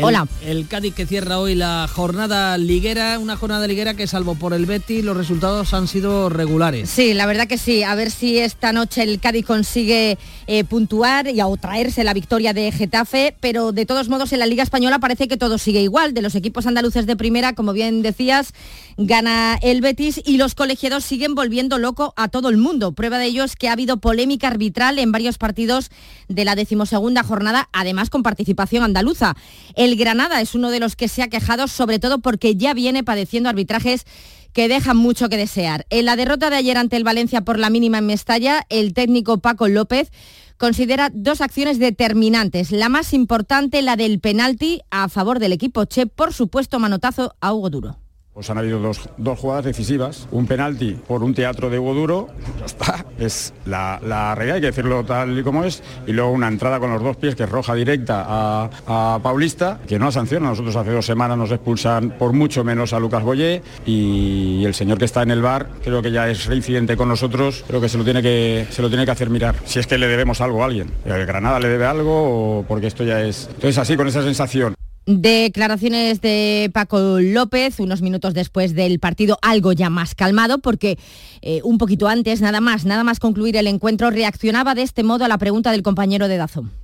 El, 0.00 0.06
Hola. 0.06 0.26
El 0.44 0.66
Cádiz 0.66 0.94
que 0.94 1.06
cierra 1.06 1.38
hoy 1.38 1.54
la 1.54 1.86
jornada 1.92 2.56
liguera, 2.56 3.18
una 3.18 3.36
jornada 3.36 3.66
liguera 3.66 3.94
que 3.94 4.06
salvo 4.06 4.34
por 4.34 4.54
el 4.54 4.64
Betty 4.64 5.02
los 5.02 5.16
resultados 5.16 5.74
han 5.74 5.88
sido 5.88 6.30
regulares. 6.30 6.88
Sí, 6.88 7.12
la 7.12 7.26
verdad 7.26 7.46
que 7.46 7.58
sí. 7.58 7.82
A 7.82 7.94
ver 7.94 8.10
si 8.10 8.38
esta 8.38 8.72
noche 8.72 9.02
el 9.02 9.20
Cádiz 9.20 9.44
consigue 9.44 10.16
eh, 10.46 10.64
puntuar 10.64 11.28
y 11.28 11.40
o 11.42 11.56
traerse 11.56 12.02
la 12.02 12.14
victoria 12.14 12.52
de 12.52 12.72
Getafe, 12.72 13.36
pero 13.40 13.72
de 13.72 13.84
todos 13.84 14.08
modos 14.08 14.32
en 14.32 14.38
la 14.38 14.46
Liga 14.46 14.62
Española 14.62 14.98
parece 14.98 15.28
que 15.28 15.36
todo 15.36 15.58
sigue 15.58 15.82
igual. 15.82 16.14
De 16.14 16.22
los 16.22 16.34
equipos 16.34 16.66
andaluces 16.66 17.06
de 17.06 17.16
primera, 17.16 17.54
como 17.54 17.72
bien 17.72 18.02
decías, 18.02 18.54
gana 18.96 19.58
el 19.62 19.80
Betis 19.80 20.20
y 20.24 20.36
los 20.38 20.54
colegiados 20.54 21.04
siguen 21.04 21.34
volviendo 21.34 21.78
loco 21.78 22.14
a 22.16 22.28
todo 22.28 22.48
el 22.48 22.56
mundo. 22.56 22.92
Prueba 22.92 23.18
de 23.18 23.26
ello 23.26 23.44
es 23.44 23.56
que 23.56 23.68
ha 23.68 23.72
habido 23.72 23.98
polémica 23.98 24.48
arbitral 24.48 24.98
en 24.98 25.12
varios 25.12 25.38
partidos 25.38 25.90
de 26.28 26.44
la 26.44 26.54
decimosegunda 26.54 27.22
jornada, 27.22 27.68
además 27.72 28.10
con 28.10 28.22
participación 28.22 28.82
andaluza. 28.82 29.36
El 29.74 29.89
Granada 29.96 30.40
es 30.40 30.54
uno 30.54 30.70
de 30.70 30.80
los 30.80 30.96
que 30.96 31.08
se 31.08 31.22
ha 31.22 31.28
quejado, 31.28 31.68
sobre 31.68 31.98
todo 31.98 32.20
porque 32.20 32.56
ya 32.56 32.74
viene 32.74 33.04
padeciendo 33.04 33.48
arbitrajes 33.48 34.04
que 34.52 34.68
dejan 34.68 34.96
mucho 34.96 35.28
que 35.28 35.36
desear. 35.36 35.86
En 35.90 36.04
la 36.04 36.16
derrota 36.16 36.50
de 36.50 36.56
ayer 36.56 36.76
ante 36.76 36.96
el 36.96 37.04
Valencia 37.04 37.42
por 37.42 37.58
la 37.58 37.70
mínima 37.70 37.98
en 37.98 38.06
Mestalla, 38.06 38.66
el 38.68 38.94
técnico 38.94 39.38
Paco 39.38 39.68
López 39.68 40.10
considera 40.56 41.10
dos 41.12 41.40
acciones 41.40 41.78
determinantes. 41.78 42.72
La 42.72 42.88
más 42.88 43.14
importante, 43.14 43.80
la 43.80 43.96
del 43.96 44.20
penalti 44.20 44.82
a 44.90 45.08
favor 45.08 45.38
del 45.38 45.52
equipo 45.52 45.84
Che, 45.84 46.06
por 46.06 46.34
supuesto 46.34 46.78
manotazo 46.78 47.34
a 47.40 47.54
Hugo 47.54 47.70
Duro. 47.70 47.99
Pues 48.32 48.48
han 48.48 48.58
habido 48.58 48.78
dos, 48.78 49.08
dos, 49.16 49.38
jugadas 49.38 49.64
decisivas, 49.64 50.28
un 50.30 50.46
penalti 50.46 50.92
por 50.92 51.22
un 51.24 51.34
teatro 51.34 51.68
de 51.68 51.78
Hugo 51.80 51.94
Duro, 51.94 52.28
ya 52.60 52.66
está, 52.66 53.04
es 53.18 53.52
la, 53.66 54.00
la, 54.04 54.36
realidad, 54.36 54.54
hay 54.54 54.60
que 54.60 54.66
decirlo 54.68 55.04
tal 55.04 55.36
y 55.36 55.42
como 55.42 55.64
es, 55.64 55.82
y 56.06 56.12
luego 56.12 56.30
una 56.30 56.46
entrada 56.46 56.78
con 56.78 56.92
los 56.92 57.02
dos 57.02 57.16
pies 57.16 57.34
que 57.34 57.42
es 57.42 57.48
roja 57.48 57.74
directa 57.74 58.24
a, 58.26 58.70
a 58.86 59.18
Paulista, 59.20 59.80
que 59.86 59.98
no 59.98 60.06
la 60.06 60.12
sanciona, 60.12 60.48
nosotros 60.48 60.76
hace 60.76 60.92
dos 60.92 61.04
semanas 61.04 61.36
nos 61.36 61.50
expulsan 61.50 62.10
por 62.10 62.32
mucho 62.32 62.62
menos 62.62 62.92
a 62.92 63.00
Lucas 63.00 63.22
Boyé. 63.22 63.62
Y 63.84 64.64
el 64.64 64.74
señor 64.74 64.98
que 64.98 65.04
está 65.06 65.22
en 65.22 65.32
el 65.32 65.42
bar 65.42 65.68
creo 65.82 66.00
que 66.00 66.12
ya 66.12 66.28
es 66.28 66.46
reincidente 66.46 66.96
con 66.96 67.08
nosotros, 67.08 67.64
creo 67.66 67.80
que 67.80 67.88
se 67.88 67.98
lo 67.98 68.04
tiene 68.04 68.22
que, 68.22 68.66
se 68.70 68.80
lo 68.80 68.88
tiene 68.88 69.04
que 69.04 69.10
hacer 69.10 69.28
mirar, 69.28 69.56
si 69.64 69.80
es 69.80 69.86
que 69.86 69.98
le 69.98 70.06
debemos 70.06 70.40
algo 70.40 70.62
a 70.62 70.66
alguien, 70.66 70.90
el 71.04 71.26
Granada 71.26 71.58
le 71.58 71.68
debe 71.68 71.86
algo 71.86 72.60
o 72.60 72.64
porque 72.66 72.86
esto 72.86 73.04
ya 73.04 73.22
es, 73.22 73.48
entonces 73.48 73.78
así 73.78 73.96
con 73.96 74.06
esa 74.06 74.22
sensación. 74.22 74.79
Declaraciones 75.18 76.20
de 76.20 76.70
Paco 76.72 77.18
López 77.20 77.80
unos 77.80 78.00
minutos 78.00 78.32
después 78.32 78.74
del 78.76 79.00
partido, 79.00 79.38
algo 79.42 79.72
ya 79.72 79.90
más 79.90 80.14
calmado, 80.14 80.58
porque 80.58 80.98
eh, 81.42 81.60
un 81.64 81.78
poquito 81.78 82.06
antes, 82.06 82.40
nada 82.40 82.60
más, 82.60 82.84
nada 82.84 83.02
más 83.02 83.18
concluir 83.18 83.56
el 83.56 83.66
encuentro, 83.66 84.10
reaccionaba 84.10 84.76
de 84.76 84.82
este 84.82 85.02
modo 85.02 85.24
a 85.24 85.28
la 85.28 85.38
pregunta 85.38 85.72
del 85.72 85.82
compañero 85.82 86.28
de 86.28 86.36
Dazón. 86.36 86.79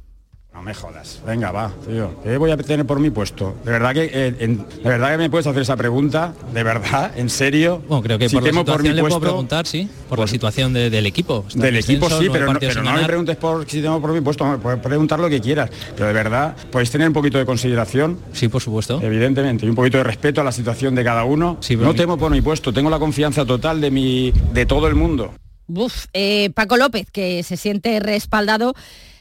No 0.56 0.62
me 0.62 0.72
jodas. 0.72 1.20
Venga, 1.26 1.52
va, 1.52 1.70
tío. 1.86 2.18
¿Qué 2.24 2.38
voy 2.38 2.50
a 2.50 2.56
tener 2.56 2.86
por 2.86 2.98
mi 2.98 3.10
puesto? 3.10 3.54
De 3.62 3.70
verdad 3.72 3.92
que, 3.92 4.04
eh, 4.10 4.34
en, 4.38 4.56
de 4.66 4.88
verdad 4.88 5.10
que 5.10 5.18
me 5.18 5.28
puedes 5.28 5.46
hacer 5.46 5.60
esa 5.60 5.76
pregunta. 5.76 6.32
De 6.54 6.62
verdad, 6.62 7.12
en 7.14 7.28
serio. 7.28 7.82
Bueno, 7.86 8.02
creo 8.02 8.18
que 8.18 8.30
si 8.30 8.36
por 8.36 8.42
la 8.42 8.48
situación 8.48 8.74
por 8.74 8.82
mi 8.82 8.88
le 8.94 9.00
puesto, 9.02 9.20
puedo 9.20 9.32
preguntar, 9.32 9.66
sí, 9.66 9.86
por 10.08 10.18
la 10.18 10.26
situación 10.26 10.72
de- 10.72 10.88
del 10.88 11.04
equipo. 11.04 11.44
Del 11.54 11.76
equipo 11.76 12.08
sí, 12.08 12.28
pero, 12.32 12.54
no, 12.54 12.58
pero 12.58 12.82
no 12.82 12.92
me 12.94 13.04
preguntes 13.04 13.36
por 13.36 13.68
si 13.68 13.82
tengo 13.82 14.00
por 14.00 14.12
mi 14.12 14.22
puesto, 14.22 14.46
me 14.46 14.56
puedes 14.56 14.80
preguntar 14.80 15.20
lo 15.20 15.28
que 15.28 15.42
quieras. 15.42 15.68
Pero 15.94 16.06
de 16.06 16.14
verdad, 16.14 16.56
podéis 16.72 16.90
tener 16.90 17.06
un 17.06 17.14
poquito 17.14 17.36
de 17.36 17.44
consideración. 17.44 18.18
Sí, 18.32 18.48
por 18.48 18.62
supuesto. 18.62 18.98
Evidentemente, 19.02 19.66
y 19.66 19.68
un 19.68 19.74
poquito 19.74 19.98
de 19.98 20.04
respeto 20.04 20.40
a 20.40 20.44
la 20.44 20.52
situación 20.52 20.94
de 20.94 21.04
cada 21.04 21.24
uno. 21.24 21.58
pero 21.68 21.82
no 21.82 21.94
temo 21.94 22.16
por 22.16 22.32
mi 22.32 22.40
puesto, 22.40 22.72
tengo 22.72 22.88
la 22.88 22.98
confianza 22.98 23.44
total 23.44 23.78
de 23.82 23.90
mi, 23.90 24.32
de 24.54 24.64
todo 24.64 24.88
el 24.88 24.94
mundo. 24.94 25.34
Uf, 25.68 26.06
eh, 26.14 26.48
Paco 26.54 26.76
López, 26.78 27.10
que 27.10 27.42
se 27.42 27.56
siente 27.58 27.98
respaldado, 28.00 28.72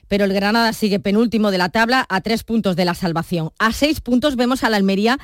pero 0.07 0.25
el 0.25 0.33
Granada 0.33 0.73
sigue 0.73 0.99
penúltimo 0.99 1.51
de 1.51 1.57
la 1.57 1.69
tabla 1.69 2.05
a 2.09 2.21
tres 2.21 2.43
puntos 2.43 2.75
de 2.75 2.85
la 2.85 2.93
salvación. 2.93 3.51
A 3.59 3.71
seis 3.71 4.01
puntos 4.01 4.35
vemos 4.35 4.63
al 4.63 4.73
Almería 4.73 5.17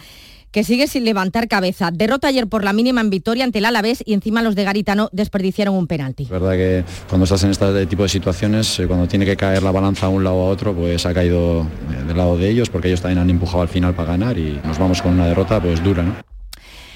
que 0.51 0.63
sigue 0.63 0.87
sin 0.87 1.05
levantar 1.05 1.47
cabeza. 1.47 1.91
Derrota 1.91 2.27
ayer 2.27 2.47
por 2.47 2.63
la 2.63 2.73
mínima 2.73 3.01
en 3.01 3.09
Vitoria 3.09 3.45
ante 3.45 3.59
el 3.59 3.65
Alavés 3.65 4.03
y 4.05 4.13
encima 4.13 4.41
los 4.41 4.55
de 4.55 4.65
Garitano 4.65 5.09
desperdiciaron 5.11 5.75
un 5.75 5.87
penalti. 5.87 6.23
Es 6.23 6.29
verdad 6.29 6.51
que 6.51 6.83
cuando 7.07 7.23
estás 7.23 7.43
en 7.43 7.51
este 7.51 7.85
tipo 7.85 8.03
de 8.03 8.09
situaciones, 8.09 8.79
eh, 8.79 8.87
cuando 8.87 9.07
tiene 9.07 9.25
que 9.25 9.37
caer 9.37 9.63
la 9.63 9.71
balanza 9.71 10.07
a 10.07 10.09
un 10.09 10.23
lado 10.23 10.35
o 10.35 10.47
a 10.47 10.49
otro, 10.49 10.73
pues 10.73 11.05
ha 11.05 11.13
caído 11.13 11.61
eh, 11.61 12.03
del 12.05 12.17
lado 12.17 12.37
de 12.37 12.49
ellos, 12.49 12.69
porque 12.69 12.89
ellos 12.89 13.01
también 13.01 13.19
han 13.19 13.29
empujado 13.29 13.61
al 13.61 13.69
final 13.69 13.95
para 13.95 14.09
ganar 14.09 14.37
y 14.37 14.59
nos 14.63 14.77
vamos 14.77 15.01
con 15.01 15.13
una 15.13 15.27
derrota 15.27 15.61
pues 15.61 15.81
dura, 15.83 16.03
¿no? 16.03 16.15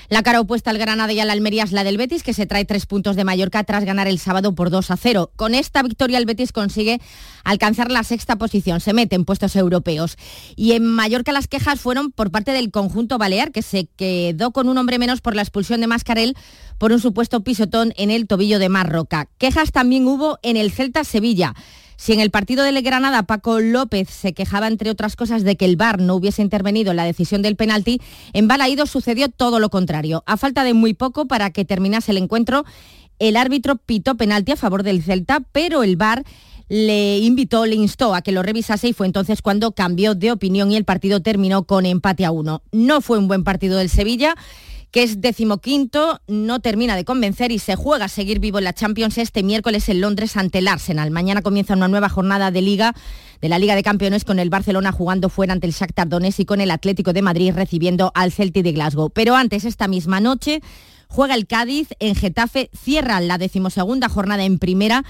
La 0.09 0.21
cara 0.21 0.39
opuesta 0.39 0.69
al 0.69 0.77
Granada 0.77 1.11
y 1.13 1.19
al 1.19 1.29
Almería 1.29 1.63
es 1.63 1.71
la 1.71 1.83
del 1.83 1.97
Betis, 1.97 2.21
que 2.21 2.33
se 2.33 2.45
trae 2.45 2.65
tres 2.65 2.85
puntos 2.85 3.15
de 3.15 3.23
Mallorca 3.23 3.63
tras 3.63 3.85
ganar 3.85 4.07
el 4.07 4.19
sábado 4.19 4.53
por 4.53 4.69
2 4.69 4.91
a 4.91 4.97
0. 4.97 5.31
Con 5.35 5.55
esta 5.55 5.81
victoria 5.81 6.17
el 6.17 6.25
Betis 6.25 6.51
consigue 6.51 7.01
alcanzar 7.43 7.89
la 7.89 8.03
sexta 8.03 8.35
posición, 8.35 8.81
se 8.81 8.93
mete 8.93 9.15
en 9.15 9.25
puestos 9.25 9.55
europeos. 9.55 10.17
Y 10.55 10.73
en 10.73 10.85
Mallorca 10.85 11.31
las 11.31 11.47
quejas 11.47 11.79
fueron 11.79 12.11
por 12.11 12.31
parte 12.31 12.51
del 12.51 12.71
conjunto 12.71 13.17
balear, 13.17 13.51
que 13.51 13.61
se 13.61 13.87
quedó 13.95 14.51
con 14.51 14.69
un 14.69 14.77
hombre 14.77 14.99
menos 14.99 15.21
por 15.21 15.35
la 15.35 15.41
expulsión 15.41 15.81
de 15.81 15.87
Mascarel 15.87 16.35
por 16.77 16.91
un 16.91 16.99
supuesto 16.99 17.43
pisotón 17.43 17.93
en 17.97 18.11
el 18.11 18.27
tobillo 18.27 18.59
de 18.59 18.69
Marroca. 18.69 19.27
Quejas 19.37 19.71
también 19.71 20.07
hubo 20.07 20.37
en 20.43 20.57
el 20.57 20.71
Celta 20.71 21.03
Sevilla. 21.03 21.55
Si 21.97 22.13
en 22.13 22.19
el 22.19 22.31
partido 22.31 22.63
del 22.63 22.81
Granada 22.81 23.23
Paco 23.23 23.59
López 23.59 24.09
se 24.09 24.33
quejaba, 24.33 24.67
entre 24.67 24.89
otras 24.89 25.15
cosas, 25.15 25.43
de 25.43 25.55
que 25.55 25.65
el 25.65 25.75
VAR 25.75 25.99
no 25.99 26.15
hubiese 26.15 26.41
intervenido 26.41 26.91
en 26.91 26.97
la 26.97 27.05
decisión 27.05 27.41
del 27.41 27.55
penalti, 27.55 28.01
en 28.33 28.47
Balaídos 28.47 28.89
sucedió 28.89 29.29
todo 29.29 29.59
lo 29.59 29.69
contrario. 29.69 30.23
A 30.25 30.37
falta 30.37 30.63
de 30.63 30.73
muy 30.73 30.93
poco 30.93 31.25
para 31.25 31.51
que 31.51 31.65
terminase 31.65 32.11
el 32.11 32.17
encuentro, 32.17 32.65
el 33.19 33.37
árbitro 33.37 33.77
pitó 33.77 34.15
penalti 34.15 34.51
a 34.51 34.57
favor 34.57 34.83
del 34.83 35.01
Celta, 35.01 35.41
pero 35.51 35.83
el 35.83 35.95
VAR 35.95 36.23
le 36.67 37.19
invitó, 37.19 37.65
le 37.65 37.75
instó 37.75 38.15
a 38.15 38.21
que 38.21 38.31
lo 38.31 38.41
revisase 38.43 38.87
y 38.87 38.93
fue 38.93 39.05
entonces 39.05 39.41
cuando 39.41 39.73
cambió 39.73 40.15
de 40.15 40.31
opinión 40.31 40.71
y 40.71 40.75
el 40.75 40.83
partido 40.83 41.21
terminó 41.21 41.63
con 41.63 41.85
empate 41.85 42.25
a 42.25 42.31
uno. 42.31 42.61
No 42.71 43.01
fue 43.01 43.19
un 43.19 43.27
buen 43.27 43.43
partido 43.43 43.77
del 43.77 43.89
Sevilla 43.89 44.35
que 44.95 45.03
es 45.03 45.19
decimoquinto, 45.19 46.21
no 46.25 46.61
termina 46.61 46.95
de 46.95 47.03
convencer 47.03 47.51
y 47.51 47.59
se 47.59 47.75
juega 47.75 48.05
a 48.05 48.07
seguir 48.07 48.39
vivo 48.39 48.59
en 48.59 48.63
la 48.63 48.71
Champions 48.71 49.17
este 49.17 49.43
miércoles 49.43 49.89
en 49.89 49.99
Londres 49.99 50.37
ante 50.37 50.59
el 50.59 50.69
Arsenal. 50.69 51.11
Mañana 51.11 51.41
comienza 51.41 51.73
una 51.73 51.89
nueva 51.89 52.07
jornada 52.07 52.49
de 52.49 52.61
liga 52.61 52.95
de 53.41 53.49
la 53.49 53.59
Liga 53.59 53.75
de 53.75 53.83
Campeones 53.83 54.23
con 54.23 54.39
el 54.39 54.49
Barcelona 54.49 54.93
jugando 54.93 55.27
fuera 55.27 55.51
ante 55.51 55.67
el 55.67 55.73
Shakhtar 55.73 56.07
Donetsk 56.07 56.39
y 56.39 56.45
con 56.45 56.61
el 56.61 56.71
Atlético 56.71 57.11
de 57.11 57.21
Madrid 57.21 57.51
recibiendo 57.53 58.13
al 58.15 58.31
Celtic 58.31 58.63
de 58.63 58.71
Glasgow. 58.71 59.09
Pero 59.09 59.35
antes, 59.35 59.65
esta 59.65 59.89
misma 59.89 60.21
noche, 60.21 60.61
juega 61.09 61.35
el 61.35 61.45
Cádiz 61.45 61.89
en 61.99 62.15
Getafe, 62.15 62.69
cierra 62.73 63.19
la 63.19 63.37
decimosegunda 63.37 64.07
jornada 64.07 64.45
en 64.45 64.59
primera 64.59 65.03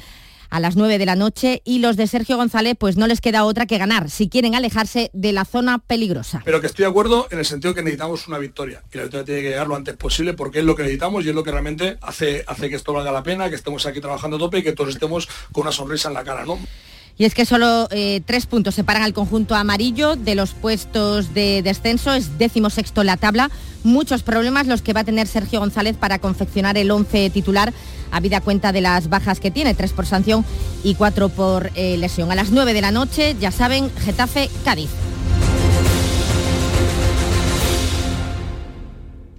a 0.55 0.61
las 0.61 0.77
9 0.77 0.97
de 0.97 1.05
la 1.05 1.17
noche 1.17 1.61
y 1.65 1.79
los 1.79 1.97
de 1.97 2.07
Sergio 2.07 2.37
González 2.37 2.77
pues 2.79 2.95
no 2.95 3.07
les 3.07 3.19
queda 3.19 3.43
otra 3.43 3.65
que 3.65 3.77
ganar 3.77 4.09
si 4.09 4.29
quieren 4.29 4.55
alejarse 4.55 5.11
de 5.11 5.33
la 5.33 5.43
zona 5.43 5.79
peligrosa. 5.79 6.41
Pero 6.45 6.61
que 6.61 6.67
estoy 6.67 6.83
de 6.83 6.89
acuerdo 6.89 7.27
en 7.29 7.39
el 7.39 7.45
sentido 7.45 7.73
que 7.73 7.81
necesitamos 7.81 8.25
una 8.29 8.37
victoria 8.37 8.81
y 8.89 8.95
la 8.95 9.03
victoria 9.03 9.25
tiene 9.25 9.41
que 9.41 9.49
llegar 9.49 9.67
lo 9.67 9.75
antes 9.75 9.97
posible 9.97 10.33
porque 10.33 10.59
es 10.59 10.65
lo 10.65 10.77
que 10.77 10.83
necesitamos 10.83 11.25
y 11.25 11.29
es 11.29 11.35
lo 11.35 11.43
que 11.43 11.51
realmente 11.51 11.97
hace, 11.99 12.45
hace 12.47 12.69
que 12.69 12.77
esto 12.77 12.93
valga 12.93 13.11
la 13.11 13.21
pena, 13.21 13.49
que 13.49 13.55
estemos 13.55 13.85
aquí 13.85 13.99
trabajando 13.99 14.37
a 14.37 14.39
tope 14.39 14.59
y 14.59 14.63
que 14.63 14.71
todos 14.71 14.91
estemos 14.91 15.27
con 15.51 15.63
una 15.63 15.73
sonrisa 15.73 16.07
en 16.07 16.13
la 16.13 16.23
cara, 16.23 16.45
¿no? 16.45 16.57
Y 17.17 17.23
es 17.23 17.33
que 17.33 17.45
solo 17.45 17.87
eh, 17.91 18.21
tres 18.25 18.45
puntos 18.45 18.75
separan 18.75 19.03
al 19.03 19.13
conjunto 19.13 19.55
amarillo 19.55 20.15
de 20.17 20.35
los 20.35 20.51
puestos 20.51 21.33
de 21.33 21.61
descenso, 21.63 22.13
es 22.13 22.37
décimo 22.37 22.69
sexto 22.69 23.03
la 23.03 23.15
tabla. 23.15 23.49
Muchos 23.83 24.21
problemas 24.21 24.67
los 24.67 24.81
que 24.81 24.91
va 24.91 25.01
a 25.01 25.05
tener 25.05 25.27
Sergio 25.27 25.59
González 25.59 25.95
para 25.95 26.19
confeccionar 26.19 26.77
el 26.77 26.91
11 26.91 27.29
titular, 27.29 27.73
habida 28.11 28.41
cuenta 28.41 28.73
de 28.73 28.81
las 28.81 29.07
bajas 29.07 29.39
que 29.39 29.51
tiene, 29.51 29.75
tres 29.75 29.93
por 29.93 30.05
sanción 30.05 30.43
y 30.83 30.95
cuatro 30.95 31.29
por 31.29 31.71
eh, 31.75 31.95
lesión. 31.97 32.31
A 32.31 32.35
las 32.35 32.51
9 32.51 32.73
de 32.73 32.81
la 32.81 32.91
noche, 32.91 33.35
ya 33.39 33.51
saben, 33.51 33.89
Getafe, 34.03 34.49
Cádiz. 34.65 34.89